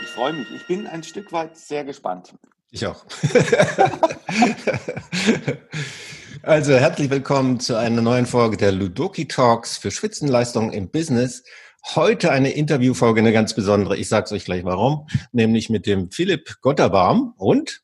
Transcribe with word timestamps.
Ich 0.00 0.08
freue 0.08 0.32
mich. 0.34 0.50
Ich 0.54 0.66
bin 0.66 0.86
ein 0.86 1.02
Stück 1.02 1.32
weit 1.32 1.56
sehr 1.56 1.84
gespannt. 1.84 2.34
Ich 2.70 2.86
auch. 2.86 3.04
also 6.42 6.74
herzlich 6.74 7.10
willkommen 7.10 7.58
zu 7.58 7.76
einer 7.76 8.02
neuen 8.02 8.26
Folge 8.26 8.56
der 8.56 8.70
Ludoki 8.72 9.26
Talks 9.26 9.76
für 9.76 9.90
Spitzenleistungen 9.90 10.72
im 10.72 10.90
Business. 10.90 11.42
Heute 11.94 12.30
eine 12.30 12.50
Interviewfolge, 12.52 13.20
eine 13.20 13.32
ganz 13.32 13.54
besondere. 13.54 13.96
Ich 13.96 14.08
sage 14.08 14.26
es 14.26 14.32
euch 14.32 14.44
gleich 14.44 14.64
warum, 14.64 15.08
nämlich 15.32 15.70
mit 15.70 15.86
dem 15.86 16.10
Philipp 16.12 16.60
Gotterbaum 16.60 17.34
und 17.36 17.82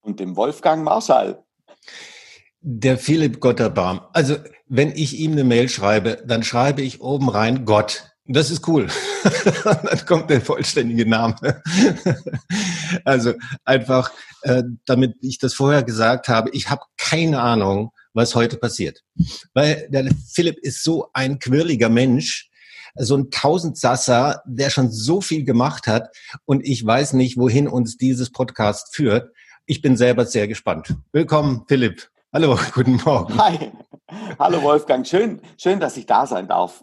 und 0.00 0.20
dem 0.20 0.36
Wolfgang 0.36 0.84
Marschall. 0.84 1.44
Der 2.66 2.96
Philipp 2.96 3.40
Gotterbaum. 3.40 4.00
Also 4.14 4.36
wenn 4.68 4.92
ich 4.92 5.18
ihm 5.18 5.32
eine 5.32 5.44
Mail 5.44 5.68
schreibe, 5.68 6.22
dann 6.26 6.42
schreibe 6.42 6.80
ich 6.80 7.02
oben 7.02 7.28
rein 7.28 7.66
Gott. 7.66 8.14
Das 8.24 8.50
ist 8.50 8.66
cool. 8.66 8.86
dann 9.64 10.06
kommt 10.06 10.30
der 10.30 10.40
vollständige 10.40 11.06
Name. 11.06 11.36
also 13.04 13.34
einfach, 13.66 14.10
äh, 14.44 14.62
damit 14.86 15.16
ich 15.20 15.36
das 15.36 15.52
vorher 15.52 15.82
gesagt 15.82 16.28
habe, 16.28 16.48
ich 16.54 16.70
habe 16.70 16.80
keine 16.96 17.42
Ahnung, 17.42 17.90
was 18.14 18.34
heute 18.34 18.56
passiert. 18.56 19.02
Weil 19.52 19.86
der 19.90 20.10
Philipp 20.32 20.56
ist 20.62 20.82
so 20.82 21.10
ein 21.12 21.38
quirliger 21.38 21.90
Mensch, 21.90 22.48
so 22.94 23.14
ein 23.14 23.30
Tausendsasser, 23.30 24.40
der 24.46 24.70
schon 24.70 24.90
so 24.90 25.20
viel 25.20 25.44
gemacht 25.44 25.86
hat 25.86 26.16
und 26.46 26.64
ich 26.66 26.82
weiß 26.82 27.12
nicht, 27.12 27.36
wohin 27.36 27.68
uns 27.68 27.98
dieses 27.98 28.32
Podcast 28.32 28.96
führt. 28.96 29.30
Ich 29.66 29.82
bin 29.82 29.98
selber 29.98 30.24
sehr 30.24 30.48
gespannt. 30.48 30.94
Willkommen, 31.12 31.64
Philipp. 31.68 32.08
Hallo, 32.34 32.58
guten 32.74 33.00
Morgen. 33.04 33.38
Hi. 33.38 33.70
Hallo 34.40 34.60
Wolfgang, 34.60 35.06
schön, 35.06 35.40
schön, 35.56 35.78
dass 35.78 35.96
ich 35.96 36.04
da 36.04 36.26
sein 36.26 36.48
darf. 36.48 36.82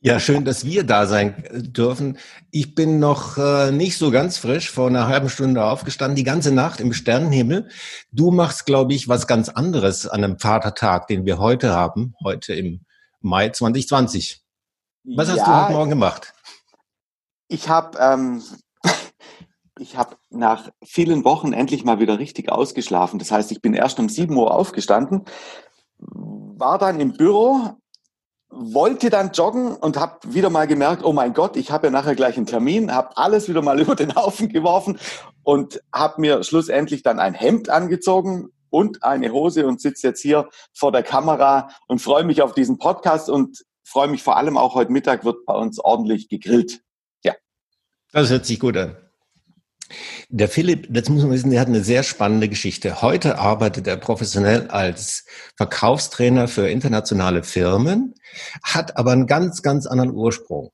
Ja, 0.00 0.18
schön, 0.18 0.46
dass 0.46 0.64
wir 0.64 0.84
da 0.84 1.04
sein 1.06 1.44
dürfen. 1.52 2.16
Ich 2.50 2.74
bin 2.74 2.98
noch 2.98 3.36
äh, 3.36 3.72
nicht 3.72 3.98
so 3.98 4.10
ganz 4.10 4.38
frisch, 4.38 4.70
vor 4.70 4.88
einer 4.88 5.06
halben 5.06 5.28
Stunde 5.28 5.62
aufgestanden, 5.62 6.16
die 6.16 6.24
ganze 6.24 6.50
Nacht 6.50 6.80
im 6.80 6.94
Sternenhimmel. 6.94 7.68
Du 8.10 8.30
machst, 8.30 8.64
glaube 8.64 8.94
ich, 8.94 9.06
was 9.06 9.26
ganz 9.26 9.50
anderes 9.50 10.06
an 10.06 10.24
einem 10.24 10.38
Vatertag, 10.38 11.08
den 11.08 11.26
wir 11.26 11.38
heute 11.38 11.74
haben, 11.74 12.14
heute 12.24 12.54
im 12.54 12.86
Mai 13.20 13.50
2020. 13.50 14.42
Was 15.14 15.28
hast 15.28 15.36
ja, 15.36 15.44
du 15.44 15.62
heute 15.64 15.72
Morgen 15.74 15.90
gemacht? 15.90 16.32
Ich 17.48 17.68
habe 17.68 17.98
ähm, 17.98 18.42
ich 19.78 19.96
habe 19.96 20.16
nach 20.30 20.70
vielen 20.84 21.24
Wochen 21.24 21.52
endlich 21.52 21.84
mal 21.84 21.98
wieder 21.98 22.18
richtig 22.18 22.50
ausgeschlafen. 22.50 23.18
Das 23.18 23.30
heißt, 23.30 23.50
ich 23.52 23.60
bin 23.60 23.74
erst 23.74 23.98
um 23.98 24.08
7 24.08 24.34
Uhr 24.36 24.54
aufgestanden, 24.54 25.24
war 25.98 26.78
dann 26.78 27.00
im 27.00 27.12
Büro, 27.14 27.76
wollte 28.48 29.10
dann 29.10 29.32
joggen 29.32 29.74
und 29.74 29.98
habe 29.98 30.32
wieder 30.32 30.48
mal 30.48 30.68
gemerkt, 30.68 31.04
oh 31.04 31.12
mein 31.12 31.34
Gott, 31.34 31.56
ich 31.56 31.72
habe 31.72 31.88
ja 31.88 31.90
nachher 31.90 32.14
gleich 32.14 32.36
einen 32.36 32.46
Termin, 32.46 32.94
habe 32.94 33.16
alles 33.16 33.48
wieder 33.48 33.62
mal 33.62 33.80
über 33.80 33.96
den 33.96 34.14
Haufen 34.14 34.48
geworfen 34.48 34.98
und 35.42 35.80
habe 35.92 36.20
mir 36.20 36.42
schlussendlich 36.44 37.02
dann 37.02 37.18
ein 37.18 37.34
Hemd 37.34 37.68
angezogen 37.68 38.50
und 38.70 39.02
eine 39.02 39.32
Hose 39.32 39.66
und 39.66 39.80
sitze 39.80 40.08
jetzt 40.08 40.20
hier 40.20 40.48
vor 40.72 40.92
der 40.92 41.02
Kamera 41.02 41.68
und 41.88 42.00
freue 42.00 42.24
mich 42.24 42.42
auf 42.42 42.54
diesen 42.54 42.78
Podcast 42.78 43.28
und 43.28 43.64
freue 43.84 44.08
mich 44.08 44.22
vor 44.22 44.36
allem 44.36 44.56
auch 44.56 44.74
heute 44.74 44.92
Mittag 44.92 45.24
wird 45.24 45.44
bei 45.46 45.54
uns 45.54 45.78
ordentlich 45.78 46.28
gegrillt. 46.28 46.80
Ja. 47.24 47.34
Das 48.12 48.30
hört 48.30 48.46
sich 48.46 48.58
gut 48.58 48.76
an. 48.76 49.03
Der 50.28 50.48
Philipp, 50.48 50.86
das 50.90 51.08
muss 51.08 51.22
man 51.22 51.32
wissen, 51.32 51.50
der 51.50 51.60
hat 51.60 51.68
eine 51.68 51.84
sehr 51.84 52.02
spannende 52.02 52.48
Geschichte. 52.48 53.02
Heute 53.02 53.38
arbeitet 53.38 53.86
er 53.86 53.96
professionell 53.96 54.68
als 54.68 55.24
Verkaufstrainer 55.56 56.48
für 56.48 56.68
internationale 56.68 57.42
Firmen, 57.42 58.14
hat 58.62 58.96
aber 58.96 59.12
einen 59.12 59.26
ganz, 59.26 59.62
ganz 59.62 59.86
anderen 59.86 60.12
Ursprung. 60.12 60.70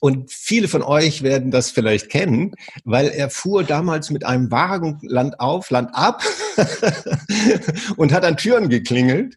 Und 0.00 0.32
viele 0.32 0.66
von 0.66 0.82
euch 0.82 1.22
werden 1.22 1.52
das 1.52 1.70
vielleicht 1.70 2.08
kennen, 2.08 2.56
weil 2.84 3.06
er 3.06 3.30
fuhr 3.30 3.62
damals 3.62 4.10
mit 4.10 4.26
einem 4.26 4.50
Wagen 4.50 4.98
Land 5.02 5.38
auf, 5.38 5.70
Land 5.70 5.90
ab 5.94 6.24
und 7.96 8.12
hat 8.12 8.24
an 8.24 8.36
Türen 8.36 8.68
geklingelt. 8.68 9.36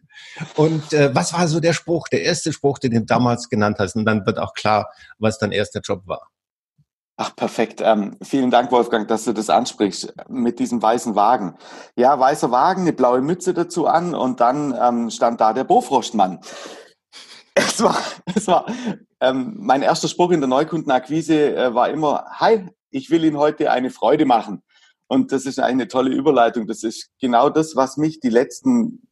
Und 0.56 0.92
äh, 0.92 1.14
was 1.14 1.32
war 1.32 1.46
so 1.46 1.60
der 1.60 1.72
Spruch, 1.72 2.08
der 2.08 2.22
erste 2.22 2.52
Spruch, 2.52 2.80
den 2.80 2.90
du 2.90 3.04
damals 3.04 3.48
genannt 3.48 3.76
hast? 3.78 3.94
Und 3.94 4.06
dann 4.06 4.26
wird 4.26 4.40
auch 4.40 4.54
klar, 4.54 4.90
was 5.20 5.38
dein 5.38 5.52
erster 5.52 5.82
Job 5.82 6.02
war. 6.06 6.32
Ach, 7.18 7.34
perfekt. 7.34 7.80
Ähm, 7.82 8.16
vielen 8.22 8.50
Dank, 8.50 8.70
Wolfgang, 8.70 9.08
dass 9.08 9.24
du 9.24 9.32
das 9.32 9.48
ansprichst 9.48 10.12
mit 10.28 10.58
diesem 10.58 10.82
weißen 10.82 11.14
Wagen. 11.14 11.54
Ja, 11.96 12.18
weißer 12.18 12.50
Wagen, 12.50 12.82
eine 12.82 12.92
blaue 12.92 13.22
Mütze 13.22 13.54
dazu 13.54 13.86
an 13.86 14.14
und 14.14 14.40
dann 14.40 14.76
ähm, 14.78 15.10
stand 15.10 15.40
da 15.40 15.52
der 15.52 15.64
Bofrostmann. 15.64 16.40
Es 17.58 17.82
war, 17.82 17.96
es 18.34 18.46
war 18.48 18.66
ähm, 19.18 19.54
mein 19.56 19.80
erster 19.80 20.08
Spruch 20.08 20.30
in 20.30 20.40
der 20.40 20.48
Neukundenakquise 20.48 21.56
äh, 21.56 21.74
war 21.74 21.88
immer, 21.88 22.26
hi, 22.32 22.66
ich 22.90 23.08
will 23.08 23.24
Ihnen 23.24 23.38
heute 23.38 23.70
eine 23.70 23.88
Freude 23.88 24.26
machen. 24.26 24.62
Und 25.08 25.32
das 25.32 25.46
ist 25.46 25.58
eine 25.58 25.88
tolle 25.88 26.10
Überleitung. 26.10 26.66
Das 26.66 26.82
ist 26.82 27.08
genau 27.18 27.48
das, 27.48 27.74
was 27.74 27.96
mich 27.96 28.20
die 28.20 28.28
letzten, 28.28 29.08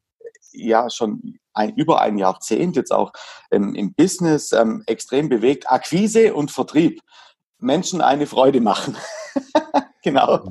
ja, 0.53 0.91
schon 0.91 1.39
ein, 1.55 1.75
über 1.77 2.03
ein 2.03 2.19
Jahrzehnt 2.19 2.77
jetzt 2.77 2.93
auch 2.93 3.13
ähm, 3.51 3.75
im 3.75 3.95
Business 3.95 4.53
ähm, 4.53 4.83
extrem 4.87 5.31
bewegt. 5.31 5.71
Akquise 5.71 6.35
und 6.35 6.51
Vertrieb. 6.51 7.01
Menschen 7.59 8.01
eine 8.01 8.27
Freude 8.27 8.61
machen. 8.61 8.97
genau. 10.03 10.51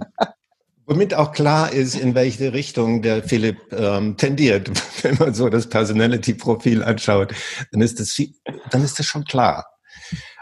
Womit 0.85 1.13
auch 1.13 1.31
klar 1.31 1.71
ist, 1.71 1.95
in 1.95 2.13
welche 2.13 2.51
Richtung 2.51 3.01
der 3.01 3.23
Philipp 3.23 3.57
ähm, 3.71 4.17
tendiert. 4.17 4.69
Wenn 5.03 5.15
man 5.15 5.33
so 5.33 5.49
das 5.49 5.69
Personality-Profil 5.69 6.83
anschaut, 6.83 7.33
dann 7.71 7.81
ist 7.81 7.99
das, 7.99 8.11
viel, 8.11 8.33
dann 8.69 8.83
ist 8.83 8.99
das 8.99 9.05
schon 9.05 9.23
klar. 9.23 9.65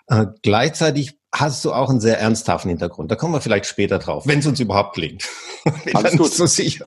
Äh, 0.07 0.25
gleichzeitig 0.41 1.19
hast 1.33 1.63
du 1.63 1.73
auch 1.73 1.89
einen 1.89 2.01
sehr 2.01 2.19
ernsthaften 2.19 2.69
Hintergrund. 2.69 3.11
Da 3.11 3.15
kommen 3.15 3.33
wir 3.33 3.41
vielleicht 3.41 3.67
später 3.67 3.99
drauf, 3.99 4.27
wenn 4.27 4.39
es 4.39 4.47
uns 4.47 4.59
überhaupt 4.59 4.95
klingt. 4.95 5.27
Ich 5.85 5.93
bin 5.93 6.17
nicht 6.17 6.33
so 6.33 6.47
sicher. 6.47 6.85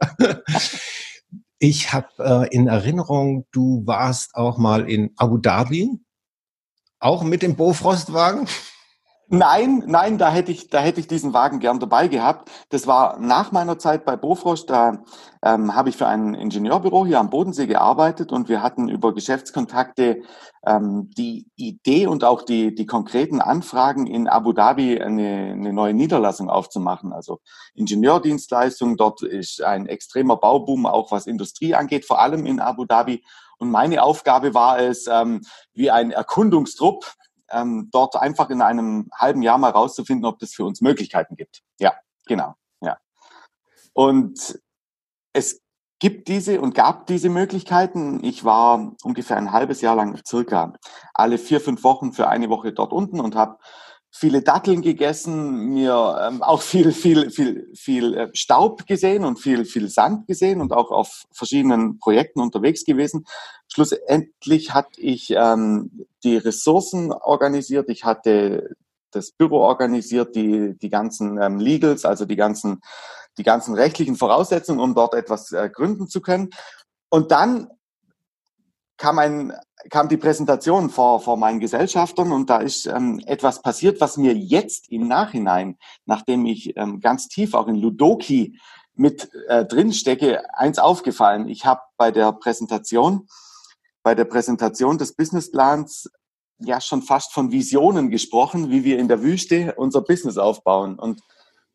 Ich 1.60 1.92
habe 1.92 2.08
äh, 2.18 2.48
in 2.52 2.66
Erinnerung, 2.66 3.46
du 3.52 3.82
warst 3.86 4.34
auch 4.34 4.58
mal 4.58 4.90
in 4.90 5.12
Abu 5.16 5.38
Dhabi, 5.38 5.90
auch 6.98 7.22
mit 7.22 7.42
dem 7.42 7.54
Bofrostwagen. 7.54 8.48
Nein, 9.36 9.82
nein, 9.88 10.16
da 10.16 10.30
hätte 10.30 10.52
ich, 10.52 10.70
da 10.70 10.78
hätte 10.78 11.00
ich 11.00 11.08
diesen 11.08 11.34
Wagen 11.34 11.58
gern 11.58 11.80
dabei 11.80 12.06
gehabt. 12.06 12.52
Das 12.68 12.86
war 12.86 13.18
nach 13.18 13.50
meiner 13.50 13.80
Zeit 13.80 14.04
bei 14.04 14.14
Bofrost. 14.14 14.70
Da 14.70 15.02
ähm, 15.42 15.74
habe 15.74 15.88
ich 15.88 15.96
für 15.96 16.06
ein 16.06 16.34
Ingenieurbüro 16.34 17.04
hier 17.04 17.18
am 17.18 17.30
Bodensee 17.30 17.66
gearbeitet 17.66 18.30
und 18.30 18.48
wir 18.48 18.62
hatten 18.62 18.88
über 18.88 19.12
Geschäftskontakte 19.12 20.22
ähm, 20.64 21.10
die 21.18 21.48
Idee 21.56 22.06
und 22.06 22.22
auch 22.22 22.42
die, 22.42 22.76
die 22.76 22.86
konkreten 22.86 23.40
Anfragen 23.40 24.06
in 24.06 24.28
Abu 24.28 24.52
Dhabi 24.52 25.00
eine, 25.00 25.50
eine 25.52 25.72
neue 25.72 25.94
Niederlassung 25.94 26.48
aufzumachen. 26.48 27.12
Also 27.12 27.40
Ingenieurdienstleistung. 27.74 28.96
Dort 28.96 29.22
ist 29.22 29.64
ein 29.64 29.86
extremer 29.86 30.36
Bauboom, 30.36 30.86
auch 30.86 31.10
was 31.10 31.26
Industrie 31.26 31.74
angeht, 31.74 32.04
vor 32.04 32.20
allem 32.20 32.46
in 32.46 32.60
Abu 32.60 32.84
Dhabi. 32.84 33.24
Und 33.58 33.72
meine 33.72 34.04
Aufgabe 34.04 34.54
war 34.54 34.78
es, 34.78 35.08
ähm, 35.08 35.40
wie 35.72 35.90
ein 35.90 36.12
Erkundungstrupp 36.12 37.14
ähm, 37.50 37.88
dort 37.92 38.16
einfach 38.16 38.50
in 38.50 38.62
einem 38.62 39.10
halben 39.14 39.42
Jahr 39.42 39.58
mal 39.58 39.70
rauszufinden, 39.70 40.26
ob 40.26 40.38
das 40.38 40.52
für 40.52 40.64
uns 40.64 40.80
Möglichkeiten 40.80 41.36
gibt. 41.36 41.62
Ja, 41.78 41.94
genau. 42.26 42.54
Ja. 42.80 42.98
Und 43.92 44.58
es 45.32 45.60
gibt 45.98 46.28
diese 46.28 46.60
und 46.60 46.74
gab 46.74 47.06
diese 47.06 47.28
Möglichkeiten. 47.28 48.22
Ich 48.22 48.44
war 48.44 48.92
ungefähr 49.02 49.36
ein 49.36 49.52
halbes 49.52 49.80
Jahr 49.80 49.96
lang 49.96 50.20
circa 50.26 50.74
alle 51.14 51.38
vier, 51.38 51.60
fünf 51.60 51.84
Wochen 51.84 52.12
für 52.12 52.28
eine 52.28 52.50
Woche 52.50 52.72
dort 52.72 52.92
unten 52.92 53.20
und 53.20 53.36
habe 53.36 53.58
viele 54.16 54.42
Datteln 54.42 54.80
gegessen, 54.80 55.74
mir 55.74 56.20
ähm, 56.22 56.40
auch 56.40 56.62
viel, 56.62 56.92
viel, 56.92 57.30
viel, 57.30 57.68
viel 57.74 58.14
äh, 58.14 58.30
Staub 58.32 58.86
gesehen 58.86 59.24
und 59.24 59.40
viel, 59.40 59.64
viel 59.64 59.88
Sand 59.88 60.28
gesehen 60.28 60.60
und 60.60 60.72
auch 60.72 60.92
auf 60.92 61.24
verschiedenen 61.32 61.98
Projekten 61.98 62.40
unterwegs 62.40 62.84
gewesen. 62.84 63.26
Schlussendlich 63.66 64.72
hatte 64.72 65.00
ich 65.00 65.32
ähm, 65.36 66.06
die 66.22 66.36
Ressourcen 66.36 67.10
organisiert, 67.10 67.88
ich 67.88 68.04
hatte 68.04 68.76
das 69.10 69.32
Büro 69.32 69.58
organisiert, 69.58 70.36
die, 70.36 70.78
die 70.78 70.90
ganzen 70.90 71.42
ähm, 71.42 71.58
Legals, 71.58 72.04
also 72.04 72.24
die 72.24 72.36
ganzen, 72.36 72.82
die 73.36 73.42
ganzen 73.42 73.74
rechtlichen 73.74 74.14
Voraussetzungen, 74.14 74.78
um 74.78 74.94
dort 74.94 75.14
etwas 75.14 75.50
äh, 75.50 75.68
gründen 75.68 76.06
zu 76.06 76.20
können. 76.20 76.50
Und 77.10 77.32
dann 77.32 77.68
kam, 78.96 79.18
ein, 79.18 79.52
kam 79.90 80.08
die 80.08 80.16
Präsentation 80.16 80.90
vor, 80.90 81.20
vor 81.20 81.36
meinen 81.36 81.60
Gesellschaftern 81.60 82.32
und 82.32 82.50
da 82.50 82.58
ist 82.58 82.86
ähm, 82.86 83.20
etwas 83.26 83.62
passiert, 83.62 84.00
was 84.00 84.16
mir 84.16 84.34
jetzt 84.34 84.90
im 84.90 85.08
Nachhinein, 85.08 85.76
nachdem 86.06 86.46
ich 86.46 86.76
ähm, 86.76 87.00
ganz 87.00 87.28
tief 87.28 87.54
auch 87.54 87.68
in 87.68 87.76
Ludoki 87.76 88.58
mit 88.94 89.30
äh, 89.48 89.64
drin 89.64 89.92
stecke, 89.92 90.42
eins 90.56 90.78
aufgefallen. 90.78 91.48
Ich 91.48 91.66
habe 91.66 91.80
bei 91.96 92.10
der 92.10 92.32
Präsentation, 92.32 93.26
bei 94.02 94.14
der 94.14 94.24
Präsentation 94.24 94.98
des 94.98 95.14
Businessplans 95.14 96.10
ja 96.58 96.80
schon 96.80 97.02
fast 97.02 97.32
von 97.32 97.50
Visionen 97.50 98.10
gesprochen, 98.10 98.70
wie 98.70 98.84
wir 98.84 98.98
in 98.98 99.08
der 99.08 99.22
Wüste 99.22 99.74
unser 99.76 100.00
Business 100.00 100.38
aufbauen. 100.38 100.98
Und 100.98 101.20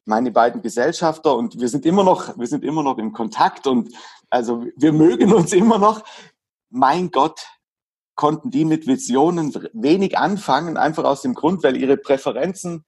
meine 0.05 0.31
beiden 0.31 0.61
Gesellschafter 0.61 1.35
und 1.35 1.59
wir 1.59 1.67
sind 1.67 1.85
immer 1.85 2.03
noch, 2.03 2.37
wir 2.37 2.47
sind 2.47 2.63
immer 2.63 2.83
noch 2.83 2.97
im 2.97 3.11
Kontakt 3.11 3.67
und 3.67 3.93
also 4.29 4.65
wir 4.75 4.93
mögen 4.93 5.33
uns 5.33 5.53
immer 5.53 5.77
noch 5.77 6.03
mein 6.69 7.11
Gott, 7.11 7.41
konnten 8.19 8.51
die 8.51 8.65
mit 8.65 8.85
Visionen 8.85 9.53
wenig 9.71 10.17
anfangen, 10.17 10.75
einfach 10.75 11.05
aus 11.05 11.21
dem 11.21 11.35
Grund, 11.35 11.63
weil 11.63 11.77
ihre 11.77 11.95
Präferenzen 11.95 12.83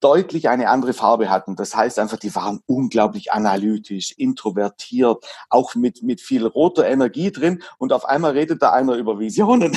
deutlich 0.00 0.48
eine 0.48 0.70
andere 0.70 0.94
Farbe 0.94 1.28
hatten. 1.28 1.54
Das 1.54 1.76
heißt 1.76 1.98
einfach, 1.98 2.16
die 2.16 2.34
waren 2.34 2.60
unglaublich 2.64 3.30
analytisch, 3.30 4.14
introvertiert, 4.16 5.22
auch 5.50 5.74
mit, 5.74 6.02
mit 6.02 6.22
viel 6.22 6.46
roter 6.46 6.88
Energie 6.88 7.30
drin. 7.30 7.62
Und 7.76 7.92
auf 7.92 8.06
einmal 8.06 8.30
redet 8.30 8.62
da 8.62 8.72
einer 8.72 8.94
über 8.94 9.18
Visionen. 9.18 9.76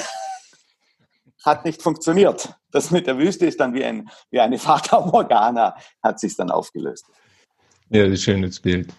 Hat 1.44 1.66
nicht 1.66 1.82
funktioniert. 1.82 2.56
Das 2.72 2.90
mit 2.90 3.08
der 3.08 3.18
Wüste 3.18 3.46
ist 3.46 3.60
dann 3.60 3.74
wie, 3.74 3.84
ein, 3.84 4.10
wie 4.32 4.40
eine 4.40 4.58
Fata 4.58 5.02
Morgana, 5.06 5.76
hat 6.02 6.22
sich 6.22 6.38
dann 6.38 6.50
aufgelöst. 6.50 7.08
Ja, 7.90 8.04
das 8.04 8.14
ist 8.14 8.20
ein 8.20 8.36
schönes 8.36 8.62
Bild. 8.62 8.94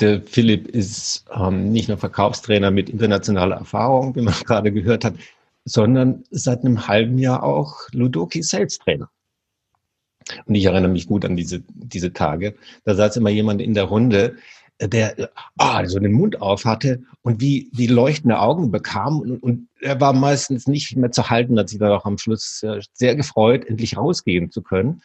Der 0.00 0.22
Philipp 0.22 0.68
ist 0.68 1.24
ähm, 1.34 1.70
nicht 1.72 1.88
nur 1.88 1.98
Verkaufstrainer 1.98 2.70
mit 2.70 2.90
internationaler 2.90 3.56
Erfahrung, 3.56 4.14
wie 4.14 4.22
man 4.22 4.34
gerade 4.44 4.72
gehört 4.72 5.04
hat, 5.04 5.14
sondern 5.64 6.24
seit 6.30 6.64
einem 6.64 6.86
halben 6.86 7.18
Jahr 7.18 7.42
auch 7.42 7.88
Ludoki 7.92 8.42
Sales 8.42 8.78
Trainer. 8.78 9.10
Und 10.44 10.54
ich 10.54 10.64
erinnere 10.64 10.90
mich 10.90 11.06
gut 11.06 11.24
an 11.24 11.36
diese, 11.36 11.62
diese 11.68 12.12
Tage. 12.12 12.54
Da 12.84 12.94
saß 12.94 13.16
immer 13.16 13.30
jemand 13.30 13.60
in 13.60 13.74
der 13.74 13.84
Runde, 13.84 14.36
der 14.80 15.30
ah, 15.56 15.86
so 15.86 15.98
den 15.98 16.12
Mund 16.12 16.42
auf 16.42 16.64
hatte 16.64 17.02
und 17.22 17.40
wie, 17.40 17.70
wie 17.72 17.86
leuchtende 17.86 18.38
Augen 18.38 18.70
bekam. 18.70 19.20
Und, 19.20 19.42
und 19.42 19.68
er 19.80 20.00
war 20.00 20.12
meistens 20.12 20.66
nicht 20.66 20.96
mehr 20.96 21.12
zu 21.12 21.30
halten, 21.30 21.58
hat 21.58 21.68
sich 21.68 21.78
dann 21.78 21.92
auch 21.92 22.04
am 22.04 22.18
Schluss 22.18 22.62
äh, 22.62 22.80
sehr 22.92 23.16
gefreut, 23.16 23.64
endlich 23.64 23.96
rausgehen 23.96 24.50
zu 24.50 24.62
können. 24.62 25.02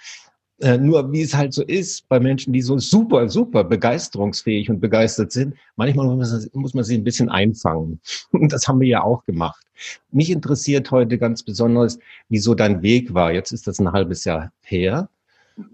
Äh, 0.62 0.78
nur 0.78 1.12
wie 1.12 1.22
es 1.22 1.36
halt 1.36 1.54
so 1.54 1.63
ist 1.63 2.08
bei 2.08 2.19
Menschen, 2.19 2.54
die 2.54 2.62
so 2.62 2.78
super, 2.78 3.28
super 3.28 3.63
begeisterungsfähig 3.63 4.69
und 4.69 4.80
begeistert 4.80 5.31
sind, 5.31 5.56
manchmal 5.75 6.06
muss 6.16 6.31
man, 6.31 6.62
muss 6.62 6.74
man 6.75 6.84
sie 6.84 6.96
ein 6.96 7.04
bisschen 7.04 7.30
einfangen. 7.30 8.00
Und 8.31 8.54
das 8.54 8.68
haben 8.68 8.80
wir 8.80 8.88
ja 8.88 9.02
auch 9.02 9.25
gemacht. 9.25 9.66
Mich 10.12 10.30
interessiert 10.30 10.92
heute 10.92 11.18
ganz 11.18 11.42
besonders, 11.42 11.98
wieso 12.30 12.54
dein 12.54 12.84
Weg 12.84 13.13
war. 13.13 13.34
Jetzt 13.34 13.52
ist 13.52 13.66
das 13.66 13.80
ein 13.80 13.92
halbes 13.92 14.24
Jahr 14.24 14.52
her. 14.62 15.10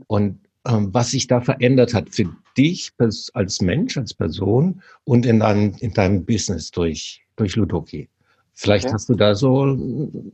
Und 0.07 0.39
ähm, 0.65 0.93
was 0.93 1.11
sich 1.11 1.27
da 1.27 1.41
verändert 1.41 1.93
hat 1.93 2.09
für 2.09 2.33
dich 2.57 2.93
als 3.33 3.61
Mensch, 3.61 3.97
als 3.97 4.13
Person 4.13 4.81
und 5.03 5.25
in 5.25 5.41
deinem, 5.41 5.75
in 5.79 5.93
deinem 5.93 6.23
Business 6.23 6.71
durch, 6.71 7.21
durch 7.35 7.57
Ludoki. 7.57 8.07
Vielleicht 8.53 8.85
okay. 8.85 8.93
hast 8.93 9.09
du 9.09 9.15
da 9.15 9.35
so 9.35 9.77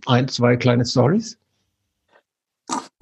ein, 0.05 0.27
zwei 0.27 0.55
kleine 0.57 0.85
Stories? 0.85 1.37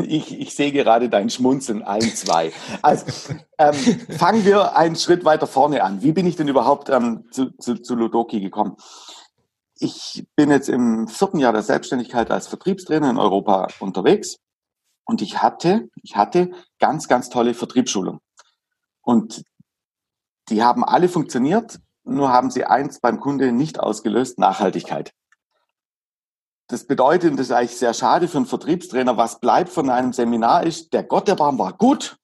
Ich, 0.07 0.39
ich 0.39 0.55
sehe 0.55 0.71
gerade 0.71 1.09
dein 1.09 1.29
Schmunzeln, 1.29 1.83
ein, 1.83 2.01
zwei. 2.01 2.51
Also 2.81 3.05
ähm, 3.57 3.75
fangen 4.09 4.45
wir 4.45 4.75
einen 4.75 4.95
Schritt 4.95 5.25
weiter 5.25 5.47
vorne 5.47 5.83
an. 5.83 6.01
Wie 6.01 6.11
bin 6.11 6.27
ich 6.27 6.35
denn 6.35 6.47
überhaupt 6.47 6.89
ähm, 6.89 7.25
zu, 7.31 7.51
zu, 7.57 7.81
zu 7.81 7.95
Ludoki 7.95 8.39
gekommen? 8.39 8.75
Ich 9.79 10.27
bin 10.35 10.51
jetzt 10.51 10.69
im 10.69 11.07
vierten 11.07 11.39
Jahr 11.39 11.53
der 11.53 11.63
Selbstständigkeit 11.63 12.29
als 12.29 12.47
Vertriebstrainer 12.47 13.09
in 13.09 13.17
Europa 13.17 13.67
unterwegs 13.79 14.37
und 15.05 15.21
ich 15.21 15.41
hatte, 15.41 15.89
ich 16.03 16.15
hatte 16.15 16.51
ganz, 16.79 17.07
ganz 17.07 17.29
tolle 17.29 17.53
Vertriebsschulungen. 17.53 18.21
Und 19.01 19.43
die 20.49 20.63
haben 20.63 20.83
alle 20.83 21.09
funktioniert, 21.09 21.79
nur 22.03 22.31
haben 22.31 22.51
sie 22.51 22.65
eins 22.65 22.99
beim 22.99 23.19
Kunde 23.19 23.51
nicht 23.51 23.79
ausgelöst, 23.79 24.39
Nachhaltigkeit. 24.39 25.11
Das 26.71 26.85
bedeutet, 26.85 27.31
und 27.31 27.37
das 27.37 27.47
ist 27.47 27.51
eigentlich 27.51 27.77
sehr 27.77 27.93
schade 27.93 28.29
für 28.29 28.37
einen 28.37 28.45
Vertriebstrainer, 28.45 29.17
was 29.17 29.41
bleibt 29.41 29.67
von 29.67 29.89
einem 29.89 30.13
Seminar 30.13 30.63
ist, 30.65 30.93
der 30.93 31.03
Gott 31.03 31.27
der 31.27 31.35
Baum 31.35 31.59
war 31.59 31.73
gut 31.73 32.15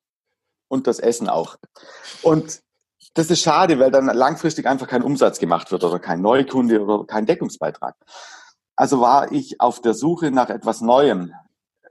und 0.69 0.88
das 0.88 0.99
Essen 0.99 1.27
auch. 1.27 1.57
Und 2.21 2.61
das 3.13 3.29
ist 3.29 3.41
schade, 3.41 3.77
weil 3.77 3.91
dann 3.91 4.05
langfristig 4.05 4.65
einfach 4.65 4.88
kein 4.88 5.03
Umsatz 5.03 5.39
gemacht 5.39 5.69
wird 5.73 5.83
oder 5.83 5.99
kein 5.99 6.21
Neukunde 6.21 6.81
oder 6.81 7.05
kein 7.05 7.25
Deckungsbeitrag. 7.25 7.95
Also 8.77 9.01
war 9.01 9.33
ich 9.33 9.59
auf 9.59 9.81
der 9.81 9.94
Suche 9.94 10.31
nach 10.31 10.50
etwas 10.50 10.79
Neuem. 10.79 11.33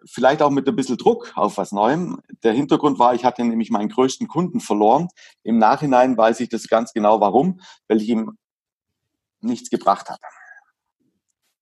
Vielleicht 0.07 0.41
auch 0.41 0.51
mit 0.51 0.67
ein 0.67 0.77
bisschen 0.77 0.97
Druck 0.97 1.33
auf 1.37 1.59
was 1.59 1.73
Neuem. 1.73 2.23
Der 2.43 2.55
Hintergrund 2.55 2.99
war, 2.99 3.15
ich 3.15 3.27
hatte 3.27 3.45
nämlich 3.45 3.71
meinen 3.71 3.91
größten 3.91 4.29
Kunden 4.29 4.61
verloren. 4.61 5.09
Im 5.43 5.59
Nachhinein 5.59 6.17
weiß 6.17 6.41
ich 6.41 6.49
das 6.49 6.69
ganz 6.69 6.95
genau 6.95 7.21
warum, 7.21 7.61
weil 7.87 8.01
ich 8.01 8.09
ihm 8.09 8.39
nichts 9.43 9.69
gebracht 9.69 10.09
habe 10.09 10.21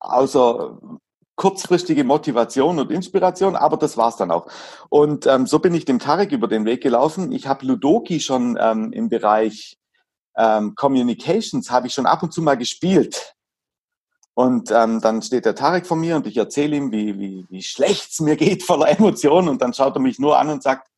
außer 0.04 0.78
kurzfristige 1.36 2.04
Motivation 2.04 2.78
und 2.78 2.90
Inspiration, 2.90 3.56
aber 3.56 3.76
das 3.76 3.96
war's 3.96 4.16
dann 4.16 4.30
auch. 4.30 4.46
Und 4.88 5.26
ähm, 5.26 5.46
so 5.46 5.58
bin 5.58 5.74
ich 5.74 5.84
dem 5.84 5.98
Tarek 5.98 6.32
über 6.32 6.46
den 6.46 6.64
Weg 6.64 6.82
gelaufen. 6.82 7.32
Ich 7.32 7.46
habe 7.46 7.66
Ludoki 7.66 8.20
schon 8.20 8.56
ähm, 8.60 8.92
im 8.92 9.08
Bereich 9.08 9.76
ähm, 10.36 10.74
Communications, 10.74 11.70
habe 11.70 11.88
ich 11.88 11.94
schon 11.94 12.06
ab 12.06 12.22
und 12.22 12.32
zu 12.32 12.42
mal 12.42 12.56
gespielt. 12.56 13.34
Und 14.34 14.70
ähm, 14.72 15.00
dann 15.00 15.22
steht 15.22 15.44
der 15.44 15.54
Tarek 15.54 15.86
vor 15.86 15.96
mir 15.96 16.16
und 16.16 16.26
ich 16.26 16.36
erzähle 16.36 16.76
ihm, 16.76 16.90
wie, 16.90 17.18
wie, 17.18 17.46
wie 17.50 17.62
schlecht 17.62 18.10
es 18.10 18.20
mir 18.20 18.36
geht 18.36 18.64
voller 18.64 18.88
Emotionen. 18.88 19.48
Und 19.48 19.62
dann 19.62 19.74
schaut 19.74 19.94
er 19.94 20.00
mich 20.00 20.18
nur 20.18 20.38
an 20.38 20.50
und 20.50 20.62
sagt, 20.62 20.88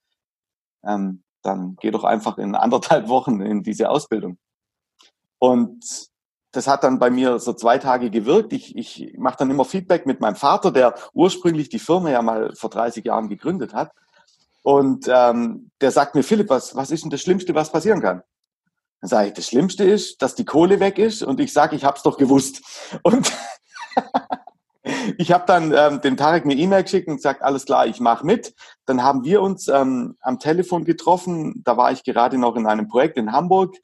ähm, 0.84 1.22
dann 1.42 1.76
geh 1.80 1.90
doch 1.90 2.04
einfach 2.04 2.38
in 2.38 2.54
anderthalb 2.54 3.08
Wochen 3.08 3.40
in 3.40 3.62
diese 3.62 3.90
Ausbildung. 3.90 4.38
Und 5.38 6.08
das 6.52 6.66
hat 6.66 6.84
dann 6.84 6.98
bei 6.98 7.10
mir 7.10 7.38
so 7.38 7.52
zwei 7.52 7.78
Tage 7.78 8.10
gewirkt. 8.10 8.52
Ich, 8.52 8.76
ich 8.76 9.14
mache 9.18 9.36
dann 9.38 9.50
immer 9.50 9.64
Feedback 9.64 10.06
mit 10.06 10.20
meinem 10.20 10.36
Vater, 10.36 10.70
der 10.70 10.94
ursprünglich 11.12 11.68
die 11.68 11.78
Firma 11.78 12.10
ja 12.10 12.22
mal 12.22 12.54
vor 12.54 12.70
30 12.70 13.04
Jahren 13.04 13.28
gegründet 13.28 13.74
hat. 13.74 13.92
Und 14.62 15.06
ähm, 15.08 15.70
der 15.80 15.92
sagt 15.92 16.14
mir, 16.14 16.22
Philipp, 16.22 16.48
was, 16.48 16.74
was 16.74 16.90
ist 16.90 17.04
denn 17.04 17.10
das 17.10 17.20
Schlimmste, 17.20 17.54
was 17.54 17.70
passieren 17.70 18.00
kann? 18.00 18.22
Dann 19.00 19.08
sage 19.08 19.28
ich, 19.28 19.34
das 19.34 19.46
Schlimmste 19.46 19.84
ist, 19.84 20.22
dass 20.22 20.34
die 20.34 20.44
Kohle 20.44 20.80
weg 20.80 20.98
ist 20.98 21.22
und 21.22 21.38
ich 21.38 21.52
sage, 21.52 21.76
ich 21.76 21.84
habe 21.84 21.96
es 21.96 22.02
doch 22.02 22.18
gewusst. 22.18 22.62
Und 23.02 23.30
ich 25.18 25.32
habe 25.32 25.44
dann 25.46 25.72
ähm, 25.72 26.00
dem 26.00 26.16
Tarek 26.16 26.44
eine 26.44 26.54
E-Mail 26.54 26.82
geschickt 26.82 27.06
und 27.08 27.16
gesagt, 27.16 27.42
alles 27.42 27.64
klar, 27.64 27.86
ich 27.86 28.00
mache 28.00 28.26
mit. 28.26 28.54
Dann 28.86 29.02
haben 29.02 29.24
wir 29.24 29.42
uns 29.42 29.68
ähm, 29.68 30.16
am 30.20 30.38
Telefon 30.38 30.84
getroffen. 30.84 31.62
Da 31.64 31.76
war 31.76 31.92
ich 31.92 32.02
gerade 32.04 32.38
noch 32.38 32.56
in 32.56 32.66
einem 32.66 32.88
Projekt 32.88 33.18
in 33.18 33.32
Hamburg. 33.32 33.76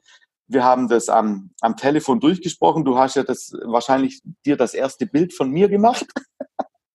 Wir 0.53 0.63
haben 0.63 0.87
das 0.87 1.09
am, 1.09 1.49
am 1.61 1.75
Telefon 1.75 2.19
durchgesprochen. 2.19 2.85
Du 2.85 2.97
hast 2.97 3.15
ja 3.15 3.23
das 3.23 3.51
wahrscheinlich 3.63 4.21
dir 4.45 4.55
das 4.55 4.73
erste 4.73 5.07
Bild 5.07 5.33
von 5.33 5.49
mir 5.49 5.67
gemacht. 5.67 6.05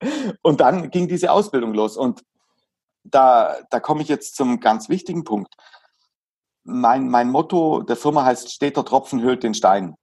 Und 0.43 0.61
dann 0.61 0.91
ging 0.91 1.09
diese 1.09 1.33
Ausbildung 1.33 1.75
los. 1.75 1.97
Und 1.97 2.23
da, 3.03 3.59
da 3.71 3.81
komme 3.81 4.03
ich 4.03 4.09
jetzt 4.09 4.37
zum 4.37 4.61
ganz 4.61 4.89
wichtigen 4.89 5.25
Punkt. 5.25 5.55
Mein, 6.63 7.09
mein 7.09 7.31
Motto 7.31 7.83
der 7.83 7.97
Firma 7.97 8.25
heißt, 8.25 8.53
steter 8.53 8.85
Tropfen 8.85 9.23
höhlt 9.23 9.43
den 9.43 9.55
Stein. 9.55 9.97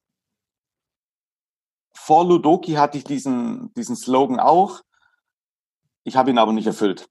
Vor 1.95 2.25
Ludoki 2.25 2.73
hatte 2.73 2.97
ich 2.97 3.05
diesen, 3.05 3.73
diesen 3.75 3.95
Slogan 3.95 4.39
auch. 4.39 4.81
Ich 6.03 6.17
habe 6.17 6.29
ihn 6.29 6.37
aber 6.37 6.51
nicht 6.51 6.67
erfüllt. 6.67 7.07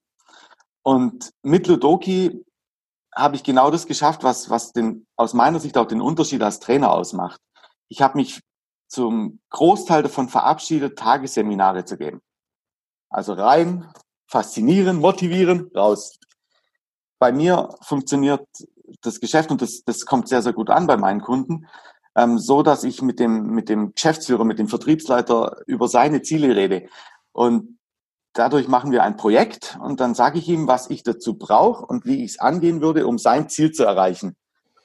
Und 0.83 1.33
mit 1.43 1.67
Ludoki 1.67 2.45
habe 3.14 3.37
ich 3.37 3.42
genau 3.44 3.71
das 3.71 3.87
geschafft, 3.87 4.23
was, 4.25 4.50
was 4.50 4.73
den, 4.73 5.06
aus 5.16 5.35
meiner 5.35 5.61
Sicht 5.61 5.76
auch 5.78 5.87
den 5.87 6.00
Unterschied 6.00 6.42
als 6.42 6.61
Trainer 6.61 6.92
ausmacht. 6.92 7.40
Ich 7.88 8.02
habe 8.02 8.18
mich 8.18 8.40
zum 8.88 9.40
Großteil 9.50 10.02
davon 10.02 10.28
verabschiedet, 10.28 10.99
Tagesseminare 10.99 11.85
zu 11.85 11.97
geben. 11.97 12.21
Also 13.09 13.33
rein, 13.35 13.88
faszinieren, 14.28 14.99
motivieren, 14.99 15.71
raus. 15.75 16.18
Bei 17.18 17.33
mir 17.33 17.71
funktioniert 17.83 18.47
das 19.02 19.21
Geschäft 19.21 19.50
und 19.50 19.62
das, 19.62 19.85
das 19.85 20.04
kommt 20.06 20.28
sehr, 20.28 20.42
sehr 20.42 20.52
gut 20.52 20.71
an 20.71 20.87
bei 20.87 20.97
meinen 20.97 21.21
Kunden, 21.21 21.66
ähm, 22.16 22.38
so 22.38 22.62
dass 22.62 22.85
ich 22.85 23.02
mit 23.02 23.21
dem, 23.21 23.50
mit 23.50 23.68
dem 23.68 23.94
Geschäftsführer, 23.94 24.44
mit 24.44 24.59
dem 24.59 24.68
Vertriebsleiter 24.68 25.62
über 25.66 25.88
seine 25.88 26.23
Ziele 26.23 26.54
rede. 26.54 26.88
Und 27.33 27.78
dadurch 28.35 28.69
machen 28.69 28.93
wir 28.93 29.03
ein 29.03 29.17
Projekt 29.17 29.79
und 29.81 30.00
dann 30.00 30.14
sage 30.14 30.38
ich 30.38 30.49
ihm, 30.49 30.67
was 30.67 30.91
ich 30.91 31.03
dazu 31.03 31.38
brauche 31.38 31.87
und 31.87 32.05
wie 32.05 32.25
ich 32.25 32.33
es 32.33 32.41
angehen 32.41 32.83
würde, 32.83 33.07
um 33.07 33.17
sein 33.19 33.49
Ziel 33.49 33.73
zu 33.73 33.85
erreichen. 33.85 34.37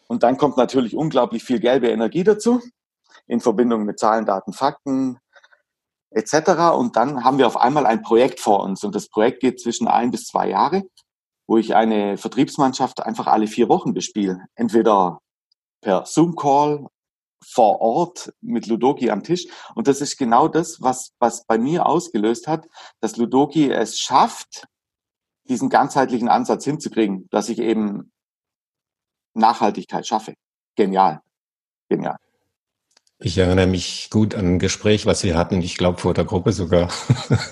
Und 0.08 0.24
dann 0.24 0.38
kommt 0.38 0.58
natürlich 0.58 0.96
unglaublich 0.96 1.44
viel 1.44 1.60
gelbe 1.60 1.89
Energie 1.89 2.24
dazu, 2.24 2.62
in 3.27 3.41
Verbindung 3.41 3.84
mit 3.84 4.00
Zahlen, 4.00 4.25
Daten, 4.25 4.53
Fakten 4.53 5.20
etc. 6.12 6.74
Und 6.75 6.96
dann 6.96 7.24
haben 7.24 7.38
wir 7.38 7.48
auf 7.48 7.58
einmal 7.58 7.86
ein 7.86 8.01
Projekt 8.01 8.39
vor 8.39 8.63
uns. 8.63 8.84
Und 8.84 8.96
das 8.96 9.10
Projekt 9.10 9.41
geht 9.41 9.60
zwischen 9.60 9.88
ein 9.88 10.12
bis 10.12 10.25
zwei 10.25 10.50
Jahre, 10.50 10.84
wo 11.48 11.58
ich 11.58 11.75
eine 11.75 12.18
Vertriebsmannschaft 12.18 13.03
einfach 13.03 13.27
alle 13.27 13.48
vier 13.48 13.70
Wochen 13.70 13.94
bespiele. 13.94 14.46
Entweder 14.56 15.20
per 15.82 16.06
Zoom-Call 16.06 16.88
vor 17.43 17.81
Ort 17.81 18.34
mit 18.41 18.67
Ludoki 18.67 19.10
am 19.10 19.24
Tisch. 19.24 19.48
Und 19.75 19.88
das 19.88 20.01
ist 20.01 20.17
genau 20.17 20.48
das, 20.48 20.81
was, 20.81 21.13
was 21.19 21.46
bei 21.46 21.58
mir 21.58 21.86
ausgelöst 21.86 22.48
hat, 22.48 22.67
dass 23.00 23.17
Ludoki 23.17 23.72
es 23.72 24.00
schafft, 24.00 24.67
diesen 25.48 25.69
ganzheitlichen 25.69 26.29
Ansatz 26.29 26.63
hinzukriegen, 26.63 27.27
dass 27.31 27.50
ich 27.50 27.60
eben 27.60 28.12
Nachhaltigkeit 29.34 30.05
schaffe. 30.05 30.36
Genial. 30.75 31.22
Genial. 31.89 32.17
Ich 33.22 33.38
erinnere 33.38 33.68
mich 33.68 34.08
gut 34.10 34.34
an 34.34 34.46
ein 34.46 34.60
Gespräch, 34.60 35.06
was 35.06 35.26
wir 35.26 35.38
hatten, 35.38 35.62
ich 35.62 35.76
glaube 35.76 35.98
vor 36.00 36.14
der 36.14 36.24
Gruppe 36.24 36.54
sogar. 36.54 36.90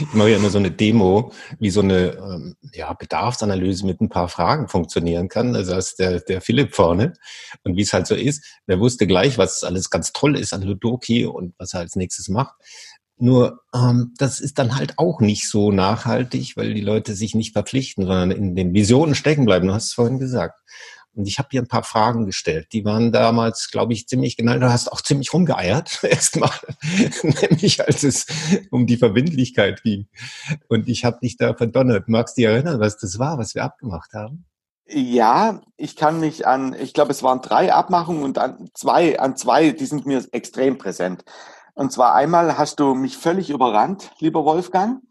ich 0.00 0.12
mache 0.12 0.30
ja 0.30 0.36
immer 0.38 0.50
so 0.50 0.58
eine 0.58 0.72
Demo, 0.72 1.32
wie 1.60 1.70
so 1.70 1.82
eine 1.82 2.16
ähm, 2.16 2.56
ja, 2.72 2.92
Bedarfsanalyse 2.92 3.86
mit 3.86 4.00
ein 4.00 4.08
paar 4.08 4.28
Fragen 4.28 4.66
funktionieren 4.66 5.28
kann. 5.28 5.54
Also 5.54 5.74
als 5.74 5.94
der, 5.94 6.18
der 6.18 6.40
Philipp 6.40 6.74
vorne 6.74 7.12
und 7.62 7.76
wie 7.76 7.82
es 7.82 7.92
halt 7.92 8.08
so 8.08 8.16
ist, 8.16 8.44
der 8.66 8.80
wusste 8.80 9.06
gleich, 9.06 9.38
was 9.38 9.62
alles 9.62 9.88
ganz 9.88 10.12
toll 10.12 10.36
ist 10.36 10.52
an 10.52 10.62
Ludoki 10.62 11.26
und 11.26 11.54
was 11.58 11.74
er 11.74 11.80
als 11.80 11.94
nächstes 11.94 12.28
macht. 12.28 12.56
Nur 13.18 13.60
ähm, 13.72 14.14
das 14.18 14.40
ist 14.40 14.58
dann 14.58 14.74
halt 14.74 14.98
auch 14.98 15.20
nicht 15.20 15.48
so 15.48 15.70
nachhaltig, 15.70 16.56
weil 16.56 16.74
die 16.74 16.80
Leute 16.80 17.14
sich 17.14 17.36
nicht 17.36 17.52
verpflichten, 17.52 18.04
sondern 18.04 18.32
in 18.32 18.56
den 18.56 18.74
Visionen 18.74 19.14
stecken 19.14 19.44
bleiben. 19.44 19.68
Du 19.68 19.74
hast 19.74 19.84
es 19.84 19.92
vorhin 19.92 20.18
gesagt. 20.18 20.58
Und 21.14 21.26
ich 21.26 21.38
habe 21.38 21.48
dir 21.50 21.60
ein 21.60 21.68
paar 21.68 21.82
Fragen 21.82 22.24
gestellt. 22.24 22.68
Die 22.72 22.84
waren 22.84 23.12
damals, 23.12 23.70
glaube 23.70 23.92
ich, 23.92 24.08
ziemlich 24.08 24.36
genau. 24.36 24.58
Du 24.58 24.70
hast 24.70 24.90
auch 24.90 25.02
ziemlich 25.02 25.32
rumgeeiert, 25.32 26.00
erstmal, 26.02 26.50
nämlich 27.22 27.86
als 27.86 28.02
es 28.02 28.26
um 28.70 28.86
die 28.86 28.96
Verbindlichkeit 28.96 29.82
ging. 29.82 30.08
Und 30.68 30.88
ich 30.88 31.04
habe 31.04 31.18
dich 31.22 31.36
da 31.36 31.54
verdonnert. 31.54 32.08
Magst 32.08 32.36
du 32.36 32.40
dich 32.40 32.48
erinnern, 32.48 32.80
was 32.80 32.98
das 32.98 33.18
war, 33.18 33.38
was 33.38 33.54
wir 33.54 33.64
abgemacht 33.64 34.14
haben? 34.14 34.46
Ja, 34.86 35.60
ich 35.76 35.96
kann 35.96 36.20
mich 36.20 36.46
an, 36.46 36.74
ich 36.78 36.92
glaube, 36.92 37.12
es 37.12 37.22
waren 37.22 37.40
drei 37.40 37.72
Abmachungen 37.72 38.24
und 38.24 38.38
an 38.38 38.68
zwei, 38.74 39.18
an 39.18 39.36
zwei, 39.36 39.70
die 39.70 39.86
sind 39.86 40.06
mir 40.06 40.24
extrem 40.32 40.76
präsent. 40.76 41.24
Und 41.74 41.92
zwar 41.92 42.14
einmal 42.14 42.58
hast 42.58 42.80
du 42.80 42.94
mich 42.94 43.16
völlig 43.16 43.48
überrannt, 43.48 44.10
lieber 44.18 44.44
Wolfgang. 44.44 45.02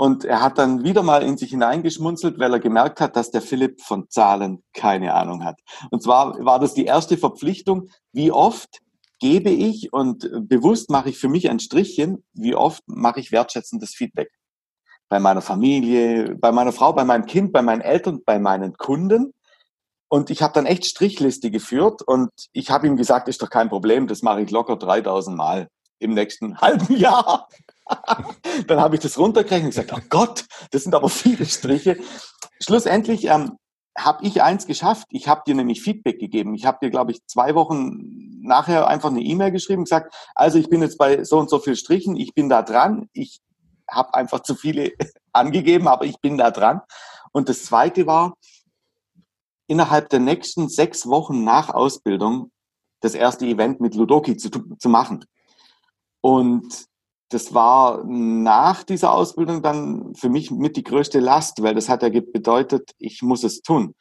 Und 0.00 0.24
er 0.24 0.40
hat 0.40 0.56
dann 0.56 0.82
wieder 0.82 1.02
mal 1.02 1.22
in 1.22 1.36
sich 1.36 1.50
hineingeschmunzelt, 1.50 2.38
weil 2.38 2.54
er 2.54 2.58
gemerkt 2.58 3.02
hat, 3.02 3.16
dass 3.16 3.30
der 3.32 3.42
Philipp 3.42 3.82
von 3.82 4.08
Zahlen 4.08 4.62
keine 4.72 5.12
Ahnung 5.12 5.44
hat. 5.44 5.60
Und 5.90 6.02
zwar 6.02 6.42
war 6.42 6.58
das 6.58 6.72
die 6.72 6.86
erste 6.86 7.18
Verpflichtung, 7.18 7.90
wie 8.10 8.32
oft 8.32 8.80
gebe 9.18 9.50
ich 9.50 9.92
und 9.92 10.30
bewusst 10.48 10.88
mache 10.88 11.10
ich 11.10 11.18
für 11.18 11.28
mich 11.28 11.50
ein 11.50 11.60
Strichchen, 11.60 12.24
wie 12.32 12.54
oft 12.54 12.82
mache 12.86 13.20
ich 13.20 13.30
wertschätzendes 13.30 13.90
Feedback. 13.90 14.30
Bei 15.10 15.20
meiner 15.20 15.42
Familie, 15.42 16.34
bei 16.34 16.50
meiner 16.50 16.72
Frau, 16.72 16.94
bei 16.94 17.04
meinem 17.04 17.26
Kind, 17.26 17.52
bei 17.52 17.60
meinen 17.60 17.82
Eltern, 17.82 18.22
bei 18.24 18.38
meinen 18.38 18.78
Kunden. 18.78 19.34
Und 20.08 20.30
ich 20.30 20.40
habe 20.40 20.54
dann 20.54 20.64
echt 20.64 20.86
Strichliste 20.86 21.50
geführt 21.50 22.00
und 22.00 22.30
ich 22.52 22.70
habe 22.70 22.86
ihm 22.86 22.96
gesagt, 22.96 23.28
ist 23.28 23.42
doch 23.42 23.50
kein 23.50 23.68
Problem, 23.68 24.06
das 24.06 24.22
mache 24.22 24.40
ich 24.40 24.50
locker 24.50 24.76
3000 24.76 25.36
Mal 25.36 25.68
im 25.98 26.14
nächsten 26.14 26.58
halben 26.62 26.96
Jahr. 26.96 27.50
dann 28.66 28.80
habe 28.80 28.96
ich 28.96 29.00
das 29.00 29.18
runtergerechnet 29.18 29.76
und 29.76 29.86
gesagt, 29.86 29.92
oh 29.92 30.06
Gott, 30.08 30.46
das 30.70 30.82
sind 30.84 30.94
aber 30.94 31.08
viele 31.08 31.46
Striche. 31.46 31.98
Schlussendlich 32.60 33.26
ähm, 33.26 33.56
habe 33.98 34.24
ich 34.26 34.42
eins 34.42 34.66
geschafft. 34.66 35.06
Ich 35.10 35.28
habe 35.28 35.42
dir 35.46 35.54
nämlich 35.54 35.82
Feedback 35.82 36.18
gegeben. 36.18 36.54
Ich 36.54 36.66
habe 36.66 36.78
dir, 36.82 36.90
glaube 36.90 37.12
ich, 37.12 37.24
zwei 37.26 37.54
Wochen 37.54 38.40
nachher 38.42 38.86
einfach 38.86 39.10
eine 39.10 39.22
E-Mail 39.22 39.50
geschrieben 39.50 39.80
und 39.80 39.84
gesagt, 39.84 40.14
also 40.34 40.58
ich 40.58 40.68
bin 40.68 40.82
jetzt 40.82 40.98
bei 40.98 41.24
so 41.24 41.38
und 41.38 41.50
so 41.50 41.58
viel 41.58 41.76
Strichen, 41.76 42.16
ich 42.16 42.34
bin 42.34 42.48
da 42.48 42.62
dran. 42.62 43.08
Ich 43.12 43.40
habe 43.88 44.14
einfach 44.14 44.40
zu 44.40 44.54
viele 44.54 44.92
angegeben, 45.32 45.88
aber 45.88 46.04
ich 46.04 46.18
bin 46.20 46.38
da 46.38 46.50
dran. 46.50 46.80
Und 47.32 47.48
das 47.48 47.64
Zweite 47.64 48.06
war, 48.06 48.34
innerhalb 49.66 50.08
der 50.08 50.20
nächsten 50.20 50.68
sechs 50.68 51.06
Wochen 51.06 51.44
nach 51.44 51.70
Ausbildung 51.70 52.50
das 53.00 53.14
erste 53.14 53.46
Event 53.46 53.80
mit 53.80 53.94
Ludoki 53.94 54.36
zu, 54.36 54.50
zu 54.50 54.88
machen. 54.88 55.24
Und 56.20 56.89
das 57.30 57.54
war 57.54 58.04
nach 58.04 58.82
dieser 58.82 59.12
Ausbildung 59.12 59.62
dann 59.62 60.14
für 60.16 60.28
mich 60.28 60.50
mit 60.50 60.76
die 60.76 60.82
größte 60.82 61.20
Last, 61.20 61.62
weil 61.62 61.74
das 61.74 61.88
hat 61.88 62.02
ja 62.02 62.08
bedeutet, 62.08 62.90
ich 62.98 63.22
muss 63.22 63.44
es 63.44 63.62
tun. 63.62 63.94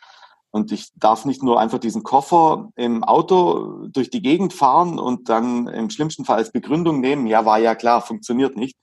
Und 0.51 0.71
ich 0.71 0.89
darf 0.95 1.25
nicht 1.25 1.43
nur 1.43 1.59
einfach 1.59 1.77
diesen 1.77 2.01
Koffer 2.01 2.69
im 2.75 3.03
Auto 3.03 3.87
durch 3.87 4.09
die 4.09 4.23
Gegend 4.23 4.51
fahren 4.51 4.97
und 4.97 5.29
dann 5.29 5.67
im 5.67 5.91
schlimmsten 5.91 6.25
Fall 6.25 6.37
als 6.37 6.51
Begründung 6.51 7.01
nehmen, 7.01 7.27
ja, 7.27 7.45
war 7.45 7.59
ja 7.59 7.75
klar, 7.75 8.01
funktioniert 8.01 8.57
nicht. 8.57 8.75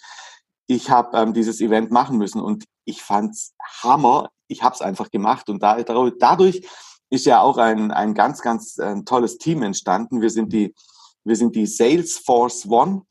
Ich 0.68 0.90
habe 0.90 1.18
ähm, 1.18 1.34
dieses 1.34 1.60
Event 1.60 1.90
machen 1.90 2.18
müssen 2.18 2.40
und 2.40 2.64
ich 2.84 3.02
fand's 3.02 3.54
Hammer. 3.82 4.30
Ich 4.46 4.62
habe 4.62 4.76
es 4.76 4.80
einfach 4.80 5.10
gemacht 5.10 5.48
und 5.50 5.60
da, 5.60 5.82
dadurch 5.82 6.62
ist 7.10 7.26
ja 7.26 7.40
auch 7.40 7.58
ein, 7.58 7.90
ein 7.90 8.14
ganz, 8.14 8.42
ganz 8.42 8.78
ein 8.78 9.00
äh, 9.00 9.04
tolles 9.04 9.38
Team 9.38 9.62
entstanden. 9.62 10.20
Wir 10.20 10.30
sind 10.30 10.52
die 10.52 10.72
wir 11.26 11.34
sind 11.34 11.56
die 11.56 11.66
Salesforce 11.66 12.66
One 12.66 13.02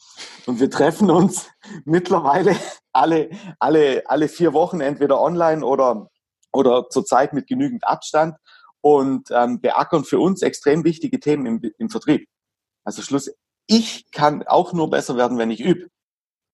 und 0.46 0.60
wir 0.62 0.72
treffen 0.72 1.12
uns 1.12 1.50
mittlerweile 1.86 2.56
alle, 2.94 3.30
alle, 3.60 4.04
alle 4.06 4.30
vier 4.30 4.54
Wochen 4.54 4.80
entweder 4.80 5.20
online 5.22 5.66
oder, 5.66 6.10
oder 6.54 6.90
zurzeit 6.90 7.34
mit 7.34 7.46
genügend 7.46 7.86
Abstand 7.86 8.38
und 8.80 9.30
ähm, 9.32 9.60
beackern 9.60 10.06
für 10.06 10.20
uns 10.20 10.42
extrem 10.44 10.86
wichtige 10.86 11.20
Themen 11.20 11.46
im, 11.46 11.72
im 11.78 11.90
Vertrieb. 11.90 12.28
Also 12.86 13.02
Schluss, 13.02 13.30
ich 13.68 14.10
kann 14.12 14.44
auch 14.44 14.72
nur 14.72 14.90
besser 14.90 15.18
werden, 15.18 15.38
wenn 15.38 15.52
ich 15.52 15.60
übe. 15.60 15.88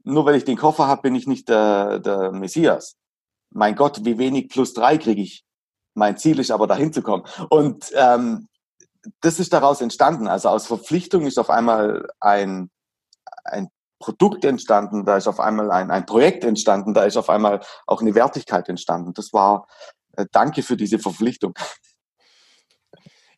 Nur 0.03 0.25
weil 0.25 0.35
ich 0.35 0.45
den 0.45 0.57
Koffer 0.57 0.87
habe, 0.87 1.03
bin 1.03 1.13
ich 1.13 1.27
nicht 1.27 1.47
der, 1.47 1.99
der 1.99 2.31
Messias. 2.31 2.95
Mein 3.51 3.75
Gott, 3.75 4.03
wie 4.03 4.17
wenig 4.17 4.49
plus 4.49 4.73
drei 4.73 4.97
kriege 4.97 5.21
ich. 5.21 5.43
Mein 5.93 6.17
Ziel 6.17 6.39
ist 6.39 6.49
aber 6.49 6.65
dahin 6.65 6.91
zu 6.91 7.03
kommen. 7.03 7.23
Und 7.49 7.91
ähm, 7.93 8.47
das 9.21 9.39
ist 9.39 9.53
daraus 9.53 9.81
entstanden. 9.81 10.27
Also 10.27 10.49
aus 10.49 10.67
Verpflichtung 10.67 11.25
ist 11.25 11.39
auf 11.39 11.49
einmal 11.49 12.07
ein, 12.19 12.69
ein 13.43 13.69
Produkt 13.99 14.43
entstanden, 14.45 15.05
da 15.05 15.17
ist 15.17 15.27
auf 15.27 15.39
einmal 15.39 15.71
ein, 15.71 15.91
ein 15.91 16.05
Projekt 16.05 16.43
entstanden, 16.43 16.93
da 16.93 17.03
ist 17.03 17.17
auf 17.17 17.29
einmal 17.29 17.61
auch 17.85 18.01
eine 18.01 18.15
Wertigkeit 18.15 18.67
entstanden. 18.67 19.13
Das 19.13 19.31
war, 19.31 19.67
äh, 20.17 20.25
danke 20.31 20.63
für 20.63 20.75
diese 20.75 20.99
Verpflichtung. 20.99 21.53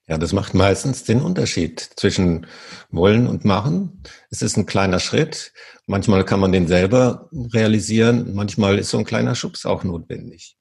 Ja, 0.07 0.17
das 0.17 0.33
macht 0.33 0.53
meistens 0.53 1.05
den 1.05 1.21
Unterschied 1.21 1.79
zwischen 1.95 2.45
wollen 2.91 3.25
und 3.25 3.45
machen. 3.45 4.03
Es 4.29 4.41
ist 4.41 4.57
ein 4.57 4.65
kleiner 4.65 4.99
Schritt. 4.99 5.53
Manchmal 5.85 6.25
kann 6.25 6.41
man 6.41 6.51
den 6.51 6.67
selber 6.67 7.29
realisieren. 7.31 8.33
Manchmal 8.33 8.79
ist 8.79 8.89
so 8.89 8.97
ein 8.97 9.05
kleiner 9.05 9.35
Schubs 9.35 9.65
auch 9.65 9.85
notwendig. 9.85 10.57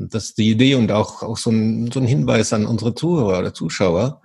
Das 0.00 0.26
ist 0.26 0.38
die 0.38 0.50
Idee 0.50 0.76
und 0.76 0.92
auch, 0.92 1.22
auch 1.22 1.36
so, 1.36 1.50
ein, 1.50 1.90
so 1.90 1.98
ein 1.98 2.06
Hinweis 2.06 2.52
an 2.52 2.66
unsere 2.66 2.94
Zuhörer 2.94 3.40
oder 3.40 3.52
Zuschauer. 3.52 4.22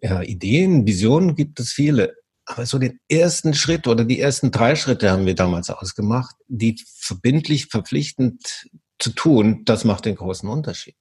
Ja, 0.00 0.22
Ideen, 0.22 0.86
Visionen 0.86 1.34
gibt 1.34 1.60
es 1.60 1.72
viele. 1.72 2.14
Aber 2.46 2.64
so 2.64 2.78
den 2.78 2.98
ersten 3.08 3.54
Schritt 3.54 3.86
oder 3.86 4.04
die 4.04 4.18
ersten 4.18 4.50
drei 4.50 4.74
Schritte 4.74 5.10
haben 5.10 5.26
wir 5.26 5.34
damals 5.34 5.70
ausgemacht, 5.70 6.34
die 6.48 6.76
verbindlich, 6.98 7.66
verpflichtend 7.66 8.68
zu 8.98 9.10
tun, 9.10 9.62
das 9.64 9.84
macht 9.84 10.06
den 10.06 10.16
großen 10.16 10.48
Unterschied. 10.48 10.96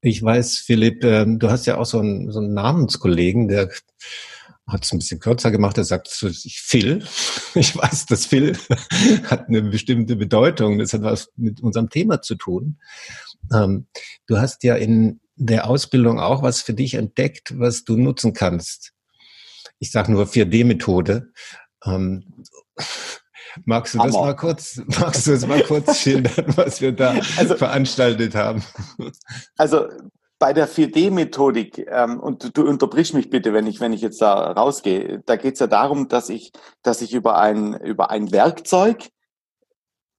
Ich 0.00 0.22
weiß, 0.22 0.58
Philipp, 0.58 1.02
ähm, 1.04 1.38
du 1.38 1.50
hast 1.50 1.66
ja 1.66 1.78
auch 1.78 1.86
so 1.86 2.00
einen, 2.00 2.30
so 2.30 2.40
einen 2.40 2.54
Namenskollegen, 2.54 3.48
der 3.48 3.70
hat 4.68 4.84
es 4.84 4.92
ein 4.92 4.98
bisschen 4.98 5.18
kürzer 5.18 5.50
gemacht. 5.50 5.78
Er 5.78 5.84
sagt 5.84 6.08
zu 6.08 6.28
sich 6.28 6.60
Phil. 6.60 7.04
Ich 7.54 7.74
weiß, 7.74 8.06
dass 8.06 8.26
Phil 8.26 8.56
hat 9.24 9.48
eine 9.48 9.62
bestimmte 9.62 10.14
Bedeutung. 10.14 10.78
Das 10.78 10.92
hat 10.92 11.02
was 11.02 11.32
mit 11.36 11.60
unserem 11.60 11.88
Thema 11.88 12.20
zu 12.20 12.36
tun. 12.36 12.78
Ähm, 13.52 13.88
du 14.26 14.38
hast 14.38 14.62
ja 14.62 14.76
in 14.76 15.20
der 15.34 15.68
Ausbildung 15.68 16.20
auch 16.20 16.42
was 16.42 16.60
für 16.60 16.74
dich 16.74 16.94
entdeckt, 16.94 17.58
was 17.58 17.84
du 17.84 17.96
nutzen 17.96 18.34
kannst. 18.34 18.92
Ich 19.78 19.90
sage 19.90 20.12
nur 20.12 20.26
4D-Methode. 20.26 21.32
Ähm, 21.84 22.44
magst 23.64 23.94
du 23.94 23.98
das 23.98 24.12
mal 24.12 24.36
kurz, 24.36 24.82
magst 24.86 25.26
du 25.26 25.32
das 25.32 25.46
mal 25.46 25.62
kurz 25.62 25.98
schildern, 26.00 26.56
was 26.56 26.80
wir 26.80 26.92
da 26.92 27.18
also, 27.36 27.56
veranstaltet 27.56 28.34
haben? 28.34 28.62
Also 29.56 29.88
bei 30.38 30.52
der 30.52 30.68
4D-Methodik, 30.68 31.86
ähm, 31.90 32.20
und 32.20 32.44
du, 32.44 32.50
du 32.50 32.68
unterbrichst 32.68 33.14
mich 33.14 33.30
bitte, 33.30 33.52
wenn 33.52 33.66
ich, 33.66 33.80
wenn 33.80 33.92
ich 33.92 34.00
jetzt 34.00 34.22
da 34.22 34.52
rausgehe, 34.52 35.22
da 35.26 35.36
geht 35.36 35.54
es 35.54 35.60
ja 35.60 35.66
darum, 35.66 36.08
dass 36.08 36.28
ich, 36.28 36.52
dass 36.82 37.02
ich 37.02 37.12
über 37.12 37.38
ein, 37.38 37.74
über 37.74 38.10
ein 38.10 38.30
Werkzeug 38.30 39.08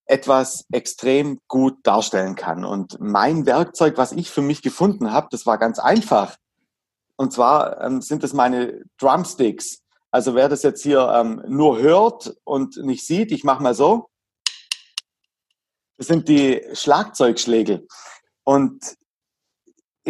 etwas 0.04 0.66
extrem 0.72 1.38
gut 1.48 1.78
darstellen 1.84 2.34
kann. 2.34 2.64
Und 2.64 2.98
mein 3.00 3.46
Werkzeug, 3.46 3.96
was 3.96 4.12
ich 4.12 4.30
für 4.30 4.42
mich 4.42 4.60
gefunden 4.60 5.12
habe, 5.12 5.28
das 5.30 5.46
war 5.46 5.56
ganz 5.56 5.78
einfach. 5.78 6.36
Und 7.16 7.32
zwar 7.32 7.80
ähm, 7.80 8.02
sind 8.02 8.24
es 8.24 8.32
meine 8.32 8.82
Drumsticks. 8.98 9.82
Also 10.10 10.34
wer 10.34 10.48
das 10.48 10.62
jetzt 10.62 10.82
hier 10.82 11.08
ähm, 11.14 11.42
nur 11.46 11.78
hört 11.78 12.34
und 12.44 12.76
nicht 12.78 13.06
sieht, 13.06 13.30
ich 13.30 13.44
mache 13.44 13.62
mal 13.62 13.74
so. 13.74 14.08
Das 15.96 16.08
sind 16.08 16.28
die 16.28 16.64
Schlagzeugschlägel. 16.72 17.86
Und 18.42 18.96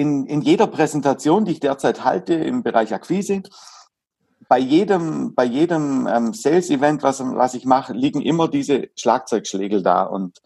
in, 0.01 0.27
in 0.27 0.41
jeder 0.41 0.67
Präsentation, 0.67 1.45
die 1.45 1.53
ich 1.53 1.61
derzeit 1.61 2.05
halte 2.05 2.35
im 2.35 2.63
Bereich 2.63 2.95
Akquise, 2.95 3.43
bei 4.49 4.59
jedem, 4.59 5.35
bei 5.35 5.45
jedem 5.45 6.09
ähm, 6.09 6.33
Sales-Event, 6.33 7.03
was, 7.03 7.21
was 7.21 7.55
ich 7.55 7.67
mache, 7.67 7.93
liegen 7.93 8.23
immer 8.23 8.49
diese 8.49 8.89
Schlagzeugschlägel 8.97 9.83
da. 9.83 10.03
Und 10.03 10.41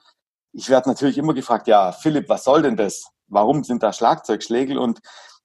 ich 0.52 0.68
werde 0.68 0.88
natürlich 0.88 1.16
immer 1.16 1.32
gefragt, 1.32 1.68
ja, 1.68 1.92
Philipp, 1.92 2.28
was 2.28 2.44
soll 2.44 2.62
denn 2.62 2.76
das? 2.76 3.06
Warum 3.28 3.64
sind 3.64 3.82
da 3.82 3.92
Schlagzeugschlägel? 3.92 4.76
Und 4.76 5.00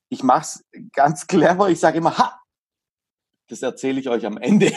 ich 0.10 0.24
mache 0.24 0.42
es 0.42 0.66
ganz 0.92 1.28
clever. 1.28 1.70
Ich 1.70 1.80
sage 1.80 2.00
immer, 2.00 2.18
ha, 2.18 2.38
das 3.48 3.62
erzähle 3.62 4.00
ich 4.00 4.10
euch 4.10 4.26
am 4.26 4.38
Ende. 4.38 4.74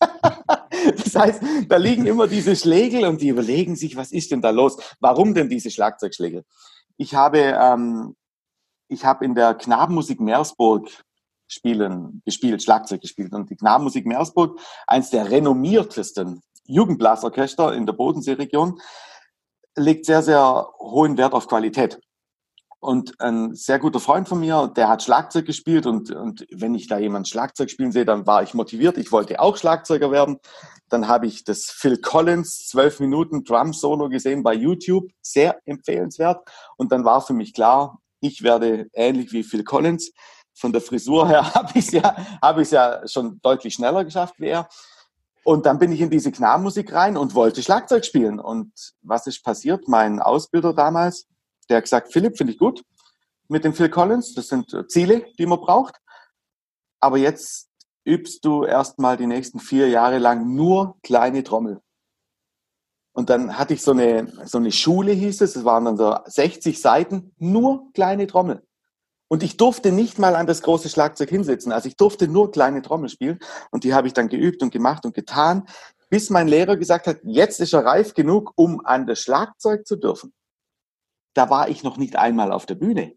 das 0.00 1.14
heißt, 1.14 1.42
da 1.68 1.76
liegen 1.76 2.06
immer 2.06 2.26
diese 2.26 2.56
Schlägel 2.56 3.06
und 3.06 3.22
die 3.22 3.28
überlegen 3.28 3.76
sich, 3.76 3.96
was 3.96 4.12
ist 4.12 4.32
denn 4.32 4.42
da 4.42 4.50
los? 4.50 4.76
Warum 5.00 5.32
denn 5.32 5.48
diese 5.48 5.70
Schlagzeugschlägel? 5.70 6.44
Ich 6.96 7.14
habe 7.14 7.38
ähm, 7.38 8.16
ich 8.88 9.04
habe 9.04 9.24
in 9.24 9.34
der 9.34 9.54
Knabenmusik 9.54 10.20
Meersburg 10.20 10.88
spielen, 11.46 12.22
gespielt, 12.24 12.62
Schlagzeug 12.62 13.00
gespielt. 13.00 13.32
Und 13.32 13.50
die 13.50 13.56
Knabenmusik 13.56 14.06
Meersburg, 14.06 14.58
eins 14.86 15.10
der 15.10 15.30
renommiertesten 15.30 16.42
Jugendblasorchester 16.66 17.74
in 17.74 17.86
der 17.86 17.92
Bodenseeregion, 17.92 18.80
legt 19.76 20.06
sehr, 20.06 20.22
sehr 20.22 20.68
hohen 20.78 21.16
Wert 21.16 21.32
auf 21.32 21.48
Qualität. 21.48 22.00
Und 22.80 23.18
ein 23.18 23.54
sehr 23.54 23.78
guter 23.78 23.98
Freund 23.98 24.28
von 24.28 24.40
mir, 24.40 24.70
der 24.76 24.88
hat 24.90 25.02
Schlagzeug 25.02 25.46
gespielt 25.46 25.86
und, 25.86 26.10
und 26.10 26.46
wenn 26.52 26.74
ich 26.74 26.86
da 26.86 26.98
jemand 26.98 27.26
Schlagzeug 27.26 27.70
spielen 27.70 27.92
sehe, 27.92 28.04
dann 28.04 28.26
war 28.26 28.42
ich 28.42 28.52
motiviert. 28.52 28.98
Ich 28.98 29.10
wollte 29.10 29.40
auch 29.40 29.56
Schlagzeuger 29.56 30.10
werden. 30.10 30.38
Dann 30.90 31.08
habe 31.08 31.26
ich 31.26 31.44
das 31.44 31.64
Phil 31.64 31.98
Collins 31.98 32.68
zwölf 32.68 33.00
Minuten 33.00 33.42
Drum 33.44 33.72
Solo 33.72 34.10
gesehen 34.10 34.42
bei 34.42 34.52
YouTube, 34.52 35.10
sehr 35.22 35.58
empfehlenswert. 35.64 36.46
Und 36.76 36.92
dann 36.92 37.06
war 37.06 37.22
für 37.22 37.32
mich 37.32 37.54
klar, 37.54 38.02
ich 38.24 38.42
werde 38.42 38.88
ähnlich 38.92 39.32
wie 39.32 39.42
Phil 39.42 39.64
Collins. 39.64 40.12
Von 40.56 40.72
der 40.72 40.80
Frisur 40.80 41.28
her 41.28 41.42
habe 41.54 41.70
ich 41.74 41.86
es 41.86 41.92
ja, 41.92 42.16
ich 42.60 42.70
ja 42.70 43.06
schon 43.06 43.40
deutlich 43.42 43.74
schneller 43.74 44.04
geschafft 44.04 44.34
wie 44.38 44.48
er. 44.48 44.68
Und 45.44 45.66
dann 45.66 45.78
bin 45.78 45.92
ich 45.92 46.00
in 46.00 46.08
diese 46.08 46.32
Knarrmusik 46.32 46.92
rein 46.92 47.16
und 47.18 47.34
wollte 47.34 47.62
Schlagzeug 47.62 48.04
spielen. 48.04 48.40
Und 48.40 48.72
was 49.02 49.26
ist 49.26 49.44
passiert? 49.44 49.88
Mein 49.88 50.20
Ausbilder 50.20 50.72
damals, 50.72 51.26
der 51.68 51.78
hat 51.78 51.84
gesagt, 51.84 52.12
Philipp, 52.12 52.38
finde 52.38 52.54
ich 52.54 52.58
gut 52.58 52.82
mit 53.48 53.64
dem 53.64 53.74
Phil 53.74 53.90
Collins. 53.90 54.34
Das 54.34 54.48
sind 54.48 54.72
äh, 54.72 54.86
Ziele, 54.86 55.26
die 55.38 55.46
man 55.46 55.60
braucht. 55.60 55.96
Aber 57.00 57.18
jetzt 57.18 57.68
übst 58.06 58.44
du 58.44 58.64
erstmal 58.64 59.16
die 59.16 59.26
nächsten 59.26 59.60
vier 59.60 59.88
Jahre 59.88 60.18
lang 60.18 60.54
nur 60.54 60.96
kleine 61.02 61.42
Trommel. 61.42 61.80
Und 63.14 63.30
dann 63.30 63.56
hatte 63.58 63.72
ich 63.72 63.82
so 63.82 63.92
eine, 63.92 64.30
so 64.44 64.58
eine 64.58 64.72
Schule, 64.72 65.12
hieß 65.12 65.40
es, 65.40 65.56
es 65.56 65.64
waren 65.64 65.86
dann 65.86 65.96
so 65.96 66.16
60 66.26 66.80
Seiten, 66.80 67.32
nur 67.38 67.90
kleine 67.94 68.26
Trommel. 68.26 68.62
Und 69.28 69.42
ich 69.42 69.56
durfte 69.56 69.90
nicht 69.90 70.18
mal 70.18 70.36
an 70.36 70.46
das 70.46 70.60
große 70.60 70.90
Schlagzeug 70.90 71.30
hinsetzen. 71.30 71.72
Also 71.72 71.88
ich 71.88 71.96
durfte 71.96 72.28
nur 72.28 72.50
kleine 72.50 72.82
Trommel 72.82 73.08
spielen. 73.08 73.38
Und 73.70 73.84
die 73.84 73.94
habe 73.94 74.06
ich 74.06 74.12
dann 74.12 74.28
geübt 74.28 74.62
und 74.62 74.72
gemacht 74.72 75.06
und 75.06 75.14
getan, 75.14 75.66
bis 76.10 76.28
mein 76.28 76.48
Lehrer 76.48 76.76
gesagt 76.76 77.06
hat, 77.06 77.20
jetzt 77.22 77.60
ist 77.60 77.72
er 77.72 77.86
reif 77.86 78.12
genug, 78.14 78.52
um 78.56 78.84
an 78.84 79.06
das 79.06 79.20
Schlagzeug 79.20 79.86
zu 79.86 79.96
dürfen 79.96 80.34
da 81.34 81.50
war 81.50 81.68
ich 81.68 81.82
noch 81.82 81.98
nicht 81.98 82.16
einmal 82.16 82.52
auf 82.52 82.64
der 82.64 82.76
Bühne. 82.76 83.14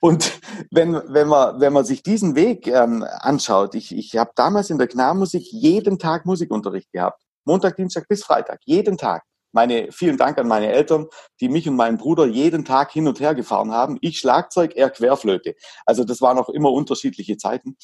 Und 0.00 0.40
wenn, 0.70 0.94
wenn, 0.94 1.28
man, 1.28 1.60
wenn 1.60 1.72
man 1.72 1.84
sich 1.84 2.02
diesen 2.02 2.34
Weg 2.34 2.66
ähm, 2.66 3.04
anschaut, 3.20 3.74
ich, 3.74 3.94
ich 3.94 4.16
habe 4.16 4.30
damals 4.34 4.70
in 4.70 4.78
der 4.78 4.88
Knarrmusik 4.88 5.52
jeden 5.52 5.98
Tag 5.98 6.24
Musikunterricht 6.24 6.90
gehabt. 6.92 7.22
Montag, 7.48 7.76
Dienstag 7.76 8.06
bis 8.06 8.22
Freitag, 8.22 8.60
jeden 8.66 8.96
Tag. 8.96 9.24
Meine, 9.52 9.90
vielen 9.90 10.18
Dank 10.18 10.38
an 10.38 10.46
meine 10.46 10.70
Eltern, 10.70 11.06
die 11.40 11.48
mich 11.48 11.66
und 11.68 11.76
meinen 11.76 11.96
Bruder 11.96 12.26
jeden 12.26 12.66
Tag 12.66 12.92
hin 12.92 13.08
und 13.08 13.18
her 13.18 13.34
gefahren 13.34 13.72
haben. 13.72 13.96
Ich 14.02 14.18
Schlagzeug, 14.18 14.76
er 14.76 14.90
Querflöte. 14.90 15.54
Also 15.86 16.04
das 16.04 16.20
waren 16.20 16.38
auch 16.38 16.50
immer 16.50 16.70
unterschiedliche 16.70 17.38
Zeiten. 17.38 17.76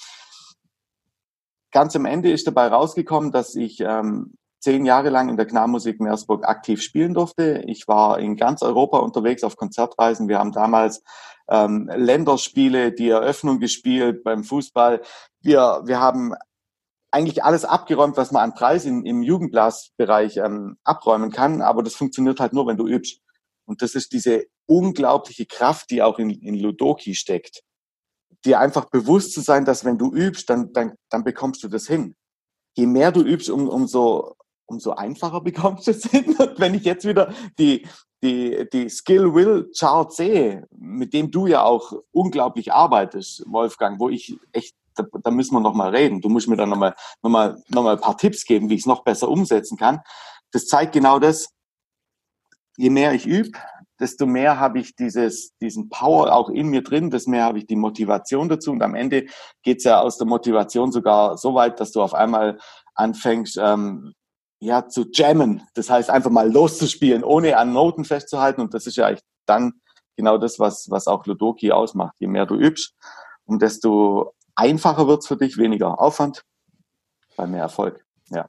Ganz 1.72 1.96
am 1.96 2.04
Ende 2.04 2.30
ist 2.30 2.46
dabei 2.46 2.68
rausgekommen, 2.68 3.32
dass 3.32 3.54
ich 3.54 3.80
ähm, 3.80 4.34
zehn 4.60 4.84
Jahre 4.84 5.08
lang 5.08 5.30
in 5.30 5.36
der 5.36 5.46
Knarrmusik 5.46 6.00
Meersburg 6.00 6.46
aktiv 6.46 6.82
spielen 6.82 7.14
durfte. 7.14 7.64
Ich 7.66 7.88
war 7.88 8.18
in 8.18 8.36
ganz 8.36 8.62
Europa 8.62 8.98
unterwegs 8.98 9.42
auf 9.42 9.56
Konzertreisen. 9.56 10.28
Wir 10.28 10.38
haben 10.38 10.52
damals 10.52 11.02
ähm, 11.48 11.90
Länderspiele, 11.94 12.92
die 12.92 13.08
Eröffnung 13.08 13.58
gespielt 13.58 14.22
beim 14.22 14.44
Fußball. 14.44 15.00
Wir, 15.40 15.82
wir 15.84 16.00
haben 16.00 16.34
eigentlich 17.14 17.44
alles 17.44 17.64
abgeräumt, 17.64 18.16
was 18.16 18.32
man 18.32 18.42
an 18.42 18.54
Preis 18.54 18.84
in, 18.84 19.06
im 19.06 19.22
Jugendblasbereich 19.22 20.38
ähm, 20.38 20.76
abräumen 20.82 21.30
kann. 21.30 21.62
Aber 21.62 21.84
das 21.84 21.94
funktioniert 21.94 22.40
halt 22.40 22.52
nur, 22.52 22.66
wenn 22.66 22.76
du 22.76 22.88
übst. 22.88 23.20
Und 23.66 23.82
das 23.82 23.94
ist 23.94 24.12
diese 24.12 24.46
unglaubliche 24.66 25.46
Kraft, 25.46 25.90
die 25.90 26.02
auch 26.02 26.18
in, 26.18 26.30
in 26.30 26.56
Ludoki 26.56 27.14
steckt. 27.14 27.62
Dir 28.44 28.58
einfach 28.58 28.86
bewusst 28.86 29.32
zu 29.32 29.42
sein, 29.42 29.64
dass 29.64 29.84
wenn 29.84 29.96
du 29.96 30.12
übst, 30.12 30.50
dann, 30.50 30.72
dann, 30.72 30.94
dann 31.08 31.22
bekommst 31.22 31.62
du 31.62 31.68
das 31.68 31.86
hin. 31.86 32.16
Je 32.76 32.86
mehr 32.86 33.12
du 33.12 33.22
übst, 33.22 33.48
um, 33.48 33.68
umso, 33.68 34.34
umso 34.66 34.90
einfacher 34.90 35.40
bekommst 35.40 35.86
du 35.86 35.92
es 35.92 36.02
hin. 36.02 36.34
Und 36.36 36.58
wenn 36.58 36.74
ich 36.74 36.82
jetzt 36.82 37.06
wieder 37.06 37.32
die, 37.60 37.86
die, 38.24 38.68
die 38.72 38.88
Skill-Will-Chart 38.88 40.12
sehe, 40.12 40.66
mit 40.72 41.14
dem 41.14 41.30
du 41.30 41.46
ja 41.46 41.62
auch 41.62 41.92
unglaublich 42.10 42.72
arbeitest, 42.72 43.44
Wolfgang, 43.46 44.00
wo 44.00 44.08
ich 44.08 44.36
echt, 44.50 44.74
da, 44.94 45.04
da 45.22 45.30
müssen 45.30 45.54
wir 45.54 45.60
nochmal 45.60 45.94
reden. 45.94 46.20
Du 46.20 46.28
musst 46.28 46.48
mir 46.48 46.56
dann 46.56 46.70
nochmal 46.70 46.94
noch 47.22 47.30
mal, 47.30 47.62
noch 47.68 47.82
mal 47.82 47.94
ein 47.94 48.00
paar 48.00 48.16
Tipps 48.16 48.44
geben, 48.44 48.70
wie 48.70 48.74
ich 48.74 48.80
es 48.80 48.86
noch 48.86 49.04
besser 49.04 49.28
umsetzen 49.28 49.76
kann. 49.76 50.00
Das 50.52 50.66
zeigt 50.66 50.92
genau 50.92 51.18
das. 51.18 51.48
Je 52.76 52.90
mehr 52.90 53.12
ich 53.12 53.26
übe, 53.26 53.58
desto 54.00 54.26
mehr 54.26 54.58
habe 54.58 54.80
ich 54.80 54.96
dieses, 54.96 55.56
diesen 55.58 55.88
Power 55.88 56.32
auch 56.32 56.48
in 56.48 56.68
mir 56.68 56.82
drin, 56.82 57.10
desto 57.10 57.30
mehr 57.30 57.44
habe 57.44 57.58
ich 57.58 57.66
die 57.66 57.76
Motivation 57.76 58.48
dazu. 58.48 58.72
Und 58.72 58.82
am 58.82 58.94
Ende 58.94 59.26
geht's 59.62 59.84
ja 59.84 60.00
aus 60.00 60.18
der 60.18 60.26
Motivation 60.26 60.90
sogar 60.90 61.38
so 61.38 61.54
weit, 61.54 61.80
dass 61.80 61.92
du 61.92 62.02
auf 62.02 62.14
einmal 62.14 62.58
anfängst, 62.94 63.58
ähm, 63.60 64.14
ja, 64.60 64.88
zu 64.88 65.06
jammen. 65.12 65.62
Das 65.74 65.90
heißt, 65.90 66.10
einfach 66.10 66.30
mal 66.30 66.50
loszuspielen, 66.50 67.22
ohne 67.22 67.56
an 67.58 67.72
Noten 67.72 68.04
festzuhalten. 68.04 68.60
Und 68.60 68.74
das 68.74 68.86
ist 68.86 68.96
ja 68.96 69.06
eigentlich 69.06 69.24
dann 69.46 69.74
genau 70.16 70.38
das, 70.38 70.58
was, 70.58 70.90
was 70.90 71.06
auch 71.06 71.26
Ludoki 71.26 71.70
ausmacht. 71.70 72.14
Je 72.18 72.26
mehr 72.26 72.46
du 72.46 72.54
übst, 72.56 72.94
um 73.44 73.58
desto 73.58 74.34
einfacher 74.56 75.06
wird's 75.06 75.26
für 75.26 75.36
dich, 75.36 75.56
weniger 75.58 76.00
Aufwand, 76.00 76.44
bei 77.36 77.46
mehr 77.46 77.62
Erfolg. 77.62 78.04
Ja. 78.30 78.48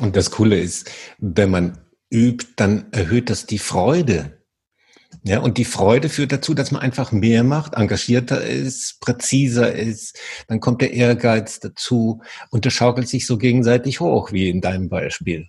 Und 0.00 0.16
das 0.16 0.30
Coole 0.30 0.58
ist, 0.58 0.90
wenn 1.18 1.50
man 1.50 1.78
übt, 2.10 2.46
dann 2.56 2.92
erhöht 2.92 3.30
das 3.30 3.46
die 3.46 3.58
Freude 3.58 4.44
ja, 5.22 5.40
und 5.40 5.56
die 5.56 5.64
Freude 5.64 6.10
führt 6.10 6.32
dazu, 6.32 6.52
dass 6.52 6.70
man 6.70 6.82
einfach 6.82 7.10
mehr 7.10 7.44
macht, 7.44 7.74
engagierter 7.74 8.44
ist, 8.44 9.00
präziser 9.00 9.72
ist. 9.72 10.18
Dann 10.48 10.60
kommt 10.60 10.82
der 10.82 10.92
Ehrgeiz 10.92 11.60
dazu 11.60 12.20
und 12.50 12.66
das 12.66 12.74
schaukelt 12.74 13.08
sich 13.08 13.26
so 13.26 13.38
gegenseitig 13.38 14.00
hoch, 14.00 14.32
wie 14.32 14.50
in 14.50 14.60
deinem 14.60 14.88
Beispiel. 14.88 15.48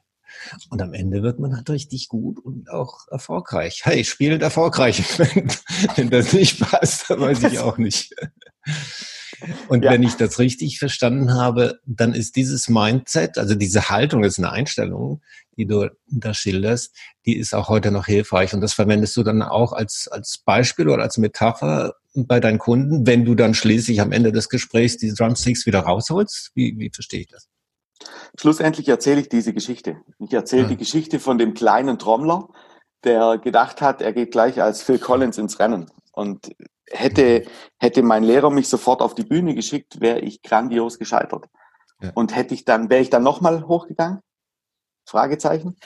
Und 0.69 0.81
am 0.81 0.93
Ende 0.93 1.23
wird 1.23 1.39
man 1.39 1.55
halt 1.55 1.69
richtig 1.69 2.07
gut 2.07 2.39
und 2.39 2.69
auch 2.69 3.07
erfolgreich. 3.09 3.81
Hey, 3.83 4.05
spielend 4.05 4.43
erfolgreich. 4.43 5.03
Wenn, 5.17 5.49
wenn 5.95 6.09
das 6.09 6.33
nicht 6.33 6.59
passt, 6.59 7.09
dann 7.09 7.19
weiß 7.19 7.43
ich 7.43 7.59
auch 7.59 7.77
nicht. 7.77 8.13
Und 9.67 9.83
ja. 9.83 9.91
wenn 9.91 10.03
ich 10.03 10.15
das 10.15 10.39
richtig 10.39 10.79
verstanden 10.79 11.33
habe, 11.33 11.79
dann 11.85 12.13
ist 12.13 12.35
dieses 12.35 12.69
Mindset, 12.69 13.37
also 13.37 13.55
diese 13.55 13.89
Haltung, 13.89 14.21
das 14.21 14.33
ist 14.33 14.39
eine 14.39 14.51
Einstellung, 14.51 15.21
die 15.57 15.65
du 15.65 15.89
da 16.07 16.33
schilderst, 16.33 16.95
die 17.25 17.37
ist 17.37 17.53
auch 17.53 17.69
heute 17.69 17.91
noch 17.91 18.05
hilfreich. 18.05 18.53
Und 18.53 18.61
das 18.61 18.73
verwendest 18.73 19.15
du 19.17 19.23
dann 19.23 19.41
auch 19.41 19.73
als, 19.73 20.07
als 20.07 20.37
Beispiel 20.37 20.89
oder 20.89 21.03
als 21.03 21.17
Metapher 21.17 21.95
bei 22.13 22.39
deinen 22.39 22.59
Kunden, 22.59 23.05
wenn 23.05 23.25
du 23.25 23.35
dann 23.35 23.53
schließlich 23.53 24.01
am 24.01 24.11
Ende 24.11 24.31
des 24.31 24.49
Gesprächs 24.49 24.97
die 24.97 25.13
Drumsticks 25.13 25.65
wieder 25.65 25.79
rausholst? 25.81 26.51
Wie, 26.55 26.77
wie 26.77 26.89
verstehe 26.93 27.21
ich 27.21 27.27
das? 27.27 27.47
Schlussendlich 28.39 28.87
erzähle 28.87 29.21
ich 29.21 29.29
diese 29.29 29.53
Geschichte. 29.53 29.97
Ich 30.19 30.33
erzähle 30.33 30.63
ja. 30.63 30.67
die 30.69 30.77
Geschichte 30.77 31.19
von 31.19 31.37
dem 31.37 31.53
kleinen 31.53 31.97
Trommler, 31.97 32.49
der 33.03 33.37
gedacht 33.37 33.81
hat, 33.81 34.01
er 34.01 34.13
geht 34.13 34.31
gleich 34.31 34.61
als 34.61 34.81
Phil 34.81 34.99
Collins 34.99 35.37
ins 35.37 35.59
Rennen. 35.59 35.87
Und 36.11 36.51
hätte, 36.89 37.45
hätte 37.77 38.03
mein 38.03 38.23
Lehrer 38.23 38.49
mich 38.49 38.67
sofort 38.67 39.01
auf 39.01 39.15
die 39.15 39.23
Bühne 39.23 39.55
geschickt, 39.55 39.99
wäre 40.01 40.19
ich 40.19 40.41
grandios 40.41 40.99
gescheitert. 40.99 41.45
Ja. 42.01 42.11
Und 42.13 42.35
hätte 42.35 42.53
ich 42.53 42.65
dann, 42.65 42.89
wäre 42.89 43.01
ich 43.01 43.09
dann 43.09 43.23
nochmal 43.23 43.67
hochgegangen? 43.67 44.19
Fragezeichen. 45.07 45.77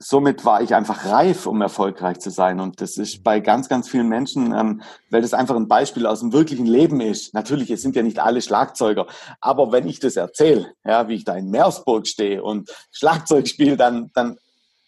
Somit 0.00 0.44
war 0.44 0.60
ich 0.60 0.74
einfach 0.74 1.06
reif, 1.06 1.46
um 1.46 1.62
erfolgreich 1.62 2.18
zu 2.18 2.30
sein. 2.30 2.60
Und 2.60 2.80
das 2.80 2.98
ist 2.98 3.22
bei 3.22 3.40
ganz, 3.40 3.68
ganz 3.68 3.88
vielen 3.88 4.08
Menschen, 4.08 4.52
ähm, 4.52 4.82
weil 5.10 5.22
das 5.22 5.32
einfach 5.32 5.56
ein 5.56 5.68
Beispiel 5.68 6.06
aus 6.06 6.20
dem 6.20 6.32
wirklichen 6.32 6.66
Leben 6.66 7.00
ist. 7.00 7.32
Natürlich, 7.32 7.70
es 7.70 7.80
sind 7.80 7.96
ja 7.96 8.02
nicht 8.02 8.18
alle 8.18 8.42
Schlagzeuger. 8.42 9.06
Aber 9.40 9.72
wenn 9.72 9.88
ich 9.88 10.00
das 10.00 10.16
erzähle, 10.16 10.74
ja, 10.84 11.08
wie 11.08 11.14
ich 11.14 11.24
da 11.24 11.36
in 11.36 11.48
Meersburg 11.48 12.06
stehe 12.06 12.42
und 12.42 12.70
Schlagzeug 12.90 13.48
spiele, 13.48 13.76
dann, 13.76 14.10
dann 14.14 14.36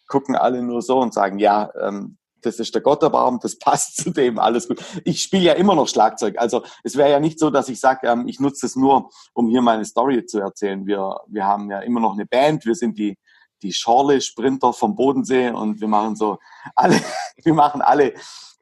gucken 0.09 0.37
alle 0.37 0.63
nur 0.63 0.83
so 0.83 0.99
und 0.99 1.15
sagen, 1.15 1.39
ja, 1.39 1.71
ähm, 1.81 2.19
das 2.47 2.61
ist 2.61 2.75
der 2.75 2.83
Gotterbaum, 2.83 3.41
das 3.41 3.59
passt 3.59 3.97
zu 4.03 4.11
dem, 4.11 4.39
alles 4.39 4.69
gut. 4.69 4.83
Ich 5.05 5.23
spiele 5.23 5.45
ja 5.45 5.53
immer 5.55 5.75
noch 5.75 5.89
Schlagzeug. 5.89 6.37
Also 6.39 6.63
es 6.85 6.97
wäre 6.97 7.11
ja 7.11 7.21
nicht 7.21 7.39
so, 7.39 7.51
dass 7.51 7.69
ich 7.69 7.81
sage, 7.81 8.07
ähm, 8.07 8.29
ich 8.29 8.41
nutze 8.41 8.67
es 8.67 8.77
nur, 8.77 9.11
um 9.35 9.49
hier 9.49 9.63
meine 9.63 9.85
Story 9.85 10.25
zu 10.25 10.39
erzählen. 10.39 10.87
Wir, 10.87 11.21
wir 11.27 11.45
haben 11.45 11.71
ja 11.71 11.81
immer 11.81 12.01
noch 12.01 12.15
eine 12.15 12.27
Band, 12.27 12.65
wir 12.65 12.75
sind 12.75 12.99
die, 12.99 13.19
die 13.63 13.73
Schorle-Sprinter 13.73 14.73
vom 14.73 14.95
Bodensee 14.95 15.51
und 15.51 15.81
wir 15.81 15.89
machen 15.89 16.17
so 16.17 16.39
alle, 16.75 17.01
wir 17.43 17.55
machen 17.55 17.83
alle, 17.83 18.15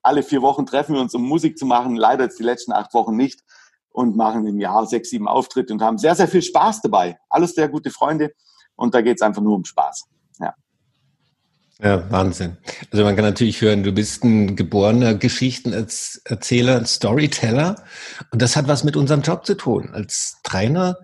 alle 0.02 0.22
vier 0.22 0.42
Wochen 0.42 0.66
treffen 0.66 0.94
wir 0.94 1.00
uns, 1.00 1.14
um 1.14 1.22
Musik 1.22 1.58
zu 1.58 1.66
machen. 1.66 1.96
Leider 1.96 2.24
jetzt 2.24 2.38
die 2.38 2.44
letzten 2.44 2.72
acht 2.72 2.94
Wochen 2.94 3.16
nicht 3.16 3.40
und 3.90 4.16
machen 4.16 4.46
im 4.46 4.58
Jahr 4.58 4.86
sechs, 4.86 5.10
sieben 5.10 5.28
Auftritte 5.28 5.72
und 5.72 5.82
haben 5.82 5.98
sehr, 5.98 6.14
sehr 6.14 6.28
viel 6.28 6.42
Spaß 6.42 6.82
dabei. 6.82 7.18
Alles 7.28 7.54
sehr 7.54 7.68
gute 7.68 7.90
Freunde 7.90 8.32
und 8.76 8.94
da 8.94 9.02
geht 9.02 9.18
es 9.18 9.22
einfach 9.22 9.42
nur 9.42 9.54
um 9.56 9.64
Spaß. 9.64 10.08
Ja. 10.40 10.54
Ja, 11.82 12.08
Wahnsinn. 12.10 12.56
Also 12.92 13.04
man 13.04 13.16
kann 13.16 13.24
natürlich 13.24 13.60
hören, 13.60 13.82
du 13.82 13.92
bist 13.92 14.22
ein 14.22 14.54
geborener 14.54 15.14
Geschichtenerzähler, 15.14 16.78
ein 16.78 16.86
Storyteller. 16.86 17.84
Und 18.30 18.40
das 18.40 18.54
hat 18.54 18.68
was 18.68 18.84
mit 18.84 18.96
unserem 18.96 19.22
Job 19.22 19.44
zu 19.44 19.56
tun. 19.56 19.90
Als 19.92 20.36
Trainer 20.44 20.96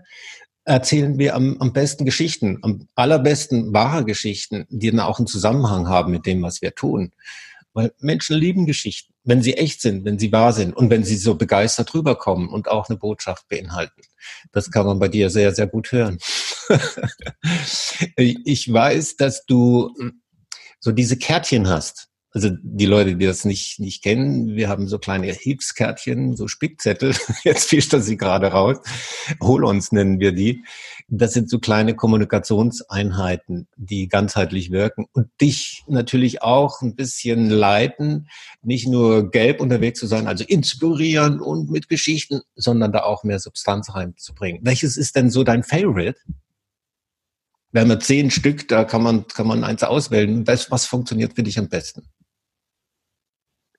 erzählen 0.64 1.18
wir 1.18 1.34
am, 1.34 1.56
am 1.58 1.72
besten 1.72 2.04
Geschichten, 2.04 2.58
am 2.62 2.86
allerbesten 2.94 3.72
wahre 3.72 4.04
Geschichten, 4.04 4.66
die 4.70 4.90
dann 4.90 5.00
auch 5.00 5.18
einen 5.18 5.26
Zusammenhang 5.26 5.88
haben 5.88 6.12
mit 6.12 6.24
dem, 6.24 6.42
was 6.42 6.62
wir 6.62 6.74
tun. 6.74 7.12
Weil 7.72 7.92
Menschen 7.98 8.36
lieben 8.36 8.66
Geschichten, 8.66 9.12
wenn 9.24 9.42
sie 9.42 9.54
echt 9.54 9.80
sind, 9.80 10.04
wenn 10.04 10.18
sie 10.18 10.30
wahr 10.30 10.52
sind 10.52 10.76
und 10.76 10.90
wenn 10.90 11.04
sie 11.04 11.16
so 11.16 11.34
begeistert 11.34 11.94
rüberkommen 11.94 12.48
und 12.48 12.68
auch 12.68 12.88
eine 12.88 12.98
Botschaft 12.98 13.48
beinhalten. 13.48 14.02
Das 14.52 14.70
kann 14.70 14.86
man 14.86 15.00
bei 15.00 15.08
dir 15.08 15.30
sehr, 15.30 15.52
sehr 15.52 15.66
gut 15.66 15.90
hören. 15.90 16.18
ich 18.16 18.72
weiß, 18.72 19.16
dass 19.16 19.44
du 19.46 19.94
so 20.80 20.92
diese 20.92 21.16
Kärtchen 21.16 21.68
hast 21.68 22.10
also 22.32 22.50
die 22.62 22.86
Leute, 22.86 23.16
die 23.16 23.26
das 23.26 23.44
nicht, 23.44 23.80
nicht 23.80 24.02
kennen, 24.02 24.54
wir 24.54 24.68
haben 24.68 24.86
so 24.86 24.98
kleine 24.98 25.32
Hilfskärtchen, 25.32 26.36
so 26.36 26.46
Spickzettel, 26.46 27.14
jetzt 27.44 27.68
fischt 27.68 27.92
er 27.92 28.00
sie 28.00 28.16
gerade 28.16 28.48
raus, 28.48 28.76
hol 29.42 29.64
uns 29.64 29.90
nennen 29.90 30.20
wir 30.20 30.32
die. 30.32 30.64
Das 31.08 31.32
sind 31.32 31.50
so 31.50 31.58
kleine 31.58 31.96
Kommunikationseinheiten, 31.96 33.66
die 33.76 34.06
ganzheitlich 34.06 34.70
wirken 34.70 35.06
und 35.12 35.28
dich 35.40 35.82
natürlich 35.88 36.42
auch 36.42 36.82
ein 36.82 36.94
bisschen 36.94 37.50
leiten, 37.50 38.28
nicht 38.62 38.86
nur 38.86 39.30
gelb 39.30 39.60
unterwegs 39.60 39.98
zu 39.98 40.06
sein, 40.06 40.28
also 40.28 40.44
inspirieren 40.44 41.40
und 41.40 41.68
mit 41.68 41.88
Geschichten, 41.88 42.42
sondern 42.54 42.92
da 42.92 43.02
auch 43.02 43.24
mehr 43.24 43.40
Substanz 43.40 43.92
reinzubringen. 43.92 44.60
Welches 44.62 44.96
ist 44.96 45.16
denn 45.16 45.30
so 45.30 45.42
dein 45.42 45.64
Favorite? 45.64 46.16
Wir 47.72 47.82
haben 47.82 47.90
ja 47.90 48.00
zehn 48.00 48.30
Stück, 48.30 48.66
da 48.68 48.84
kann 48.84 49.02
man, 49.02 49.26
kann 49.28 49.46
man 49.46 49.62
eins 49.62 49.82
auswählen. 49.82 50.46
Was, 50.46 50.70
was 50.70 50.86
funktioniert 50.86 51.34
für 51.34 51.42
dich 51.42 51.58
am 51.58 51.68
besten? 51.68 52.08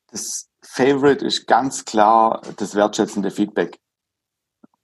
Das 0.08 0.50
Favorite 0.62 1.26
ist 1.26 1.48
ganz 1.48 1.84
klar 1.84 2.42
das 2.58 2.76
wertschätzende 2.76 3.32
Feedback. 3.32 3.80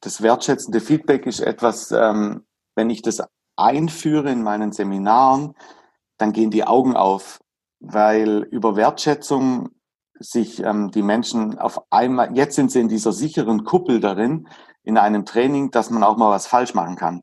Das 0.01 0.21
wertschätzende 0.21 0.81
Feedback 0.81 1.25
ist 1.25 1.39
etwas, 1.39 1.91
ähm, 1.91 2.45
wenn 2.75 2.89
ich 2.89 3.01
das 3.01 3.23
einführe 3.55 4.31
in 4.31 4.43
meinen 4.43 4.71
Seminaren, 4.71 5.55
dann 6.17 6.33
gehen 6.33 6.51
die 6.51 6.63
Augen 6.63 6.95
auf, 6.95 7.39
weil 7.79 8.43
über 8.51 8.75
Wertschätzung 8.75 9.69
sich 10.19 10.59
ähm, 10.63 10.91
die 10.91 11.01
Menschen 11.01 11.57
auf 11.59 11.91
einmal, 11.91 12.35
jetzt 12.35 12.55
sind 12.55 12.71
sie 12.71 12.79
in 12.79 12.87
dieser 12.87 13.13
sicheren 13.13 13.63
Kuppel 13.63 13.99
darin, 13.99 14.47
in 14.83 14.97
einem 14.97 15.25
Training, 15.25 15.71
dass 15.71 15.89
man 15.89 16.03
auch 16.03 16.17
mal 16.17 16.31
was 16.31 16.47
falsch 16.47 16.73
machen 16.73 16.95
kann. 16.95 17.21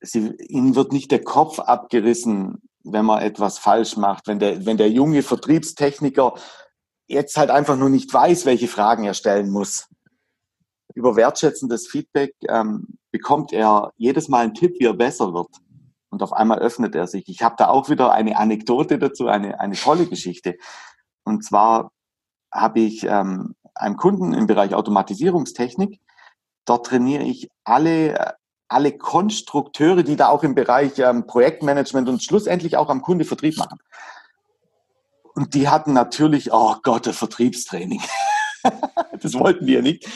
Sie, 0.00 0.34
ihnen 0.48 0.76
wird 0.76 0.92
nicht 0.92 1.10
der 1.10 1.22
Kopf 1.22 1.58
abgerissen, 1.58 2.62
wenn 2.84 3.04
man 3.04 3.22
etwas 3.22 3.58
falsch 3.58 3.96
macht. 3.96 4.26
Wenn 4.26 4.38
der, 4.38 4.64
wenn 4.64 4.76
der 4.76 4.90
junge 4.90 5.22
Vertriebstechniker 5.22 6.34
jetzt 7.06 7.36
halt 7.36 7.50
einfach 7.50 7.76
nur 7.76 7.90
nicht 7.90 8.12
weiß, 8.12 8.46
welche 8.46 8.68
Fragen 8.68 9.04
er 9.04 9.14
stellen 9.14 9.50
muss. 9.50 9.88
Über 10.94 11.16
wertschätzendes 11.16 11.88
Feedback 11.88 12.34
ähm, 12.48 12.86
bekommt 13.10 13.52
er 13.52 13.92
jedes 13.96 14.28
Mal 14.28 14.44
einen 14.44 14.54
Tipp, 14.54 14.76
wie 14.78 14.86
er 14.86 14.94
besser 14.94 15.34
wird. 15.34 15.48
Und 16.10 16.22
auf 16.22 16.32
einmal 16.32 16.58
öffnet 16.58 16.94
er 16.94 17.06
sich. 17.06 17.28
Ich 17.28 17.42
habe 17.42 17.54
da 17.58 17.68
auch 17.68 17.88
wieder 17.88 18.12
eine 18.12 18.36
Anekdote 18.36 18.98
dazu, 18.98 19.28
eine, 19.28 19.60
eine 19.60 19.76
tolle 19.76 20.06
Geschichte. 20.06 20.56
Und 21.24 21.44
zwar 21.44 21.92
habe 22.52 22.80
ich 22.80 23.04
ähm, 23.04 23.54
einen 23.74 23.96
Kunden 23.96 24.32
im 24.32 24.46
Bereich 24.46 24.74
Automatisierungstechnik. 24.74 26.00
Dort 26.64 26.86
trainiere 26.86 27.24
ich 27.24 27.48
alle, 27.64 28.34
alle 28.70 28.96
Konstrukteure, 28.96 30.02
die 30.02 30.16
da 30.16 30.28
auch 30.28 30.44
im 30.44 30.54
Bereich 30.54 30.98
ähm, 30.98 31.26
Projektmanagement 31.26 32.08
und 32.08 32.22
schlussendlich 32.22 32.76
auch 32.76 32.88
am 32.88 33.02
Kunde 33.02 33.24
Vertrieb 33.24 33.56
machen. 33.58 33.78
Und 35.34 35.54
die 35.54 35.68
hatten 35.68 35.92
natürlich, 35.92 36.52
oh 36.52 36.76
Gott, 36.82 37.06
ein 37.08 37.14
Vertriebstraining. 37.14 38.00
das 39.20 39.34
wollten 39.34 39.66
wir 39.66 39.82
nicht. 39.82 40.08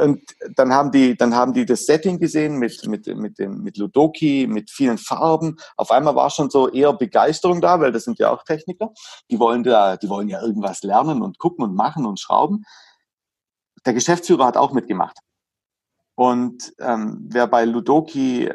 Und 0.00 0.22
dann 0.54 0.72
haben 0.72 0.92
die, 0.92 1.16
dann 1.16 1.34
haben 1.34 1.52
die 1.52 1.66
das 1.66 1.86
Setting 1.86 2.18
gesehen 2.18 2.58
mit, 2.58 2.86
mit, 2.86 3.06
mit 3.06 3.38
dem, 3.38 3.62
mit 3.62 3.76
Ludoki, 3.76 4.46
mit 4.48 4.70
vielen 4.70 4.98
Farben. 4.98 5.56
Auf 5.76 5.90
einmal 5.90 6.14
war 6.14 6.30
schon 6.30 6.50
so 6.50 6.68
eher 6.68 6.92
Begeisterung 6.92 7.60
da, 7.60 7.80
weil 7.80 7.92
das 7.92 8.04
sind 8.04 8.18
ja 8.18 8.30
auch 8.30 8.44
Techniker. 8.44 8.92
Die 9.30 9.38
wollen 9.40 9.64
da, 9.64 9.96
die 9.96 10.08
wollen 10.08 10.28
ja 10.28 10.40
irgendwas 10.42 10.82
lernen 10.82 11.22
und 11.22 11.38
gucken 11.38 11.64
und 11.64 11.74
machen 11.74 12.06
und 12.06 12.20
schrauben. 12.20 12.64
Der 13.84 13.94
Geschäftsführer 13.94 14.46
hat 14.46 14.56
auch 14.56 14.72
mitgemacht. 14.72 15.18
Und 16.16 16.74
ähm, 16.80 17.26
wer 17.28 17.46
bei 17.46 17.64
Ludoki 17.64 18.50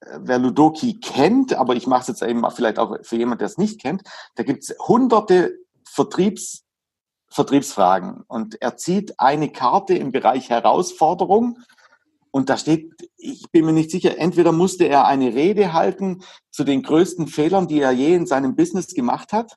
wer 0.00 0.38
Ludoki 0.38 1.00
kennt, 1.00 1.54
aber 1.54 1.76
ich 1.76 1.86
mache 1.86 2.02
es 2.02 2.08
jetzt 2.08 2.22
eben 2.22 2.44
vielleicht 2.50 2.78
auch 2.78 2.96
für 3.02 3.16
jemand, 3.16 3.40
der 3.40 3.46
es 3.46 3.58
nicht 3.58 3.80
kennt, 3.80 4.02
da 4.36 4.42
gibt 4.42 4.62
es 4.62 4.76
hunderte 4.78 5.58
Vertriebs, 5.84 6.64
Vertriebsfragen. 7.30 8.24
Und 8.26 8.60
er 8.62 8.76
zieht 8.76 9.18
eine 9.18 9.50
Karte 9.50 9.94
im 9.94 10.12
Bereich 10.12 10.50
Herausforderung. 10.50 11.58
Und 12.30 12.48
da 12.48 12.56
steht, 12.56 12.92
ich 13.16 13.50
bin 13.50 13.64
mir 13.64 13.72
nicht 13.72 13.90
sicher, 13.90 14.18
entweder 14.18 14.52
musste 14.52 14.84
er 14.84 15.06
eine 15.06 15.34
Rede 15.34 15.72
halten 15.72 16.22
zu 16.50 16.64
den 16.64 16.82
größten 16.82 17.26
Fehlern, 17.26 17.68
die 17.68 17.80
er 17.80 17.90
je 17.90 18.14
in 18.14 18.26
seinem 18.26 18.54
Business 18.54 18.94
gemacht 18.94 19.32
hat. 19.32 19.56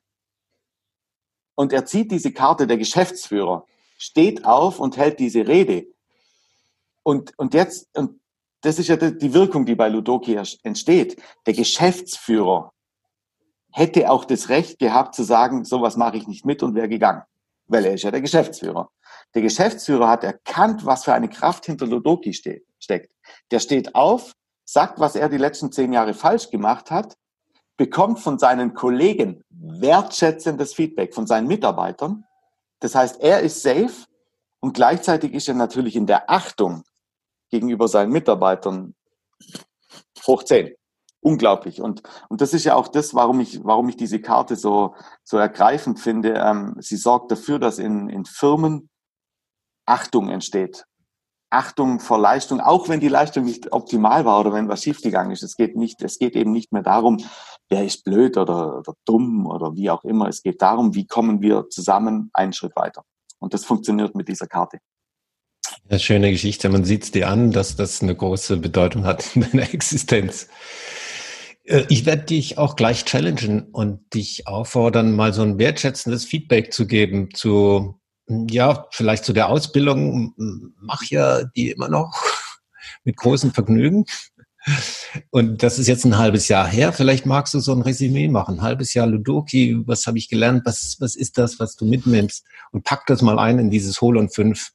Und 1.54 1.72
er 1.72 1.84
zieht 1.84 2.10
diese 2.10 2.32
Karte, 2.32 2.66
der 2.66 2.78
Geschäftsführer, 2.78 3.66
steht 3.98 4.44
auf 4.44 4.80
und 4.80 4.96
hält 4.96 5.20
diese 5.20 5.46
Rede. 5.46 5.86
Und, 7.02 7.36
und 7.38 7.54
jetzt, 7.54 7.88
und 7.96 8.20
das 8.62 8.78
ist 8.78 8.88
ja 8.88 8.96
die 8.96 9.34
Wirkung, 9.34 9.66
die 9.66 9.74
bei 9.74 9.88
Ludoki 9.88 10.38
entsteht. 10.62 11.20
Der 11.46 11.54
Geschäftsführer 11.54 12.72
hätte 13.72 14.10
auch 14.10 14.24
das 14.24 14.48
Recht 14.48 14.78
gehabt 14.78 15.14
zu 15.14 15.24
sagen, 15.24 15.64
sowas 15.64 15.96
mache 15.96 16.16
ich 16.16 16.28
nicht 16.28 16.44
mit 16.44 16.62
und 16.62 16.74
wäre 16.74 16.88
gegangen. 16.88 17.22
Weil 17.66 17.86
er 17.86 17.94
ist 17.94 18.04
ja 18.04 18.10
der 18.10 18.20
Geschäftsführer. 18.20 18.90
Der 19.34 19.42
Geschäftsführer 19.42 20.08
hat 20.08 20.24
erkannt, 20.24 20.84
was 20.84 21.04
für 21.04 21.14
eine 21.14 21.28
Kraft 21.28 21.66
hinter 21.66 21.86
Ludoki 21.86 22.32
steckt. 22.34 23.12
Der 23.50 23.58
steht 23.58 23.94
auf, 23.94 24.32
sagt, 24.64 25.00
was 25.00 25.16
er 25.16 25.28
die 25.28 25.38
letzten 25.38 25.72
zehn 25.72 25.92
Jahre 25.92 26.14
falsch 26.14 26.50
gemacht 26.50 26.90
hat, 26.90 27.16
bekommt 27.76 28.20
von 28.20 28.38
seinen 28.38 28.74
Kollegen 28.74 29.42
wertschätzendes 29.50 30.74
Feedback 30.74 31.14
von 31.14 31.26
seinen 31.26 31.48
Mitarbeitern. 31.48 32.24
Das 32.80 32.94
heißt, 32.94 33.20
er 33.20 33.40
ist 33.40 33.62
safe 33.62 34.06
und 34.60 34.74
gleichzeitig 34.74 35.32
ist 35.32 35.48
er 35.48 35.54
natürlich 35.54 35.96
in 35.96 36.06
der 36.06 36.30
Achtung 36.30 36.84
gegenüber 37.52 37.86
seinen 37.86 38.10
Mitarbeitern 38.10 38.94
hoch 40.26 40.42
zehn. 40.42 40.74
Unglaublich. 41.20 41.80
Und, 41.80 42.02
und 42.28 42.40
das 42.40 42.52
ist 42.52 42.64
ja 42.64 42.74
auch 42.74 42.88
das, 42.88 43.14
warum 43.14 43.38
ich, 43.38 43.62
warum 43.62 43.88
ich 43.88 43.96
diese 43.96 44.20
Karte 44.20 44.56
so, 44.56 44.96
so 45.22 45.36
ergreifend 45.36 46.00
finde. 46.00 46.34
Ähm, 46.34 46.74
sie 46.80 46.96
sorgt 46.96 47.30
dafür, 47.30 47.60
dass 47.60 47.78
in, 47.78 48.08
in 48.08 48.24
Firmen 48.24 48.88
Achtung 49.86 50.28
entsteht. 50.28 50.84
Achtung 51.50 52.00
vor 52.00 52.18
Leistung, 52.18 52.60
auch 52.60 52.88
wenn 52.88 52.98
die 52.98 53.08
Leistung 53.08 53.44
nicht 53.44 53.72
optimal 53.72 54.24
war 54.24 54.40
oder 54.40 54.54
wenn 54.54 54.68
was 54.68 54.82
schiefgegangen 54.82 55.32
ist. 55.32 55.42
Es 55.42 55.54
geht 55.54 55.76
nicht, 55.76 56.02
es 56.02 56.18
geht 56.18 56.34
eben 56.34 56.50
nicht 56.50 56.72
mehr 56.72 56.82
darum, 56.82 57.18
wer 57.68 57.84
ist 57.84 58.04
blöd 58.04 58.38
oder, 58.38 58.78
oder 58.78 58.94
dumm 59.04 59.46
oder 59.46 59.74
wie 59.74 59.90
auch 59.90 60.02
immer. 60.02 60.28
Es 60.28 60.42
geht 60.42 60.62
darum, 60.62 60.94
wie 60.94 61.06
kommen 61.06 61.42
wir 61.42 61.68
zusammen 61.68 62.30
einen 62.32 62.54
Schritt 62.54 62.74
weiter. 62.74 63.04
Und 63.38 63.52
das 63.54 63.64
funktioniert 63.64 64.14
mit 64.14 64.28
dieser 64.28 64.46
Karte. 64.46 64.78
Ja, 65.92 65.98
schöne 65.98 66.30
Geschichte. 66.30 66.70
Man 66.70 66.86
sieht 66.86 67.02
es 67.02 67.10
dir 67.10 67.28
an, 67.28 67.50
dass 67.50 67.76
das 67.76 68.00
eine 68.00 68.14
große 68.16 68.56
Bedeutung 68.56 69.04
hat 69.04 69.36
in 69.36 69.42
deiner 69.42 69.70
Existenz. 69.74 70.48
Äh, 71.64 71.84
ich 71.90 72.06
werde 72.06 72.22
dich 72.22 72.56
auch 72.56 72.76
gleich 72.76 73.04
challengen 73.04 73.68
und 73.72 74.14
dich 74.14 74.46
auffordern, 74.46 75.14
mal 75.14 75.34
so 75.34 75.42
ein 75.42 75.58
wertschätzendes 75.58 76.24
Feedback 76.24 76.72
zu 76.72 76.86
geben 76.86 77.28
zu, 77.34 78.00
ja, 78.26 78.86
vielleicht 78.90 79.26
zu 79.26 79.34
der 79.34 79.50
Ausbildung. 79.50 80.32
Mach 80.80 81.02
ja 81.10 81.44
die 81.44 81.72
immer 81.72 81.90
noch 81.90 82.24
mit 83.04 83.18
großem 83.18 83.52
Vergnügen. 83.52 84.06
Und 85.28 85.62
das 85.62 85.78
ist 85.78 85.88
jetzt 85.88 86.06
ein 86.06 86.16
halbes 86.16 86.48
Jahr 86.48 86.66
her. 86.66 86.94
Vielleicht 86.94 87.26
magst 87.26 87.52
du 87.52 87.60
so 87.60 87.72
ein 87.72 87.82
Resümee 87.82 88.28
machen. 88.28 88.60
Ein 88.60 88.62
halbes 88.62 88.94
Jahr 88.94 89.08
Ludoki. 89.08 89.82
Was 89.84 90.06
habe 90.06 90.16
ich 90.16 90.30
gelernt? 90.30 90.62
Was, 90.64 90.96
was 91.00 91.16
ist 91.16 91.36
das, 91.36 91.60
was 91.60 91.76
du 91.76 91.84
mitnimmst? 91.84 92.46
Und 92.70 92.82
pack 92.82 93.04
das 93.08 93.20
mal 93.20 93.38
ein 93.38 93.58
in 93.58 93.68
dieses 93.68 94.00
Hol 94.00 94.16
und 94.16 94.34
Fünf 94.34 94.72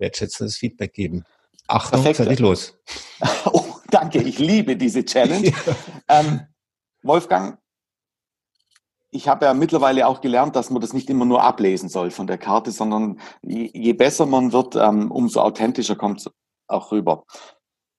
wertschätzendes 0.00 0.56
Feedback 0.56 0.92
geben. 0.92 1.24
Achtung, 1.68 2.02
Perfekt. 2.02 2.16
fertig 2.16 2.38
los. 2.40 2.78
Oh, 3.52 3.64
danke, 3.90 4.20
ich 4.22 4.38
liebe 4.38 4.76
diese 4.76 5.04
Challenge. 5.04 5.48
Ja. 5.48 5.54
Ähm, 6.08 6.40
Wolfgang, 7.04 7.58
ich 9.12 9.28
habe 9.28 9.46
ja 9.46 9.54
mittlerweile 9.54 10.08
auch 10.08 10.20
gelernt, 10.20 10.56
dass 10.56 10.70
man 10.70 10.80
das 10.80 10.92
nicht 10.92 11.08
immer 11.08 11.24
nur 11.24 11.42
ablesen 11.42 11.88
soll 11.88 12.10
von 12.10 12.26
der 12.26 12.38
Karte, 12.38 12.72
sondern 12.72 13.20
je, 13.42 13.70
je 13.72 13.92
besser 13.92 14.26
man 14.26 14.52
wird, 14.52 14.74
ähm, 14.74 15.12
umso 15.12 15.40
authentischer 15.40 15.94
kommt 15.94 16.20
es 16.20 16.30
auch 16.66 16.90
rüber. 16.90 17.24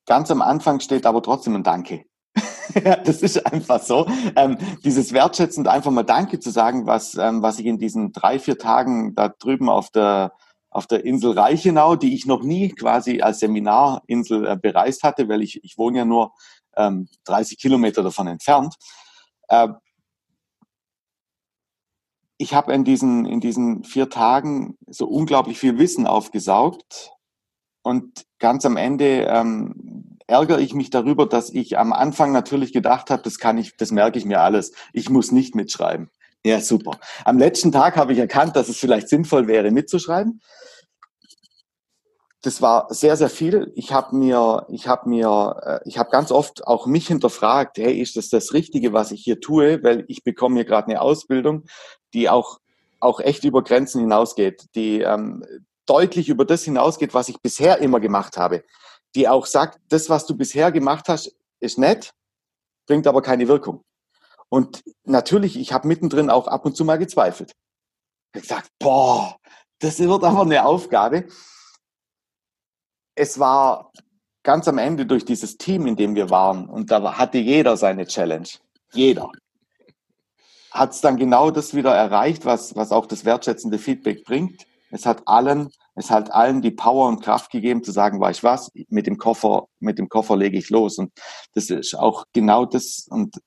Ganz 0.05 0.31
am 0.31 0.41
Anfang 0.41 0.79
steht 0.81 1.05
aber 1.05 1.21
trotzdem 1.21 1.55
ein 1.55 1.63
Danke. 1.63 2.05
das 3.05 3.21
ist 3.21 3.45
einfach 3.45 3.81
so. 3.81 4.07
Ähm, 4.35 4.57
dieses 4.83 5.13
wertschätzend 5.13 5.67
einfach 5.67 5.91
mal 5.91 6.03
Danke 6.03 6.39
zu 6.39 6.49
sagen, 6.49 6.87
was, 6.87 7.15
ähm, 7.15 7.41
was 7.41 7.59
ich 7.59 7.65
in 7.65 7.77
diesen 7.77 8.11
drei, 8.11 8.39
vier 8.39 8.57
Tagen 8.57 9.15
da 9.15 9.29
drüben 9.29 9.69
auf 9.69 9.89
der, 9.89 10.33
auf 10.71 10.87
der 10.87 11.05
Insel 11.05 11.37
Reichenau, 11.37 11.95
die 11.95 12.15
ich 12.15 12.25
noch 12.25 12.41
nie 12.41 12.69
quasi 12.69 13.21
als 13.21 13.39
Seminarinsel 13.39 14.47
äh, 14.47 14.57
bereist 14.57 15.03
hatte, 15.03 15.29
weil 15.29 15.41
ich, 15.41 15.63
ich 15.63 15.77
wohne 15.77 15.99
ja 15.99 16.05
nur 16.05 16.33
ähm, 16.75 17.07
30 17.25 17.59
Kilometer 17.59 18.01
davon 18.01 18.27
entfernt. 18.27 18.75
Äh, 19.49 19.67
ich 22.37 22.55
habe 22.55 22.73
in 22.73 22.83
diesen, 22.83 23.25
in 23.25 23.39
diesen 23.39 23.83
vier 23.83 24.09
Tagen 24.09 24.77
so 24.87 25.07
unglaublich 25.07 25.59
viel 25.59 25.77
Wissen 25.77 26.07
aufgesaugt 26.07 27.11
und 27.83 28.25
ganz 28.39 28.65
am 28.65 28.77
Ende 28.77 29.27
ähm, 29.29 30.17
ärgere 30.25 30.59
ich 30.59 30.73
mich 30.73 30.89
darüber, 30.89 31.27
dass 31.27 31.49
ich 31.51 31.77
am 31.77 31.93
Anfang 31.93 32.31
natürlich 32.31 32.71
gedacht 32.73 33.09
habe, 33.09 33.21
das 33.21 33.37
kann 33.37 33.57
ich, 33.57 33.75
das 33.75 33.91
merke 33.91 34.17
ich 34.17 34.25
mir 34.25 34.41
alles. 34.41 34.71
Ich 34.93 35.09
muss 35.09 35.31
nicht 35.31 35.53
mitschreiben. 35.53 36.09
Ja, 36.43 36.59
super. 36.59 36.99
Am 37.23 37.37
letzten 37.37 37.71
Tag 37.71 37.97
habe 37.97 38.13
ich 38.13 38.19
erkannt, 38.19 38.55
dass 38.55 38.67
es 38.67 38.77
vielleicht 38.77 39.09
sinnvoll 39.09 39.47
wäre, 39.47 39.69
mitzuschreiben. 39.69 40.41
Das 42.43 42.63
war 42.63 42.91
sehr, 42.91 43.15
sehr 43.15 43.29
viel. 43.29 43.71
Ich 43.75 43.93
habe 43.93 44.15
mir, 44.15 44.65
ich 44.69 44.87
habe 44.87 45.07
mir, 45.07 45.61
äh, 45.63 45.87
ich 45.87 45.99
habe 45.99 46.09
ganz 46.09 46.31
oft 46.31 46.65
auch 46.65 46.87
mich 46.87 47.05
hinterfragt, 47.07 47.77
hey, 47.77 48.01
ist 48.01 48.17
das 48.17 48.29
das 48.29 48.53
Richtige, 48.53 48.93
was 48.93 49.11
ich 49.11 49.23
hier 49.23 49.39
tue? 49.39 49.83
Weil 49.83 50.05
ich 50.07 50.23
bekomme 50.23 50.55
hier 50.55 50.65
gerade 50.65 50.87
eine 50.87 51.01
Ausbildung, 51.01 51.65
die 52.15 52.29
auch, 52.29 52.59
auch 52.99 53.19
echt 53.19 53.43
über 53.43 53.63
Grenzen 53.63 54.01
hinausgeht, 54.01 54.65
die 54.73 55.01
ähm, 55.01 55.45
deutlich 55.85 56.29
über 56.29 56.45
das 56.45 56.63
hinausgeht, 56.63 57.13
was 57.13 57.29
ich 57.29 57.39
bisher 57.41 57.77
immer 57.77 57.99
gemacht 57.99 58.37
habe. 58.37 58.63
Die 59.13 59.27
auch 59.27 59.45
sagt, 59.45 59.79
das, 59.89 60.09
was 60.09 60.25
du 60.25 60.35
bisher 60.35 60.71
gemacht 60.71 61.09
hast, 61.09 61.35
ist 61.59 61.77
nett, 61.77 62.11
bringt 62.87 63.05
aber 63.05 63.21
keine 63.21 63.47
Wirkung. 63.47 63.83
Und 64.51 64.83
natürlich, 65.05 65.57
ich 65.57 65.71
habe 65.71 65.87
mittendrin 65.87 66.29
auch 66.29 66.47
ab 66.47 66.65
und 66.65 66.75
zu 66.75 66.83
mal 66.83 66.97
gezweifelt. 66.97 67.53
Ich 68.35 68.41
gesagt, 68.41 68.69
boah, 68.79 69.37
das 69.79 69.99
wird 69.99 70.23
aber 70.25 70.41
eine 70.41 70.65
Aufgabe. 70.65 71.25
Es 73.15 73.39
war 73.39 73.93
ganz 74.43 74.67
am 74.67 74.77
Ende 74.77 75.05
durch 75.05 75.23
dieses 75.23 75.57
Team, 75.57 75.87
in 75.87 75.95
dem 75.95 76.15
wir 76.15 76.29
waren, 76.29 76.67
und 76.67 76.91
da 76.91 77.17
hatte 77.17 77.37
jeder 77.37 77.77
seine 77.77 78.05
Challenge. 78.05 78.47
Jeder. 78.91 79.31
Hat 80.71 80.91
es 80.91 80.99
dann 80.99 81.15
genau 81.15 81.49
das 81.51 81.73
wieder 81.73 81.95
erreicht, 81.95 82.43
was, 82.43 82.75
was 82.75 82.91
auch 82.91 83.05
das 83.05 83.23
wertschätzende 83.23 83.79
Feedback 83.79 84.25
bringt. 84.25 84.65
Es 84.89 85.05
hat 85.05 85.25
allen, 85.29 85.69
es 85.95 86.11
hat 86.11 86.31
allen 86.31 86.61
die 86.61 86.71
Power 86.71 87.07
und 87.07 87.23
Kraft 87.23 87.51
gegeben 87.51 87.85
zu 87.85 87.93
sagen, 87.93 88.19
weiß 88.19 88.37
ich 88.37 88.43
was, 88.43 88.69
mit 88.89 89.07
dem 89.07 89.17
Koffer, 89.17 89.67
mit 89.79 89.97
dem 89.97 90.09
Koffer 90.09 90.35
lege 90.35 90.57
ich 90.57 90.69
los. 90.69 90.97
Und 90.97 91.13
das 91.53 91.69
ist 91.69 91.95
auch 91.95 92.25
genau 92.33 92.65
das, 92.65 93.07
und 93.09 93.39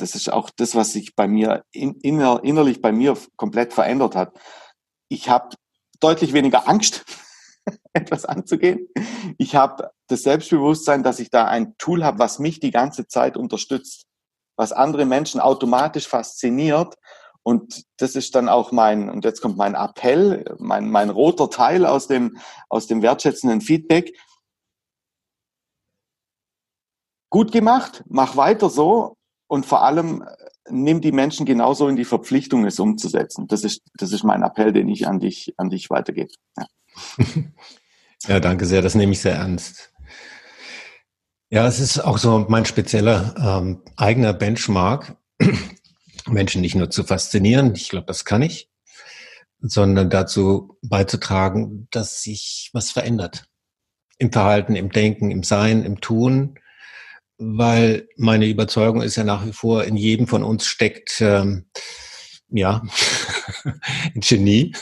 das 0.00 0.14
ist 0.14 0.32
auch 0.32 0.50
das, 0.50 0.74
was 0.74 0.92
sich 0.92 1.14
bei 1.14 1.28
mir 1.28 1.64
in, 1.72 1.94
inner, 2.00 2.40
innerlich 2.42 2.80
bei 2.80 2.92
mir 2.92 3.16
komplett 3.36 3.72
verändert 3.72 4.16
hat. 4.16 4.38
Ich 5.08 5.28
habe 5.28 5.54
deutlich 6.00 6.32
weniger 6.32 6.68
Angst, 6.68 7.04
etwas 7.92 8.24
anzugehen. 8.24 8.88
Ich 9.38 9.54
habe 9.54 9.90
das 10.08 10.22
Selbstbewusstsein, 10.22 11.02
dass 11.02 11.20
ich 11.20 11.30
da 11.30 11.46
ein 11.46 11.76
Tool 11.76 12.04
habe, 12.04 12.18
was 12.18 12.38
mich 12.38 12.60
die 12.60 12.70
ganze 12.70 13.06
Zeit 13.06 13.36
unterstützt, 13.36 14.06
was 14.56 14.72
andere 14.72 15.04
Menschen 15.04 15.40
automatisch 15.40 16.08
fasziniert. 16.08 16.94
Und 17.42 17.84
das 17.98 18.16
ist 18.16 18.34
dann 18.34 18.48
auch 18.48 18.72
mein, 18.72 19.08
und 19.10 19.24
jetzt 19.24 19.40
kommt 19.40 19.56
mein 19.56 19.74
Appell, 19.74 20.56
mein, 20.58 20.90
mein 20.90 21.10
roter 21.10 21.50
Teil 21.50 21.86
aus 21.86 22.06
dem, 22.06 22.38
aus 22.68 22.86
dem 22.86 23.02
wertschätzenden 23.02 23.60
Feedback. 23.60 24.16
Gut 27.30 27.52
gemacht, 27.52 28.02
mach 28.08 28.36
weiter 28.36 28.68
so 28.68 29.16
und 29.50 29.66
vor 29.66 29.82
allem 29.82 30.22
äh, 30.22 30.26
nimm 30.70 31.00
die 31.00 31.10
Menschen 31.10 31.44
genauso 31.44 31.88
in 31.88 31.96
die 31.96 32.04
Verpflichtung, 32.04 32.64
es 32.66 32.78
umzusetzen. 32.78 33.48
Das 33.48 33.64
ist, 33.64 33.82
das 33.94 34.12
ist 34.12 34.22
mein 34.22 34.44
Appell, 34.44 34.72
den 34.72 34.88
ich 34.88 35.08
an 35.08 35.18
dich, 35.18 35.54
an 35.56 35.70
dich 35.70 35.90
weitergebe. 35.90 36.30
Ja. 36.56 36.66
ja, 38.28 38.40
danke 38.40 38.64
sehr. 38.64 38.80
Das 38.80 38.94
nehme 38.94 39.10
ich 39.10 39.20
sehr 39.20 39.34
ernst. 39.34 39.92
Ja, 41.50 41.66
es 41.66 41.80
ist 41.80 41.98
auch 41.98 42.16
so 42.16 42.46
mein 42.48 42.64
spezieller 42.64 43.34
ähm, 43.36 43.82
eigener 43.96 44.32
Benchmark, 44.32 45.16
Menschen 46.28 46.60
nicht 46.60 46.76
nur 46.76 46.90
zu 46.90 47.02
faszinieren, 47.02 47.74
ich 47.74 47.88
glaube, 47.88 48.06
das 48.06 48.24
kann 48.24 48.42
ich, 48.42 48.70
sondern 49.58 50.10
dazu 50.10 50.78
beizutragen, 50.80 51.88
dass 51.90 52.22
sich 52.22 52.70
was 52.72 52.92
verändert. 52.92 53.48
Im 54.18 54.30
Verhalten, 54.30 54.76
im 54.76 54.90
Denken, 54.92 55.32
im 55.32 55.42
Sein, 55.42 55.84
im 55.84 56.00
Tun, 56.00 56.56
weil 57.40 58.06
meine 58.16 58.46
Überzeugung 58.46 59.00
ist 59.00 59.16
ja 59.16 59.24
nach 59.24 59.46
wie 59.46 59.52
vor, 59.52 59.84
in 59.84 59.96
jedem 59.96 60.26
von 60.26 60.44
uns 60.44 60.66
steckt 60.66 61.22
ähm, 61.22 61.64
ja 62.50 62.82
ein 63.64 64.20
Genie. 64.20 64.76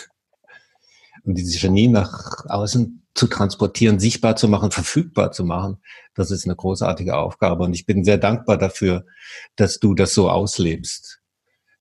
Und 1.23 1.37
dieses 1.37 1.61
Genie 1.61 1.87
nach 1.87 2.45
außen 2.49 3.07
zu 3.15 3.29
transportieren, 3.29 4.01
sichtbar 4.01 4.35
zu 4.35 4.49
machen, 4.49 4.73
verfügbar 4.73 5.31
zu 5.31 5.45
machen, 5.45 5.79
das 6.15 6.33
ist 6.33 6.47
eine 6.47 6.57
großartige 6.57 7.17
Aufgabe. 7.17 7.63
Und 7.63 7.75
ich 7.75 7.87
bin 7.87 8.05
sehr 8.05 8.19
dankbar 8.19 8.59
dafür, 8.59 9.07
dass 9.55 9.79
du 9.79 9.95
das 9.95 10.13
so 10.15 10.29
auslebst, 10.29 11.21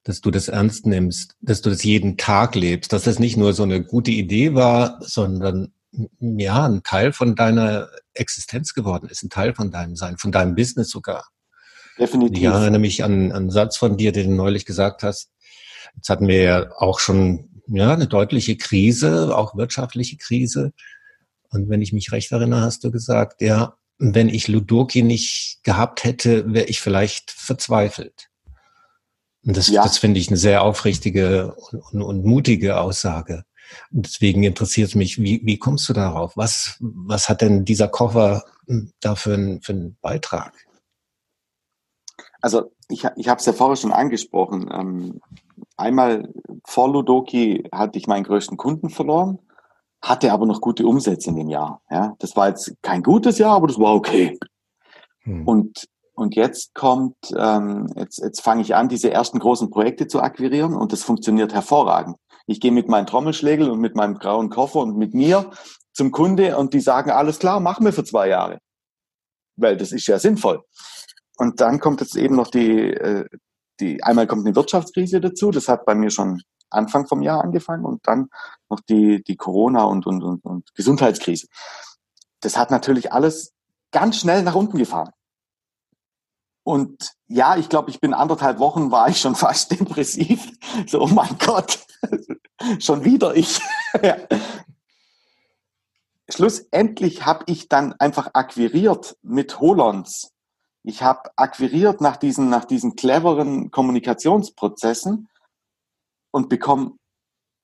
dass 0.04 0.22
du 0.22 0.30
das 0.30 0.48
ernst 0.48 0.86
nimmst, 0.86 1.36
dass 1.42 1.62
du 1.62 1.72
das 1.72 1.84
jeden 1.84 2.18
Tag 2.18 2.54
lebst, 2.54 2.94
dass 2.94 3.04
das 3.04 3.18
nicht 3.18 3.36
nur 3.36 3.54
so 3.54 3.64
eine 3.64 3.84
gute 3.84 4.12
Idee 4.12 4.54
war, 4.54 5.00
sondern 5.02 5.74
ja, 6.20 6.66
ein 6.66 6.84
Teil 6.84 7.14
von 7.14 7.36
deiner 7.36 7.90
Existenz 8.14 8.74
geworden 8.74 9.10
ist, 9.10 9.24
ein 9.24 9.30
Teil 9.30 9.54
von 9.54 9.72
deinem 9.72 9.96
Sein, 9.96 10.18
von 10.18 10.32
deinem 10.32 10.56
Business 10.56 10.90
sogar. 10.90 11.28
Definitiv. 11.98 12.38
Ich 12.38 12.44
erinnere 12.44 12.80
mich 12.80 13.04
an, 13.04 13.32
an 13.32 13.38
einen 13.38 13.50
Satz 13.50 13.78
von 13.78 13.98
dir, 13.98 14.12
den 14.12 14.32
du 14.32 14.36
neulich 14.36 14.66
gesagt 14.66 15.04
hast. 15.04 15.32
Jetzt 15.96 16.10
hatten 16.10 16.28
wir 16.28 16.42
ja 16.44 16.72
auch 16.78 17.00
schon 17.00 17.50
ja, 17.68 17.94
eine 17.94 18.08
deutliche 18.08 18.56
Krise, 18.58 19.36
auch 19.36 19.56
wirtschaftliche 19.56 20.18
Krise. 20.18 20.74
Und 21.50 21.70
wenn 21.70 21.82
ich 21.82 21.94
mich 21.94 22.12
recht 22.12 22.32
erinnere, 22.32 22.62
hast 22.62 22.84
du 22.84 22.92
gesagt, 22.92 23.42
ja, 23.42 23.76
wenn 23.98 24.30
ich 24.30 24.48
Ludoki 24.48 25.02
nicht 25.02 25.60
gehabt 25.64 26.04
hätte, 26.04 26.54
wäre 26.54 26.68
ich 26.68 26.82
vielleicht 26.82 27.32
verzweifelt. 27.32 28.30
Und 29.44 29.58
das, 29.58 29.70
ja. 29.70 29.82
das 29.82 29.98
finde 29.98 30.20
ich 30.20 30.28
eine 30.28 30.38
sehr 30.38 30.62
aufrichtige 30.62 31.56
und, 31.56 31.80
und, 31.94 32.02
und 32.02 32.26
mutige 32.26 32.80
Aussage. 32.80 33.44
Und 33.92 34.06
deswegen 34.06 34.44
interessiert 34.44 34.96
mich, 34.96 35.22
wie, 35.22 35.42
wie 35.44 35.58
kommst 35.58 35.88
du 35.90 35.94
darauf? 35.94 36.36
Was, 36.36 36.78
was 36.80 37.30
hat 37.30 37.42
denn 37.42 37.66
dieser 37.66 37.88
Koffer 37.88 38.44
hm, 38.68 38.92
da 39.00 39.16
für, 39.16 39.34
einen, 39.34 39.62
für 39.62 39.74
einen 39.74 39.98
Beitrag? 40.02 40.54
Also 42.42 42.72
ich, 42.90 43.06
ich 43.16 43.28
habe 43.28 43.40
es 43.40 43.46
ja 43.46 43.54
vorher 43.54 43.76
schon 43.76 43.92
angesprochen. 43.92 44.70
Ähm, 44.72 45.22
einmal 45.76 46.32
vor 46.66 46.92
Ludoki 46.92 47.68
hatte 47.72 47.98
ich 47.98 48.08
meinen 48.08 48.24
größten 48.24 48.58
Kunden 48.58 48.90
verloren, 48.90 49.40
hatte 50.02 50.32
aber 50.32 50.46
noch 50.46 50.62
gute 50.62 50.86
Umsätze 50.86 51.30
in 51.30 51.36
dem 51.36 51.50
Jahr. 51.50 51.82
Ja, 51.90 52.16
das 52.20 52.36
war 52.36 52.50
jetzt 52.50 52.74
kein 52.82 53.04
gutes 53.04 53.38
Jahr, 53.38 53.56
aber 53.56 53.68
das 53.68 53.80
war 53.80 53.94
okay. 53.94 54.38
Hm. 55.24 55.48
Und 55.48 55.88
und 56.18 56.36
jetzt 56.36 56.74
kommt, 56.74 57.16
ähm, 57.38 57.94
jetzt, 57.96 58.18
jetzt 58.18 58.42
fange 58.42 58.64
ich 58.64 58.74
an, 58.74 58.90
diese 58.90 59.12
ersten 59.12 59.38
großen 59.38 59.70
Projekte 59.70 60.08
zu 60.08 60.20
akquirieren 60.20 60.74
und 60.74 60.92
das 60.92 61.04
funktioniert 61.04 61.54
hervorragend. 61.54 62.18
Ich 62.48 62.60
gehe 62.60 62.72
mit 62.72 62.90
meinem 62.90 63.06
Trommelschlägel 63.06 63.70
und 63.70 63.80
mit 63.80 63.96
meinem 63.96 64.18
grauen 64.18 64.50
Koffer 64.50 64.80
und 64.80 64.98
mit 64.98 65.14
mir 65.14 65.52
zum 65.94 66.12
Kunde 66.12 66.58
und 66.58 66.74
die 66.74 66.80
sagen, 66.80 67.12
alles 67.12 67.38
klar, 67.38 67.60
machen 67.60 67.86
wir 67.86 67.94
für 67.94 68.04
zwei 68.04 68.30
Jahre. 68.30 68.58
Weil 69.58 69.78
das 69.78 69.92
ist 69.92 70.08
ja 70.08 70.18
sinnvoll. 70.18 70.64
Und 71.38 71.62
dann 71.62 71.80
kommt 71.80 72.02
jetzt 72.02 72.16
eben 72.16 72.36
noch 72.36 72.48
die, 72.48 72.94
äh, 72.94 73.26
die, 73.80 74.04
einmal 74.04 74.26
kommt 74.26 74.44
eine 74.44 74.56
Wirtschaftskrise 74.56 75.22
dazu, 75.22 75.52
das 75.52 75.68
hat 75.68 75.86
bei 75.86 75.94
mir 75.94 76.10
schon 76.10 76.42
Anfang 76.72 77.06
vom 77.06 77.22
Jahr 77.22 77.44
angefangen 77.44 77.86
und 77.86 78.08
dann 78.08 78.30
noch 78.70 78.80
die, 78.90 79.22
die 79.22 79.36
Corona- 79.36 79.84
und, 79.84 80.08
und, 80.08 80.24
und, 80.24 80.44
und 80.44 80.74
Gesundheitskrise. 80.74 81.46
Das 82.40 82.58
hat 82.58 82.72
natürlich 82.72 83.14
alles 83.14 83.54
ganz 83.92 84.18
schnell 84.18 84.42
nach 84.42 84.56
unten 84.56 84.80
gefahren. 84.80 85.12
Und 86.68 87.14
ja, 87.30 87.56
ich 87.56 87.70
glaube, 87.70 87.92
ich 87.92 88.02
bin 88.02 88.14
anderthalb 88.14 88.60
Wochen, 88.60 88.92
war 88.92 89.08
ich 89.08 89.22
schon 89.22 89.36
fast 89.48 89.72
depressiv. 89.72 90.52
So, 90.86 91.00
oh 91.00 91.08
mein 91.08 91.38
Gott, 91.40 91.80
schon 92.80 93.06
wieder 93.06 93.34
ich. 93.38 93.62
Schlussendlich 96.30 97.26
habe 97.26 97.46
ich 97.48 97.70
dann 97.70 97.94
einfach 97.94 98.32
akquiriert 98.34 99.16
mit 99.22 99.62
Holons. 99.62 100.34
Ich 100.84 101.04
habe 101.04 101.30
akquiriert 101.38 102.02
nach 102.02 102.18
diesen, 102.18 102.50
nach 102.50 102.66
diesen 102.66 102.98
cleveren 102.98 103.72
Kommunikationsprozessen 103.72 105.30
und 106.32 106.50
bekomme 106.50 106.96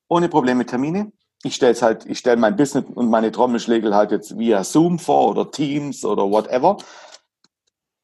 ohne 0.08 0.30
Probleme 0.30 0.66
Termine. 0.66 1.12
Ich 1.44 1.56
stelle 1.56 1.76
halt, 1.82 2.06
ich 2.06 2.20
stelle 2.20 2.38
mein 2.38 2.56
Business 2.56 2.86
und 2.96 3.10
meine 3.10 3.34
Trommelschlägel 3.34 3.94
halt 3.94 4.12
jetzt 4.12 4.38
via 4.38 4.64
Zoom 4.64 4.98
vor 4.98 5.28
oder 5.28 5.52
Teams 5.52 6.06
oder 6.06 6.24
whatever 6.32 6.78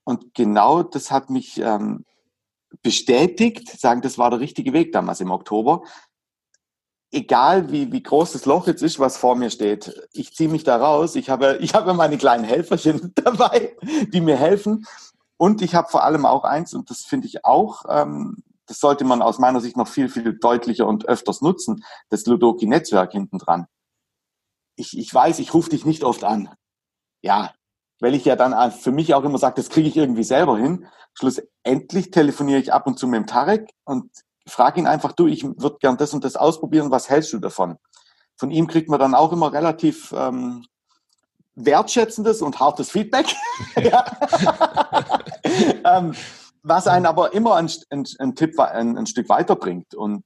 und 0.10 0.34
genau 0.34 0.82
das 0.82 1.12
hat 1.12 1.30
mich 1.30 1.60
ähm, 1.60 2.04
bestätigt, 2.82 3.80
sagen, 3.80 4.02
das 4.02 4.18
war 4.18 4.32
der 4.32 4.40
richtige 4.40 4.74
Weg 4.74 4.92
damals 4.92 5.22
im 5.22 5.30
Oktober. 5.30 5.84
Egal 7.12 7.72
wie, 7.72 7.92
wie 7.92 8.02
groß 8.02 8.32
das 8.32 8.48
Loch 8.48 8.66
jetzt 8.66 8.82
ist, 8.82 9.00
was 9.00 9.18
vor 9.18 9.36
mir 9.36 9.52
steht, 9.52 10.10
ich 10.12 10.34
ziehe 10.34 10.50
mich 10.50 10.64
da 10.64 10.78
raus. 10.78 11.16
Ich 11.16 11.30
habe, 11.30 11.58
ich 11.62 11.76
habe 11.76 11.94
meine 11.94 12.18
kleinen 12.18 12.44
Helferchen 12.44 13.14
dabei, 13.24 13.78
die 14.12 14.20
mir 14.20 14.36
helfen. 14.36 14.88
Und 15.38 15.62
ich 15.62 15.76
habe 15.76 15.90
vor 15.90 16.04
allem 16.04 16.26
auch 16.26 16.44
eins, 16.44 16.74
und 16.74 16.90
das 16.90 17.04
finde 17.04 17.28
ich 17.28 17.46
auch, 17.46 17.86
ähm, 17.88 18.42
das 18.66 18.80
sollte 18.80 19.06
man 19.06 19.22
aus 19.22 19.38
meiner 19.38 19.62
Sicht 19.62 19.78
noch 19.78 19.88
viel, 19.88 20.10
viel 20.10 20.40
deutlicher 20.40 20.88
und 20.88 21.08
öfters 21.08 21.42
nutzen, 21.42 21.86
das 22.10 22.26
Ludoki-Netzwerk 22.26 23.12
hinten 23.12 23.38
dran. 23.38 23.68
Ich, 24.76 24.98
ich 24.98 25.14
weiß, 25.14 25.38
ich 25.38 25.54
rufe 25.54 25.70
dich 25.70 25.86
nicht 25.86 26.04
oft 26.04 26.24
an. 26.24 26.50
Ja, 27.22 27.54
weil 28.00 28.16
ich 28.16 28.26
ja 28.26 28.36
dann 28.36 28.72
für 28.72 28.92
mich 28.92 29.14
auch 29.14 29.24
immer 29.24 29.38
sage, 29.38 29.56
das 29.56 29.70
kriege 29.70 29.88
ich 29.88 29.98
irgendwie 29.98 30.24
selber 30.24 30.58
hin. 30.58 30.88
Schlussendlich 31.14 32.12
telefoniere 32.12 32.60
ich 32.60 32.74
ab 32.74 32.88
und 32.88 32.98
zu 32.98 33.08
mit 33.08 33.18
dem 33.18 33.28
Tarek 33.28 33.70
und 33.84 34.10
frage 34.48 34.80
ihn 34.80 34.88
einfach, 34.88 35.12
du, 35.12 35.28
ich 35.28 35.44
würde 35.44 35.78
gern 35.80 35.98
das 35.98 36.14
und 36.14 36.24
das 36.24 36.36
ausprobieren, 36.36 36.92
was 36.92 37.10
hältst 37.10 37.34
du 37.34 37.40
davon? 37.40 37.78
Von 38.38 38.52
ihm 38.52 38.68
kriegt 38.68 38.90
man 38.90 39.00
dann 39.00 39.16
auch 39.16 39.34
immer 39.34 39.52
relativ 39.52 40.14
ähm, 40.14 40.66
wertschätzendes 41.56 42.42
und 42.42 42.60
hartes 42.60 42.90
Feedback. 42.90 43.36
ähm, 45.86 46.14
was 46.64 46.88
einen 46.88 47.06
aber 47.06 47.34
immer 47.34 47.56
ein, 47.56 47.70
ein, 47.90 48.06
ein 48.20 48.36
Tipp 48.36 48.60
ein, 48.60 48.98
ein, 48.98 49.06
Stück 49.08 49.30
weiterbringt. 49.30 49.94
Und 49.94 50.24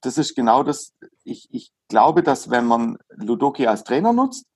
das 0.00 0.18
ist 0.18 0.34
genau 0.34 0.62
das. 0.62 0.92
Ich, 1.22 1.48
ich 1.50 1.72
glaube, 1.88 2.22
dass 2.22 2.50
wenn 2.50 2.66
man 2.66 2.98
Ludoki 3.10 3.66
als 3.66 3.84
Trainer 3.84 4.12
nutzt 4.12 4.46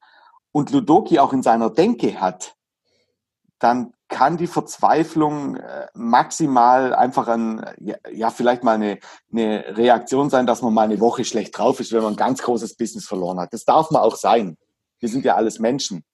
und 0.52 0.70
Ludoki 0.70 1.18
auch 1.18 1.32
in 1.32 1.42
seiner 1.42 1.70
Denke 1.70 2.20
hat, 2.20 2.54
dann 3.58 3.92
kann 4.08 4.36
die 4.38 4.46
Verzweiflung 4.46 5.56
äh, 5.56 5.86
maximal 5.94 6.94
einfach 6.94 7.28
ein, 7.28 7.64
ja, 8.10 8.30
vielleicht 8.30 8.64
mal 8.64 8.76
eine, 8.76 8.98
eine 9.30 9.76
Reaktion 9.76 10.30
sein, 10.30 10.46
dass 10.46 10.62
man 10.62 10.72
mal 10.72 10.84
eine 10.84 11.00
Woche 11.00 11.24
schlecht 11.24 11.56
drauf 11.56 11.80
ist, 11.80 11.92
wenn 11.92 12.02
man 12.02 12.14
ein 12.14 12.16
ganz 12.16 12.40
großes 12.40 12.76
Business 12.76 13.06
verloren 13.06 13.38
hat. 13.38 13.52
Das 13.52 13.64
darf 13.64 13.90
man 13.90 14.02
auch 14.02 14.16
sein. 14.16 14.56
Wir 14.98 15.08
sind 15.08 15.24
ja 15.24 15.34
alles 15.34 15.58
Menschen. 15.58 16.04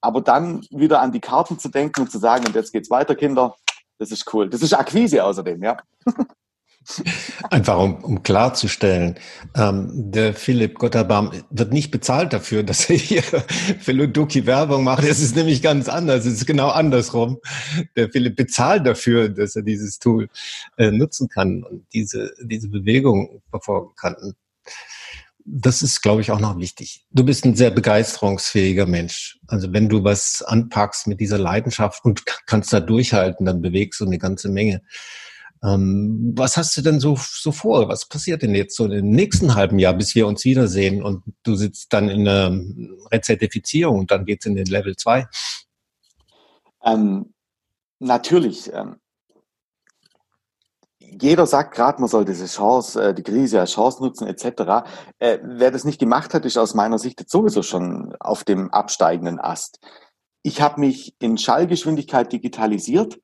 Aber 0.00 0.20
dann 0.20 0.66
wieder 0.70 1.00
an 1.00 1.12
die 1.12 1.20
Karten 1.20 1.58
zu 1.58 1.68
denken 1.68 2.02
und 2.02 2.10
zu 2.10 2.18
sagen, 2.18 2.46
und 2.46 2.54
jetzt 2.54 2.72
geht's 2.72 2.90
weiter, 2.90 3.14
Kinder, 3.14 3.54
das 3.98 4.10
ist 4.10 4.32
cool. 4.32 4.48
Das 4.48 4.62
ist 4.62 4.72
Akquise 4.72 5.24
außerdem, 5.24 5.62
ja. 5.62 5.76
Einfach 7.50 7.78
um, 7.78 7.96
um 8.04 8.22
klarzustellen, 8.22 9.18
ähm, 9.56 9.90
der 9.92 10.34
Philipp 10.34 10.78
Gotterbaum 10.78 11.30
wird 11.50 11.72
nicht 11.72 11.90
bezahlt 11.90 12.32
dafür, 12.32 12.62
dass 12.62 12.90
er 12.90 12.96
hier 12.96 13.22
für 13.22 13.92
Luduki 13.92 14.46
Werbung 14.46 14.84
macht. 14.84 15.04
Es 15.04 15.20
ist 15.20 15.34
nämlich 15.36 15.62
ganz 15.62 15.88
anders. 15.88 16.26
Es 16.26 16.34
ist 16.34 16.46
genau 16.46 16.68
andersrum. 16.68 17.38
Der 17.96 18.10
Philipp 18.10 18.36
bezahlt 18.36 18.86
dafür, 18.86 19.28
dass 19.28 19.56
er 19.56 19.62
dieses 19.62 19.98
Tool 19.98 20.28
äh, 20.76 20.90
nutzen 20.90 21.28
kann 21.28 21.62
und 21.62 21.86
diese, 21.94 22.34
diese 22.42 22.68
Bewegung 22.68 23.42
verfolgen 23.50 23.94
kann. 23.96 24.14
Das 25.46 25.82
ist, 25.82 26.00
glaube 26.00 26.22
ich, 26.22 26.30
auch 26.30 26.40
noch 26.40 26.58
wichtig. 26.58 27.04
Du 27.10 27.24
bist 27.24 27.44
ein 27.44 27.54
sehr 27.54 27.70
begeisterungsfähiger 27.70 28.86
Mensch. 28.86 29.38
Also 29.46 29.72
wenn 29.72 29.88
du 29.88 30.02
was 30.02 30.42
anpackst 30.42 31.06
mit 31.06 31.20
dieser 31.20 31.38
Leidenschaft 31.38 32.04
und 32.04 32.24
kannst 32.46 32.72
da 32.72 32.80
durchhalten, 32.80 33.44
dann 33.44 33.60
bewegst 33.60 34.00
du 34.00 34.06
eine 34.06 34.18
ganze 34.18 34.48
Menge. 34.48 34.82
Ähm, 35.64 36.34
was 36.36 36.56
hast 36.56 36.76
du 36.76 36.82
denn 36.82 37.00
so, 37.00 37.16
so 37.18 37.50
vor? 37.50 37.88
Was 37.88 38.06
passiert 38.06 38.42
denn 38.42 38.54
jetzt 38.54 38.76
so 38.76 38.84
im 38.84 39.08
nächsten 39.10 39.54
halben 39.54 39.78
Jahr, 39.78 39.94
bis 39.94 40.14
wir 40.14 40.26
uns 40.26 40.44
wiedersehen 40.44 41.02
und 41.02 41.22
du 41.42 41.54
sitzt 41.54 41.92
dann 41.92 42.08
in 42.08 42.24
der 42.24 42.52
Rezertifizierung 43.10 44.00
und 44.00 44.10
dann 44.10 44.26
geht's 44.26 44.44
in 44.44 44.56
den 44.56 44.66
Level 44.66 44.94
2? 44.94 45.26
Ähm, 46.84 47.32
natürlich. 47.98 48.70
Ähm, 48.74 48.96
jeder 50.98 51.46
sagt 51.46 51.74
gerade, 51.74 52.00
man 52.00 52.10
soll 52.10 52.26
diese 52.26 52.46
Chance, 52.46 53.02
äh, 53.02 53.14
die 53.14 53.22
Krise 53.22 53.60
als 53.60 53.72
Chance 53.72 54.02
nutzen 54.02 54.26
etc. 54.26 54.86
Äh, 55.18 55.38
wer 55.42 55.70
das 55.70 55.84
nicht 55.84 55.98
gemacht 55.98 56.34
hat, 56.34 56.44
ist 56.44 56.58
aus 56.58 56.74
meiner 56.74 56.98
Sicht 56.98 57.20
jetzt 57.20 57.32
sowieso 57.32 57.62
schon 57.62 58.14
auf 58.20 58.44
dem 58.44 58.70
absteigenden 58.70 59.40
Ast. 59.40 59.80
Ich 60.42 60.60
habe 60.60 60.80
mich 60.80 61.14
in 61.20 61.38
Schallgeschwindigkeit 61.38 62.30
digitalisiert 62.32 63.18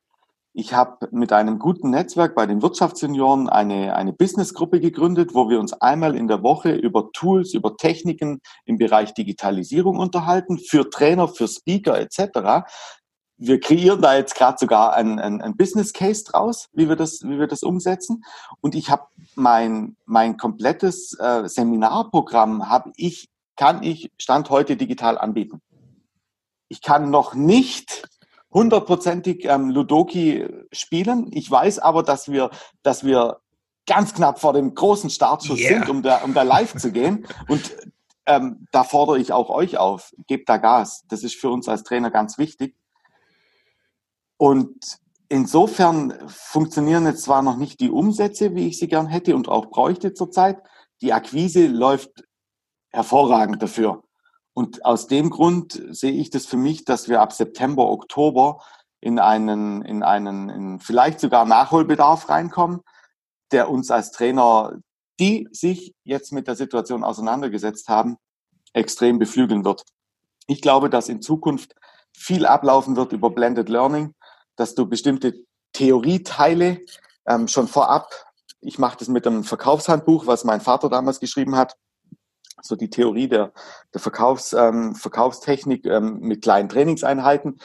ich 0.53 0.75
habe 0.75 1.09
mit 1.13 1.33
einem 1.33 1.59
guten 1.59 1.91
Netzwerk 1.91 2.35
bei 2.35 2.45
den 2.45 2.61
Wirtschaftssenioren 2.61 3.49
eine, 3.49 3.95
eine 3.95 4.13
Businessgruppe 4.13 4.81
gegründet, 4.81 5.33
wo 5.33 5.49
wir 5.49 5.61
uns 5.61 5.73
einmal 5.75 6.17
in 6.17 6.27
der 6.27 6.43
Woche 6.43 6.73
über 6.73 7.13
Tools, 7.13 7.55
über 7.55 7.77
Techniken 7.77 8.41
im 8.65 8.77
Bereich 8.77 9.15
Digitalisierung 9.15 9.99
unterhalten, 9.99 10.59
für 10.59 10.91
Trainer, 10.91 11.29
für 11.29 11.47
Speaker 11.47 12.01
etc. 12.01 12.69
Wir 13.37 13.61
kreieren 13.61 14.03
da 14.03 14.17
jetzt 14.17 14.35
gerade 14.35 14.59
sogar 14.59 14.95
ein, 14.95 15.21
ein, 15.21 15.41
ein 15.41 15.57
Business 15.57 15.93
Case 15.93 16.25
draus, 16.25 16.69
wie 16.73 16.89
wir 16.89 16.97
das, 16.97 17.23
wie 17.23 17.39
wir 17.39 17.47
das 17.47 17.63
umsetzen. 17.63 18.25
Und 18.61 18.75
ich 18.75 18.91
habe 18.91 19.05
mein, 19.37 19.97
mein 20.05 20.37
komplettes 20.37 21.17
äh, 21.19 21.49
Seminarprogramm 21.49 22.69
habe 22.69 22.91
ich, 22.97 23.29
kann 23.57 23.85
ich 23.85 24.11
Stand 24.19 24.51
heute 24.51 24.77
digital 24.77 25.17
anbieten. 25.17 25.61
Ich 26.69 26.83
kann 26.83 27.11
noch 27.11 27.35
nicht 27.35 28.09
hundertprozentig 28.53 29.45
ähm, 29.45 29.71
Ludoki 29.71 30.47
spielen. 30.73 31.29
Ich 31.33 31.51
weiß 31.51 31.79
aber, 31.79 32.03
dass 32.03 32.31
wir, 32.31 32.51
dass 32.83 33.05
wir 33.05 33.41
ganz 33.87 34.15
knapp 34.15 34.41
vor 34.41 34.53
dem 34.53 34.75
großen 34.75 35.11
Startschuss 35.11 35.59
yeah. 35.59 35.81
sind, 35.81 35.89
um 35.89 36.03
da, 36.03 36.19
um 36.19 36.35
da 36.35 36.43
live 36.43 36.75
zu 36.77 36.93
gehen. 36.93 37.27
Und 37.49 37.77
ähm, 38.27 38.67
da 38.73 38.85
fordere 38.85 39.19
ich 39.19 39.33
auch 39.33 39.51
euch 39.51 39.79
auf, 39.79 40.13
gebt 40.27 40.49
da 40.49 40.57
Gas. 40.57 41.05
Das 41.09 41.23
ist 41.23 41.37
für 41.37 41.51
uns 41.51 41.69
als 41.69 41.83
Trainer 41.83 42.11
ganz 42.11 42.39
wichtig. 42.39 42.77
Und 44.37 44.99
insofern 45.29 46.15
funktionieren 46.29 47.07
jetzt 47.07 47.23
zwar 47.23 47.43
noch 47.43 47.57
nicht 47.57 47.81
die 47.81 47.91
Umsätze, 47.91 48.55
wie 48.55 48.69
ich 48.69 48.79
sie 48.79 48.89
gern 48.89 49.07
hätte 49.07 49.35
und 49.35 49.49
auch 49.49 49.67
bräuchte 49.67 50.15
zurzeit. 50.15 50.59
Die 51.03 51.13
Akquise 51.13 51.67
läuft 51.67 52.25
hervorragend 52.91 53.63
dafür. 53.63 54.03
Und 54.61 54.85
aus 54.85 55.07
dem 55.07 55.31
Grund 55.31 55.83
sehe 55.89 56.13
ich 56.13 56.29
das 56.29 56.45
für 56.45 56.59
mich, 56.59 56.85
dass 56.85 57.09
wir 57.09 57.23
ab 57.23 57.33
September, 57.33 57.89
Oktober 57.89 58.63
in 59.01 59.19
einen, 59.19 59.81
in 59.87 60.03
einen, 60.03 60.51
in 60.51 60.81
vielleicht 60.81 61.19
sogar 61.19 61.47
Nachholbedarf 61.47 62.29
reinkommen, 62.29 62.81
der 63.53 63.71
uns 63.71 63.91
als 63.91 64.13
Trainer, 64.13 64.77
die 65.19 65.49
sich 65.51 65.95
jetzt 66.05 66.35
mit 66.35 66.47
der 66.47 66.57
Situation 66.57 67.05
auseinandergesetzt 67.05 67.89
haben, 67.89 68.19
extrem 68.75 69.19
beflügeln 69.19 69.65
wird. 69.65 69.83
Ich 70.47 70.61
glaube, 70.61 70.91
dass 70.91 71.09
in 71.09 71.23
Zukunft 71.23 71.75
viel 72.15 72.45
ablaufen 72.45 72.97
wird 72.97 73.13
über 73.15 73.31
Blended 73.31 73.71
Learning, 73.71 74.15
dass 74.57 74.75
du 74.75 74.85
bestimmte 74.85 75.43
Theorieteile 75.73 76.81
ähm, 77.27 77.49
schon 77.49 77.67
vorab, 77.67 78.11
ich 78.61 78.79
mache 78.79 78.99
das 78.99 79.09
mit 79.09 79.27
einem 79.27 79.43
Verkaufshandbuch, 79.43 80.27
was 80.27 80.45
mein 80.45 80.61
Vater 80.61 80.91
damals 80.91 81.19
geschrieben 81.19 81.57
hat, 81.57 81.79
so 82.63 82.77
die 82.77 82.91
Theorie 82.91 83.29
der, 83.29 83.53
der 83.95 84.01
Verkaufs, 84.01 84.53
ähm, 84.53 84.95
Verkaufstechnik 84.95 85.87
ähm, 85.87 86.21
mit 86.21 86.43
kleinen 86.43 86.69
Trainingseinheiten. 86.69 87.61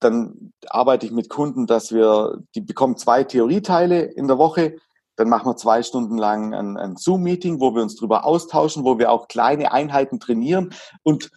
Dann 0.00 0.52
arbeite 0.68 1.06
ich 1.06 1.12
mit 1.12 1.28
Kunden, 1.28 1.66
dass 1.66 1.92
wir, 1.92 2.42
die 2.54 2.60
bekommen 2.60 2.96
zwei 2.96 3.24
Theorieteile 3.24 4.02
in 4.02 4.26
der 4.26 4.38
Woche. 4.38 4.76
Dann 5.16 5.28
machen 5.28 5.46
wir 5.46 5.56
zwei 5.56 5.82
Stunden 5.82 6.18
lang 6.18 6.54
ein, 6.54 6.76
ein 6.76 6.96
Zoom-Meeting, 6.96 7.60
wo 7.60 7.74
wir 7.74 7.82
uns 7.82 7.96
drüber 7.96 8.24
austauschen, 8.24 8.84
wo 8.84 8.98
wir 8.98 9.10
auch 9.10 9.28
kleine 9.28 9.72
Einheiten 9.72 10.18
trainieren. 10.18 10.74
Und 11.02 11.30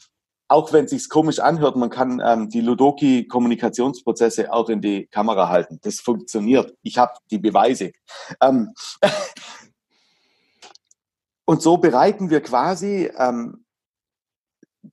auch 0.47 0.73
wenn 0.73 0.85
es 0.85 0.91
sich 0.91 1.09
komisch 1.09 1.39
anhört, 1.39 1.75
man 1.75 1.89
kann 1.89 2.21
ähm, 2.23 2.49
die 2.49 2.61
Ludoki-Kommunikationsprozesse 2.61 4.53
auch 4.53 4.69
in 4.69 4.81
die 4.81 5.07
Kamera 5.07 5.49
halten. 5.49 5.79
Das 5.81 5.99
funktioniert. 5.99 6.73
Ich 6.83 6.97
habe 6.97 7.13
die 7.31 7.39
Beweise. 7.39 7.91
Ähm, 8.41 8.73
Und 11.45 11.61
so 11.61 11.77
bereiten 11.77 12.29
wir 12.29 12.41
quasi 12.41 13.11
ähm, 13.17 13.65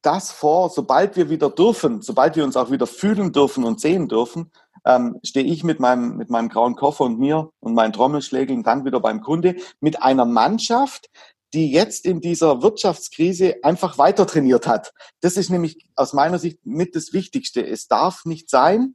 das 0.02 0.30
vor, 0.30 0.70
sobald 0.70 1.16
wir 1.16 1.30
wieder 1.30 1.50
dürfen, 1.50 2.02
sobald 2.02 2.36
wir 2.36 2.44
uns 2.44 2.56
auch 2.56 2.70
wieder 2.70 2.86
fühlen 2.86 3.32
dürfen 3.32 3.64
und 3.64 3.80
sehen 3.80 4.08
dürfen, 4.08 4.50
ähm, 4.84 5.18
stehe 5.22 5.46
ich 5.46 5.64
mit 5.64 5.80
meinem, 5.80 6.16
mit 6.16 6.30
meinem 6.30 6.48
grauen 6.48 6.76
Koffer 6.76 7.04
und 7.04 7.18
mir 7.18 7.50
und 7.60 7.74
meinen 7.74 7.92
Trommelschlägeln 7.92 8.62
dann 8.62 8.84
wieder 8.84 9.00
beim 9.00 9.20
Kunde 9.20 9.56
mit 9.80 10.02
einer 10.02 10.24
Mannschaft, 10.24 11.08
die 11.54 11.70
jetzt 11.70 12.06
in 12.06 12.20
dieser 12.20 12.62
Wirtschaftskrise 12.62 13.56
einfach 13.62 13.98
weiter 13.98 14.26
trainiert 14.26 14.66
hat. 14.66 14.92
Das 15.20 15.36
ist 15.36 15.50
nämlich 15.50 15.86
aus 15.96 16.14
meiner 16.14 16.38
Sicht 16.38 16.58
mit 16.64 16.96
das 16.96 17.12
Wichtigste. 17.12 17.64
Es 17.64 17.86
darf 17.86 18.24
nicht 18.24 18.48
sein, 18.48 18.94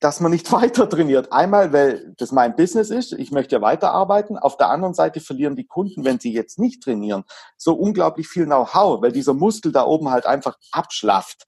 dass 0.00 0.20
man 0.20 0.32
nicht 0.32 0.50
weiter 0.52 0.88
trainiert. 0.88 1.32
Einmal, 1.32 1.72
weil 1.72 2.14
das 2.16 2.32
mein 2.32 2.56
Business 2.56 2.90
ist, 2.90 3.12
ich 3.12 3.30
möchte 3.30 3.56
ja 3.56 3.62
weiterarbeiten. 3.62 4.38
Auf 4.38 4.56
der 4.56 4.70
anderen 4.70 4.94
Seite 4.94 5.20
verlieren 5.20 5.56
die 5.56 5.66
Kunden, 5.66 6.04
wenn 6.04 6.18
sie 6.18 6.32
jetzt 6.32 6.58
nicht 6.58 6.82
trainieren, 6.82 7.24
so 7.56 7.74
unglaublich 7.74 8.26
viel 8.26 8.46
Know-how, 8.46 9.02
weil 9.02 9.12
dieser 9.12 9.34
Muskel 9.34 9.70
da 9.72 9.84
oben 9.84 10.10
halt 10.10 10.26
einfach 10.26 10.58
abschlafft. 10.72 11.46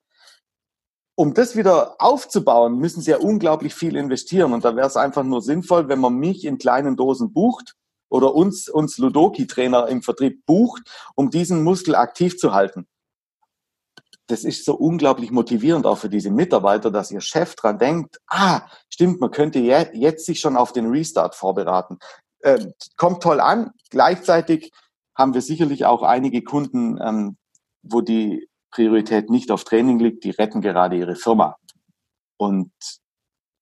Um 1.14 1.34
das 1.34 1.56
wieder 1.56 1.96
aufzubauen, 1.98 2.78
müssen 2.78 3.02
sie 3.02 3.10
ja 3.10 3.18
unglaublich 3.18 3.74
viel 3.74 3.96
investieren. 3.96 4.52
Und 4.52 4.64
da 4.64 4.76
wäre 4.76 4.86
es 4.86 4.96
einfach 4.96 5.24
nur 5.24 5.42
sinnvoll, 5.42 5.88
wenn 5.88 5.98
man 5.98 6.14
mich 6.14 6.44
in 6.44 6.58
kleinen 6.58 6.96
Dosen 6.96 7.32
bucht 7.32 7.74
oder 8.08 8.34
uns, 8.34 8.68
uns 8.68 8.98
Ludoki-Trainer 8.98 9.88
im 9.88 10.02
Vertrieb 10.02 10.44
bucht, 10.46 10.82
um 11.14 11.30
diesen 11.30 11.64
Muskel 11.64 11.94
aktiv 11.94 12.38
zu 12.38 12.52
halten 12.54 12.86
das 14.32 14.44
ist 14.44 14.64
so 14.64 14.74
unglaublich 14.74 15.30
motivierend 15.30 15.84
auch 15.84 15.98
für 15.98 16.08
diese 16.08 16.30
Mitarbeiter, 16.30 16.90
dass 16.90 17.10
ihr 17.10 17.20
Chef 17.20 17.54
dran 17.54 17.78
denkt, 17.78 18.18
ah, 18.28 18.62
stimmt, 18.88 19.20
man 19.20 19.30
könnte 19.30 19.58
jetzt 19.58 20.24
sich 20.24 20.40
schon 20.40 20.56
auf 20.56 20.72
den 20.72 20.86
Restart 20.86 21.34
vorbereiten. 21.34 21.98
Äh, 22.40 22.66
kommt 22.96 23.22
toll 23.22 23.40
an. 23.40 23.72
Gleichzeitig 23.90 24.72
haben 25.14 25.34
wir 25.34 25.42
sicherlich 25.42 25.84
auch 25.84 26.02
einige 26.02 26.42
Kunden, 26.42 26.98
ähm, 27.02 27.36
wo 27.82 28.00
die 28.00 28.48
Priorität 28.70 29.28
nicht 29.28 29.50
auf 29.50 29.64
Training 29.64 29.98
liegt, 29.98 30.24
die 30.24 30.30
retten 30.30 30.62
gerade 30.62 30.96
ihre 30.96 31.14
Firma. 31.14 31.56
Und 32.38 32.72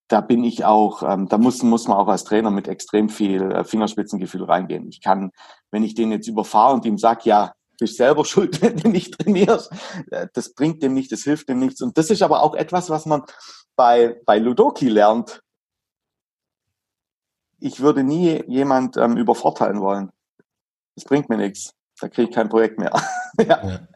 da 0.07 0.21
bin 0.21 0.45
ich 0.45 0.63
auch, 0.63 1.03
ähm, 1.03 1.27
da 1.27 1.37
muss, 1.37 1.61
muss 1.63 1.89
man 1.89 1.97
auch 1.97 2.07
als 2.07 2.23
Trainer 2.23 2.49
mit 2.49 2.69
extrem 2.69 3.09
viel 3.09 3.41
äh, 3.51 3.65
Fingerspitzengefühl 3.65 4.45
reingehen. 4.45 4.87
Ich 4.87 5.01
kann, 5.01 5.31
wenn 5.69 5.83
ich 5.83 5.95
den 5.95 6.11
jetzt 6.11 6.29
überfahre 6.29 6.73
und 6.73 6.85
ihm 6.85 6.97
sage, 6.97 7.23
ja, 7.25 7.51
bist 7.81 7.97
selber 7.97 8.23
schuld, 8.31 8.61
wenn 8.61 8.77
du 8.77 8.87
nicht 8.87 9.19
trainierst. 9.19 9.71
Äh, 10.11 10.27
das 10.33 10.53
bringt 10.53 10.81
dem 10.81 10.93
nicht, 10.93 11.11
das 11.11 11.23
hilft 11.23 11.49
dem 11.49 11.59
nichts. 11.59 11.81
Und 11.81 11.97
das 11.97 12.09
ist 12.09 12.21
aber 12.21 12.41
auch 12.41 12.55
etwas, 12.55 12.89
was 12.89 13.05
man 13.05 13.23
bei, 13.75 14.15
bei 14.25 14.37
Ludoki 14.37 14.87
lernt. 14.87 15.41
Ich 17.59 17.81
würde 17.81 18.03
nie 18.03 18.43
jemand 18.47 18.97
ähm, 18.97 19.17
übervorteilen 19.17 19.81
wollen. 19.81 20.11
Das 20.95 21.03
bringt 21.03 21.29
mir 21.29 21.37
nichts. 21.37 21.73
Da 21.99 22.07
kriege 22.07 22.29
ich 22.29 22.35
kein 22.35 22.49
Projekt 22.49 22.79
mehr. 22.79 22.91
ja. 23.39 23.67
Ja. 23.67 23.87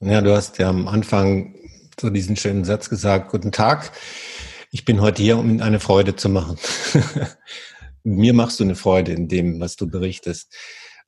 ja. 0.00 0.20
du 0.20 0.34
hast 0.34 0.58
ja 0.58 0.68
am 0.68 0.88
Anfang 0.88 1.54
so 1.98 2.10
diesen 2.10 2.36
schönen 2.36 2.64
Satz 2.64 2.90
gesagt, 2.90 3.30
guten 3.30 3.52
Tag. 3.52 3.92
Ich 4.70 4.84
bin 4.84 5.00
heute 5.00 5.22
hier, 5.22 5.38
um 5.38 5.48
Ihnen 5.48 5.62
eine 5.62 5.80
Freude 5.80 6.16
zu 6.16 6.28
machen. 6.28 6.58
Mir 8.02 8.34
machst 8.34 8.60
du 8.60 8.64
eine 8.64 8.76
Freude 8.76 9.12
in 9.12 9.28
dem, 9.28 9.60
was 9.60 9.76
du 9.76 9.88
berichtest. 9.88 10.54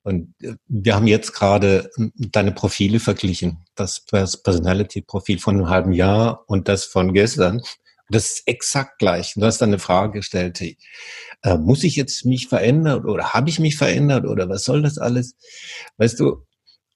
Und 0.02 0.34
äh, 0.42 0.54
wir 0.66 0.94
haben 0.94 1.06
jetzt 1.06 1.32
gerade 1.32 1.90
hm, 1.96 2.12
deine 2.16 2.52
Profile 2.52 3.00
verglichen. 3.00 3.64
Das 3.74 4.00
Personality-Profil 4.00 5.38
von 5.38 5.56
einem 5.56 5.68
halben 5.68 5.92
Jahr 5.92 6.44
und 6.46 6.68
das 6.68 6.84
von 6.84 7.12
gestern. 7.12 7.62
Das 8.10 8.30
ist 8.30 8.42
exakt 8.48 8.98
gleich. 8.98 9.34
Du 9.34 9.44
hast 9.44 9.58
dann 9.58 9.68
eine 9.70 9.78
Frage 9.78 10.20
gestellt, 10.20 10.60
äh, 10.62 11.58
muss 11.58 11.84
ich 11.84 11.94
jetzt 11.96 12.24
mich 12.24 12.48
verändern 12.48 13.04
oder 13.04 13.34
habe 13.34 13.50
ich 13.50 13.58
mich 13.58 13.76
verändert 13.76 14.24
oder 14.24 14.48
was 14.48 14.64
soll 14.64 14.82
das 14.82 14.96
alles? 14.98 15.36
Weißt 15.98 16.18
du, 16.18 16.44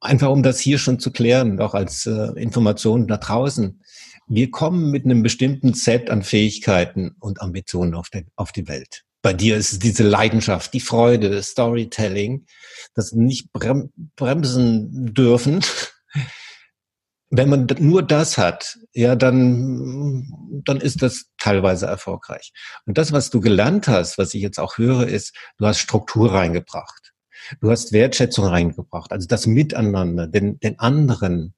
einfach 0.01 0.31
um 0.31 0.43
das 0.43 0.59
hier 0.59 0.79
schon 0.79 0.99
zu 0.99 1.13
klären, 1.13 1.61
auch 1.61 1.75
als 1.75 2.07
äh, 2.07 2.33
Information 2.41 3.07
da 3.07 3.19
draußen. 3.19 3.83
Wir 4.27 4.51
kommen 4.51 4.91
mit 4.91 5.05
einem 5.05 5.23
bestimmten 5.23 5.75
Set 5.75 6.09
an 6.09 6.23
Fähigkeiten 6.23 7.15
und 7.21 7.43
Ambitionen 7.43 7.95
auf, 7.95 8.09
den, 8.09 8.29
auf 8.37 8.53
die 8.53 8.67
Welt. 8.69 9.05
Bei 9.23 9.33
dir 9.33 9.57
ist 9.57 9.73
es 9.73 9.79
diese 9.79 10.03
Leidenschaft, 10.03 10.75
die 10.75 10.81
Freude, 10.81 11.31
das 11.31 11.49
Storytelling, 11.49 12.47
das 12.95 13.13
nicht 13.13 13.53
brem 13.53 13.93
bremsen 14.17 15.15
dürfen. 15.15 15.65
Wenn 17.35 17.49
man 17.49 17.67
nur 17.79 18.03
das 18.03 18.37
hat, 18.37 18.79
ja, 18.93 19.17
dann, 19.17 20.63
dann 20.67 20.83
ist 20.83 21.01
das 21.01 21.31
teilweise 21.39 21.87
erfolgreich. 21.87 22.53
Und 22.85 22.99
das, 22.99 23.13
was 23.13 23.31
du 23.31 23.41
gelernt 23.41 23.89
hast, 23.89 24.19
was 24.19 24.35
ich 24.35 24.43
jetzt 24.43 24.59
auch 24.59 24.77
höre, 24.77 25.07
ist, 25.07 25.35
du 25.57 25.67
hast 25.67 25.79
Struktur 25.79 26.35
reingebracht. 26.35 27.15
Du 27.61 27.71
hast 27.71 27.93
Wertschätzung 27.93 28.47
reingebracht, 28.47 29.13
also 29.13 29.27
das 29.27 29.47
Miteinander, 29.47 30.27
den, 30.27 30.61
den 30.61 30.79
anderen 30.79 31.55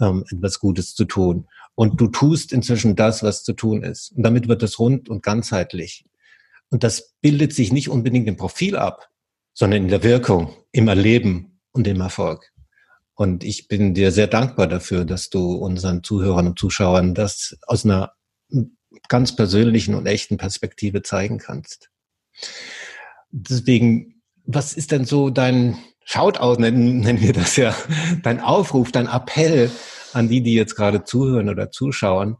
ähm, 0.00 0.24
etwas 0.30 0.60
Gutes 0.60 0.94
zu 0.94 1.06
tun. 1.06 1.48
Und 1.74 2.00
du 2.00 2.08
tust 2.08 2.52
inzwischen 2.52 2.94
das, 2.94 3.22
was 3.22 3.42
zu 3.42 3.52
tun 3.54 3.82
ist. 3.82 4.12
Und 4.12 4.22
damit 4.22 4.46
wird 4.46 4.62
es 4.62 4.78
rund 4.78 5.08
und 5.08 5.22
ganzheitlich. 5.22 6.04
Und 6.70 6.84
das 6.84 7.14
bildet 7.20 7.52
sich 7.52 7.72
nicht 7.72 7.88
unbedingt 7.88 8.26
im 8.26 8.36
Profil 8.36 8.76
ab, 8.76 9.08
sondern 9.52 9.82
in 9.82 9.88
der 9.88 10.02
Wirkung, 10.02 10.54
im 10.72 10.88
Erleben 10.88 11.60
und 11.72 11.86
im 11.86 12.00
Erfolg. 12.00 12.52
Und 13.14 13.44
ich 13.44 13.68
bin 13.68 13.94
dir 13.94 14.10
sehr 14.10 14.26
dankbar 14.26 14.66
dafür, 14.66 15.04
dass 15.04 15.30
du 15.30 15.52
unseren 15.54 16.02
Zuhörern 16.02 16.48
und 16.48 16.58
Zuschauern 16.58 17.14
das 17.14 17.56
aus 17.66 17.84
einer 17.84 18.12
ganz 19.08 19.36
persönlichen 19.36 19.94
und 19.94 20.06
echten 20.06 20.36
Perspektive 20.36 21.02
zeigen 21.02 21.38
kannst. 21.38 21.90
Deswegen, 23.30 24.22
was 24.44 24.74
ist 24.74 24.90
denn 24.90 25.04
so 25.04 25.30
dein 25.30 25.78
Shoutout, 26.04 26.60
nennen, 26.60 27.00
nennen 27.00 27.20
wir 27.20 27.32
das 27.32 27.56
ja, 27.56 27.74
dein 28.22 28.40
Aufruf, 28.40 28.92
dein 28.92 29.06
Appell 29.06 29.70
an 30.12 30.28
die, 30.28 30.42
die 30.42 30.54
jetzt 30.54 30.76
gerade 30.76 31.04
zuhören 31.04 31.48
oder 31.48 31.70
zuschauen, 31.70 32.36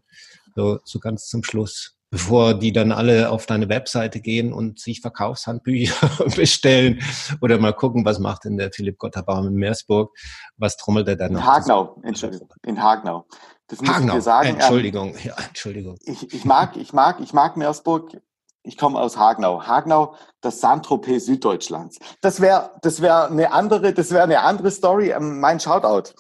so, 0.54 0.80
so 0.84 0.98
ganz 0.98 1.28
zum 1.28 1.42
Schluss? 1.44 1.96
Bevor 2.14 2.54
die 2.54 2.70
dann 2.70 2.92
alle 2.92 3.28
auf 3.28 3.44
deine 3.44 3.68
Webseite 3.68 4.20
gehen 4.20 4.52
und 4.52 4.78
sich 4.78 5.00
Verkaufshandbücher 5.00 6.08
bestellen 6.36 7.02
oder 7.40 7.58
mal 7.58 7.72
gucken, 7.72 8.04
was 8.04 8.20
macht 8.20 8.44
denn 8.44 8.56
der 8.56 8.70
Philipp 8.72 8.98
Gotterbaum 8.98 9.48
in 9.48 9.54
Meersburg, 9.54 10.16
was 10.56 10.76
trommelt 10.76 11.08
er 11.08 11.16
dann 11.16 11.32
noch? 11.32 11.40
In 11.40 11.46
Hagenau, 11.46 12.00
Entschuldigung, 12.04 12.48
in 12.64 12.80
Hagenau. 12.80 13.26
Das 13.66 13.80
muss 13.80 13.90
Hagenau. 13.90 14.12
ich 14.12 14.18
dir 14.18 14.22
sagen. 14.22 14.48
Entschuldigung, 14.50 15.16
ja, 15.24 15.34
Entschuldigung. 15.48 15.98
Ich, 16.04 16.32
ich 16.32 16.44
mag, 16.44 16.76
ich 16.76 16.92
mag, 16.92 17.18
ich 17.18 17.32
mag 17.32 17.56
Meersburg. 17.56 18.16
Ich 18.62 18.78
komme 18.78 19.00
aus 19.00 19.16
Hagenau. 19.16 19.66
Hagenau, 19.66 20.14
das 20.40 20.60
Saint-Tropez 20.60 21.26
Süddeutschlands. 21.26 21.98
Das 22.20 22.40
wäre, 22.40 22.70
das 22.82 23.02
wäre 23.02 23.26
eine 23.26 23.52
andere, 23.52 23.92
das 23.92 24.12
wäre 24.12 24.22
eine 24.22 24.40
andere 24.42 24.70
Story. 24.70 25.10
Ähm, 25.10 25.40
mein 25.40 25.58
Shoutout. 25.58 26.14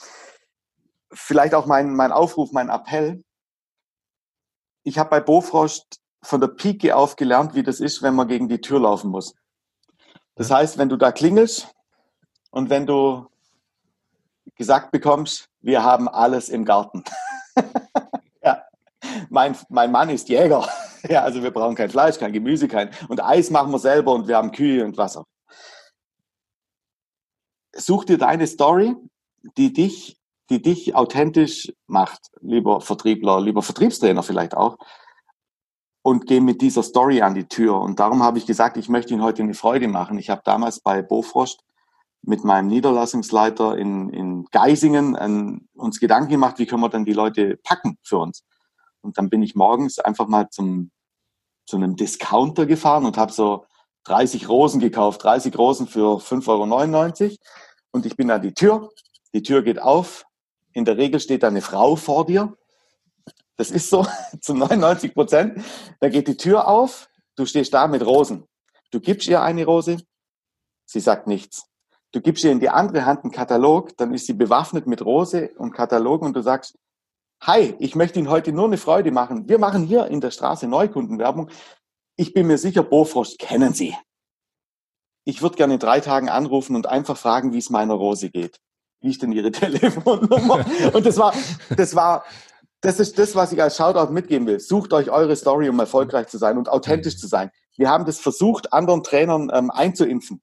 Vielleicht 1.12 1.54
auch 1.54 1.66
mein, 1.66 1.94
mein 1.94 2.10
Aufruf, 2.10 2.50
mein 2.50 2.68
Appell 2.68 3.23
ich 4.84 4.98
habe 4.98 5.10
bei 5.10 5.20
Bofrost 5.20 6.00
von 6.22 6.40
der 6.40 6.48
Pike 6.48 6.94
auf 6.94 7.16
gelernt, 7.16 7.54
wie 7.54 7.62
das 7.62 7.80
ist, 7.80 8.02
wenn 8.02 8.14
man 8.14 8.28
gegen 8.28 8.48
die 8.48 8.60
Tür 8.60 8.80
laufen 8.80 9.10
muss. 9.10 9.34
Das 10.36 10.50
heißt, 10.50 10.78
wenn 10.78 10.88
du 10.88 10.96
da 10.96 11.10
klingelst 11.10 11.74
und 12.50 12.70
wenn 12.70 12.86
du 12.86 13.26
gesagt 14.56 14.92
bekommst, 14.92 15.48
wir 15.60 15.82
haben 15.82 16.08
alles 16.08 16.48
im 16.48 16.64
Garten. 16.64 17.04
ja. 18.42 18.62
mein, 19.30 19.56
mein 19.68 19.90
Mann 19.90 20.10
ist 20.10 20.28
Jäger. 20.28 20.68
ja, 21.08 21.22
also 21.22 21.42
wir 21.42 21.50
brauchen 21.50 21.76
kein 21.76 21.90
Fleisch, 21.90 22.18
kein 22.18 22.32
Gemüse, 22.32 22.68
kein 22.68 22.90
und 23.08 23.22
Eis 23.22 23.50
machen 23.50 23.72
wir 23.72 23.78
selber 23.78 24.12
und 24.12 24.28
wir 24.28 24.36
haben 24.36 24.52
Kühe 24.52 24.84
und 24.84 24.96
Wasser. 24.96 25.24
Such 27.76 28.04
dir 28.04 28.18
deine 28.18 28.46
Story, 28.46 28.94
die 29.56 29.72
dich 29.72 30.16
die 30.50 30.60
dich 30.60 30.94
authentisch 30.94 31.72
macht, 31.86 32.20
lieber 32.40 32.80
Vertriebler, 32.80 33.40
lieber 33.40 33.62
Vertriebstrainer 33.62 34.22
vielleicht 34.22 34.56
auch. 34.56 34.76
Und 36.02 36.26
geh 36.26 36.40
mit 36.40 36.60
dieser 36.60 36.82
Story 36.82 37.22
an 37.22 37.34
die 37.34 37.48
Tür. 37.48 37.80
Und 37.80 37.98
darum 37.98 38.22
habe 38.22 38.36
ich 38.36 38.44
gesagt, 38.44 38.76
ich 38.76 38.90
möchte 38.90 39.14
Ihnen 39.14 39.22
heute 39.22 39.42
eine 39.42 39.54
Freude 39.54 39.88
machen. 39.88 40.18
Ich 40.18 40.28
habe 40.28 40.42
damals 40.44 40.80
bei 40.80 41.00
Bofrost 41.00 41.64
mit 42.26 42.44
meinem 42.44 42.68
Niederlassungsleiter 42.68 43.76
in, 43.76 44.10
in 44.10 44.44
Geisingen 44.50 45.16
ähm, 45.18 45.68
uns 45.74 46.00
Gedanken 46.00 46.30
gemacht, 46.30 46.58
wie 46.58 46.66
können 46.66 46.82
wir 46.82 46.88
dann 46.88 47.04
die 47.04 47.12
Leute 47.12 47.58
packen 47.62 47.98
für 48.02 48.18
uns. 48.18 48.44
Und 49.00 49.18
dann 49.18 49.30
bin 49.30 49.42
ich 49.42 49.54
morgens 49.54 49.98
einfach 49.98 50.26
mal 50.26 50.48
zum, 50.50 50.90
zu 51.66 51.76
einem 51.76 51.96
Discounter 51.96 52.66
gefahren 52.66 53.04
und 53.04 53.16
habe 53.16 53.32
so 53.32 53.66
30 54.04 54.48
Rosen 54.48 54.80
gekauft, 54.80 55.22
30 55.24 55.56
Rosen 55.56 55.86
für 55.86 56.18
5,99 56.18 57.22
Euro. 57.22 57.36
Und 57.92 58.06
ich 58.06 58.16
bin 58.16 58.30
an 58.30 58.42
die 58.42 58.54
Tür, 58.54 58.90
die 59.34 59.42
Tür 59.42 59.62
geht 59.62 59.80
auf, 59.80 60.24
in 60.74 60.84
der 60.84 60.98
Regel 60.98 61.20
steht 61.20 61.42
da 61.42 61.48
eine 61.48 61.62
Frau 61.62 61.96
vor 61.96 62.26
dir. 62.26 62.54
Das 63.56 63.70
ist 63.70 63.88
so 63.88 64.06
zu 64.40 64.54
99 64.54 65.14
Prozent. 65.14 65.64
Da 66.00 66.10
geht 66.10 66.28
die 66.28 66.36
Tür 66.36 66.68
auf, 66.68 67.08
du 67.36 67.46
stehst 67.46 67.72
da 67.72 67.86
mit 67.86 68.04
Rosen. 68.04 68.46
Du 68.90 69.00
gibst 69.00 69.28
ihr 69.28 69.40
eine 69.40 69.64
Rose, 69.64 69.96
sie 70.84 71.00
sagt 71.00 71.26
nichts. 71.26 71.64
Du 72.12 72.20
gibst 72.20 72.44
ihr 72.44 72.52
in 72.52 72.60
die 72.60 72.68
andere 72.68 73.06
Hand 73.06 73.24
einen 73.24 73.32
Katalog, 73.32 73.96
dann 73.96 74.14
ist 74.14 74.26
sie 74.26 74.34
bewaffnet 74.34 74.86
mit 74.86 75.04
Rose 75.04 75.50
und 75.56 75.72
Katalog 75.72 76.22
und 76.22 76.34
du 76.36 76.42
sagst, 76.42 76.76
Hi, 77.40 77.74
ich 77.78 77.94
möchte 77.94 78.18
Ihnen 78.18 78.30
heute 78.30 78.52
nur 78.52 78.66
eine 78.66 78.78
Freude 78.78 79.10
machen. 79.10 79.48
Wir 79.48 79.58
machen 79.58 79.84
hier 79.84 80.06
in 80.06 80.20
der 80.20 80.30
Straße 80.30 80.66
Neukundenwerbung. 80.66 81.50
Ich 82.16 82.32
bin 82.32 82.46
mir 82.46 82.56
sicher, 82.56 82.82
Bofrost 82.82 83.38
kennen 83.38 83.74
Sie. 83.74 83.94
Ich 85.24 85.42
würde 85.42 85.56
gerne 85.56 85.74
in 85.74 85.80
drei 85.80 86.00
Tagen 86.00 86.30
anrufen 86.30 86.74
und 86.74 86.86
einfach 86.86 87.18
fragen, 87.18 87.52
wie 87.52 87.58
es 87.58 87.68
meiner 87.68 87.94
Rose 87.94 88.30
geht 88.30 88.60
wie 89.04 89.10
ist 89.10 89.22
denn 89.22 89.32
Ihre 89.32 89.52
Telefonnummer? 89.52 90.64
Und 90.92 91.06
das 91.06 91.18
war, 91.18 91.32
das 91.76 91.94
war, 91.94 92.24
das 92.80 92.98
ist 92.98 93.18
das, 93.18 93.36
was 93.36 93.52
ich 93.52 93.62
als 93.62 93.76
Shoutout 93.76 94.12
mitgeben 94.12 94.46
will. 94.46 94.58
Sucht 94.58 94.92
euch 94.92 95.10
eure 95.10 95.36
Story, 95.36 95.68
um 95.68 95.78
erfolgreich 95.78 96.26
zu 96.28 96.38
sein 96.38 96.58
und 96.58 96.68
authentisch 96.68 97.18
zu 97.18 97.28
sein. 97.28 97.50
Wir 97.76 97.90
haben 97.90 98.06
das 98.06 98.18
versucht, 98.18 98.72
anderen 98.72 99.02
Trainern 99.02 99.50
ähm, 99.52 99.70
einzuimpfen. 99.70 100.42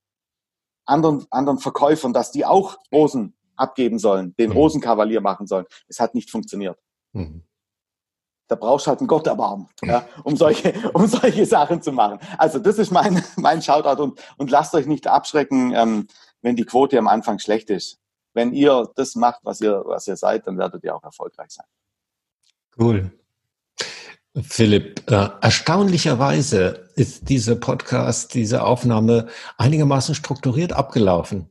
Anderen, 0.86 1.26
anderen 1.32 1.60
Verkäufern, 1.60 2.14
dass 2.14 2.32
die 2.32 2.46
auch 2.46 2.78
Rosen 2.92 3.36
abgeben 3.56 4.00
sollen, 4.00 4.36
den 4.38 4.50
mhm. 4.50 4.58
Rosenkavalier 4.58 5.22
machen 5.22 5.48
sollen. 5.48 5.66
Es 5.88 6.00
hat 6.00 6.16
nicht 6.16 6.30
funktioniert. 6.30 6.78
Mhm. 7.14 7.44
Da 8.48 8.56
brauchst 8.56 8.86
du 8.86 8.90
halt 8.90 9.00
einen 9.00 9.08
Gott 9.08 9.28
erbarmen, 9.28 9.70
ja, 9.82 10.06
um 10.24 10.36
solche, 10.36 10.74
um 10.94 11.08
solche 11.08 11.46
Sachen 11.46 11.82
zu 11.82 11.92
machen. 11.92 12.20
Also 12.38 12.60
das 12.60 12.78
ist 12.78 12.92
mein, 12.92 13.24
mein 13.38 13.62
Shoutout 13.62 14.02
und, 14.02 14.22
und 14.38 14.52
lasst 14.52 14.76
euch 14.76 14.88
nicht 14.88 15.08
abschrecken, 15.08 15.74
ähm, 15.74 16.08
wenn 16.42 16.56
die 16.56 16.66
Quote 16.66 16.98
am 16.98 17.08
Anfang 17.08 17.40
schlecht 17.40 17.70
ist 17.70 18.01
wenn 18.34 18.54
ihr 18.54 18.90
das 18.96 19.16
macht, 19.16 19.42
was 19.44 19.62
ihr, 19.62 19.84
was 19.86 20.08
ihr 20.08 20.16
seid, 20.16 20.48
dann 20.48 20.58
werdet 20.58 20.84
ihr 20.84 20.96
auch 20.96 21.04
erfolgreich 21.04 21.52
sein. 21.52 21.66
Cool. 22.78 23.12
Philipp, 24.42 25.12
äh, 25.12 25.28
erstaunlicherweise 25.42 26.90
ist 26.96 27.28
dieser 27.28 27.56
Podcast, 27.56 28.34
diese 28.34 28.64
Aufnahme 28.64 29.28
einigermaßen 29.58 30.16
strukturiert 30.16 30.72
abgelaufen 30.72 31.50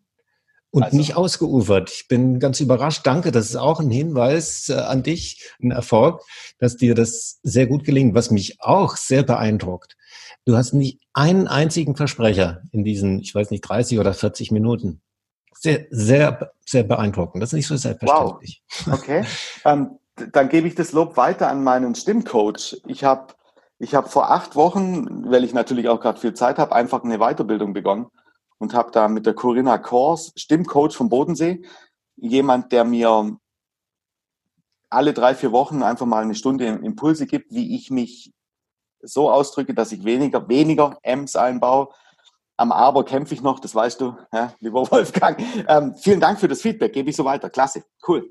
und 0.71 0.85
also. 0.85 0.97
nicht 0.97 1.15
ausgeufert. 1.15 1.91
Ich 1.91 2.09
bin 2.09 2.39
ganz 2.39 2.61
überrascht. 2.61 3.07
Danke, 3.07 3.33
das 3.33 3.51
ist 3.51 3.57
auch 3.57 3.81
ein 3.81 3.91
Hinweis 3.91 4.71
äh, 4.71 4.75
an 4.75 5.03
dich, 5.03 5.51
ein 5.63 5.73
Erfolg, 5.73 6.23
dass 6.59 6.77
dir 6.77 6.95
das 6.95 7.41
sehr 7.43 7.67
gut 7.67 7.85
gelingt. 7.85 8.15
Was 8.15 8.31
mich 8.31 8.63
auch 8.63 8.97
sehr 8.97 9.25
beeindruckt, 9.25 9.97
du 10.47 10.57
hast 10.57 10.73
nicht 10.73 11.01
einen 11.13 11.49
einzigen 11.49 11.97
Versprecher 11.97 12.63
in 12.73 12.83
diesen, 12.85 13.21
ich 13.21 13.35
weiß 13.35 13.51
nicht, 13.51 13.63
30 13.63 13.99
oder 13.99 14.15
40 14.15 14.53
Minuten 14.53 15.03
sehr, 15.61 15.87
sehr, 15.91 16.53
sehr 16.65 16.85
beeindruckend. 16.85 17.43
Das 17.43 17.51
ist 17.51 17.57
nicht 17.57 17.67
so 17.67 17.77
selbstverständlich. 17.77 18.63
Wow. 18.87 18.95
Okay. 18.95 19.25
ähm, 19.65 19.99
dann 20.33 20.49
gebe 20.49 20.67
ich 20.67 20.75
das 20.75 20.93
Lob 20.93 21.17
weiter 21.17 21.49
an 21.49 21.63
meinen 21.63 21.95
Stimmcoach. 21.95 22.81
Ich 22.87 23.05
habe 23.05 23.35
ich 23.79 23.95
hab 23.95 24.11
vor 24.11 24.31
acht 24.31 24.57
Wochen, 24.57 25.31
weil 25.31 25.45
ich 25.45 25.55
natürlich 25.55 25.89
auch 25.89 26.01
gerade 26.01 26.19
viel 26.19 26.35
Zeit 26.35 26.59
habe, 26.59 26.75
einfach 26.75 27.05
eine 27.05 27.19
Weiterbildung 27.19 27.73
begonnen 27.73 28.07
und 28.59 28.75
habe 28.75 28.91
da 28.91 29.09
mit 29.09 29.27
der 29.27 29.35
Corinna 29.35 29.79
Kors, 29.79 30.33
Stimmcoach 30.37 30.95
vom 30.95 31.09
Bodensee, 31.09 31.63
jemand, 32.17 32.73
der 32.73 32.85
mir 32.85 33.37
alle 34.91 35.13
drei, 35.13 35.35
vier 35.35 35.53
Wochen 35.53 35.83
einfach 35.83 36.07
mal 36.07 36.23
eine 36.23 36.35
Stunde 36.35 36.67
Impulse 36.67 37.27
gibt, 37.27 37.53
wie 37.53 37.77
ich 37.77 37.91
mich 37.91 38.33
so 39.03 39.31
ausdrücke, 39.31 39.73
dass 39.73 39.93
ich 39.93 40.05
weniger, 40.05 40.49
weniger 40.49 40.99
M's 41.03 41.37
einbaue, 41.37 41.89
am 42.61 42.73
Aber 42.73 43.05
kämpfe 43.05 43.33
ich 43.33 43.41
noch, 43.41 43.59
das 43.59 43.75
weißt 43.75 44.01
du, 44.03 44.15
ja, 44.33 44.53
lieber 44.61 44.89
Wolfgang. 44.91 45.41
Ähm, 45.67 45.95
vielen 45.97 46.21
Dank 46.21 46.39
für 46.39 46.49
das 46.49 46.61
Feedback, 46.61 46.93
gebe 46.93 47.09
ich 47.09 47.17
so 47.17 47.25
weiter. 47.25 47.49
Klasse, 47.49 47.83
cool. 48.07 48.31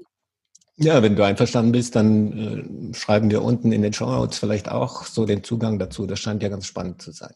Ja, 0.77 1.01
wenn 1.01 1.15
du 1.15 1.23
einverstanden 1.23 1.71
bist, 1.71 1.95
dann 1.95 2.91
äh, 2.91 2.93
schreiben 2.93 3.31
wir 3.31 3.43
unten 3.43 3.71
in 3.71 3.81
den 3.81 3.91
Show 3.91 4.05
Notes 4.05 4.37
vielleicht 4.37 4.69
auch 4.69 5.03
so 5.03 5.25
den 5.25 5.43
Zugang 5.43 5.79
dazu. 5.79 6.05
Das 6.05 6.19
scheint 6.19 6.43
ja 6.43 6.49
ganz 6.49 6.67
spannend 6.67 7.01
zu 7.01 7.11
sein. 7.11 7.33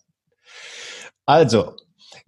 Also, 1.25 1.73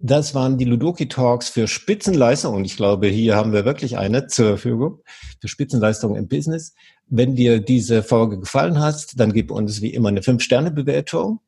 das 0.00 0.34
waren 0.34 0.58
die 0.58 0.64
Ludoki 0.64 1.08
Talks 1.08 1.48
für 1.48 1.68
Spitzenleistung. 1.68 2.54
Und 2.54 2.64
ich 2.64 2.76
glaube, 2.76 3.06
hier 3.06 3.36
haben 3.36 3.52
wir 3.52 3.64
wirklich 3.64 3.96
eine 3.96 4.26
zur 4.26 4.46
Verfügung 4.46 5.00
für 5.40 5.48
Spitzenleistung 5.48 6.16
im 6.16 6.28
Business. 6.28 6.74
Wenn 7.06 7.36
dir 7.36 7.60
diese 7.60 8.02
Folge 8.02 8.40
gefallen 8.40 8.80
hat, 8.80 9.06
dann 9.14 9.32
gib 9.32 9.52
uns 9.52 9.80
wie 9.80 9.94
immer 9.94 10.08
eine 10.08 10.20
5-Sterne-Bewertung. 10.20 11.40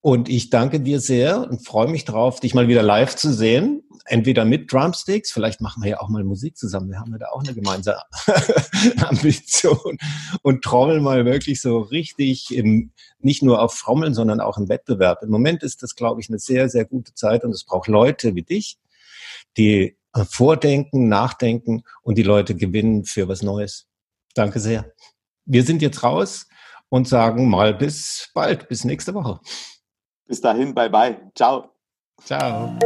Und 0.00 0.28
ich 0.28 0.50
danke 0.50 0.80
dir 0.80 1.00
sehr 1.00 1.40
und 1.50 1.66
freue 1.66 1.88
mich 1.88 2.04
drauf, 2.04 2.38
dich 2.38 2.54
mal 2.54 2.68
wieder 2.68 2.82
live 2.82 3.16
zu 3.16 3.32
sehen. 3.32 3.82
Entweder 4.04 4.44
mit 4.44 4.72
Drumsticks, 4.72 5.32
vielleicht 5.32 5.60
machen 5.60 5.82
wir 5.82 5.90
ja 5.90 6.00
auch 6.00 6.08
mal 6.08 6.22
Musik 6.22 6.56
zusammen. 6.56 6.90
Wir 6.90 7.00
haben 7.00 7.10
ja 7.12 7.18
da 7.18 7.26
auch 7.30 7.42
eine 7.42 7.52
gemeinsame 7.52 8.00
Ambition. 9.08 9.98
Und 10.42 10.62
trommeln 10.62 11.02
mal 11.02 11.24
wirklich 11.24 11.60
so 11.60 11.80
richtig 11.80 12.54
im, 12.54 12.92
nicht 13.18 13.42
nur 13.42 13.60
auf 13.60 13.76
Trommeln, 13.76 14.14
sondern 14.14 14.40
auch 14.40 14.56
im 14.56 14.68
Wettbewerb. 14.68 15.22
Im 15.22 15.30
Moment 15.30 15.64
ist 15.64 15.82
das, 15.82 15.96
glaube 15.96 16.20
ich, 16.20 16.28
eine 16.28 16.38
sehr, 16.38 16.68
sehr 16.68 16.84
gute 16.84 17.12
Zeit 17.14 17.44
und 17.44 17.50
es 17.50 17.64
braucht 17.64 17.88
Leute 17.88 18.36
wie 18.36 18.42
dich, 18.42 18.78
die 19.56 19.98
vordenken, 20.30 21.08
nachdenken 21.08 21.82
und 22.02 22.16
die 22.16 22.22
Leute 22.22 22.54
gewinnen 22.54 23.04
für 23.04 23.28
was 23.28 23.42
Neues. 23.42 23.86
Danke 24.34 24.60
sehr. 24.60 24.92
Wir 25.44 25.64
sind 25.64 25.82
jetzt 25.82 26.02
raus 26.02 26.46
und 26.88 27.08
sagen 27.08 27.48
mal 27.48 27.74
bis 27.74 28.30
bald, 28.32 28.68
bis 28.68 28.84
nächste 28.84 29.14
Woche. 29.14 29.40
Bis 30.28 30.40
dahin, 30.40 30.74
bye 30.74 30.88
bye. 30.88 31.16
Ciao. 31.34 31.72
Ciao. 32.24 32.78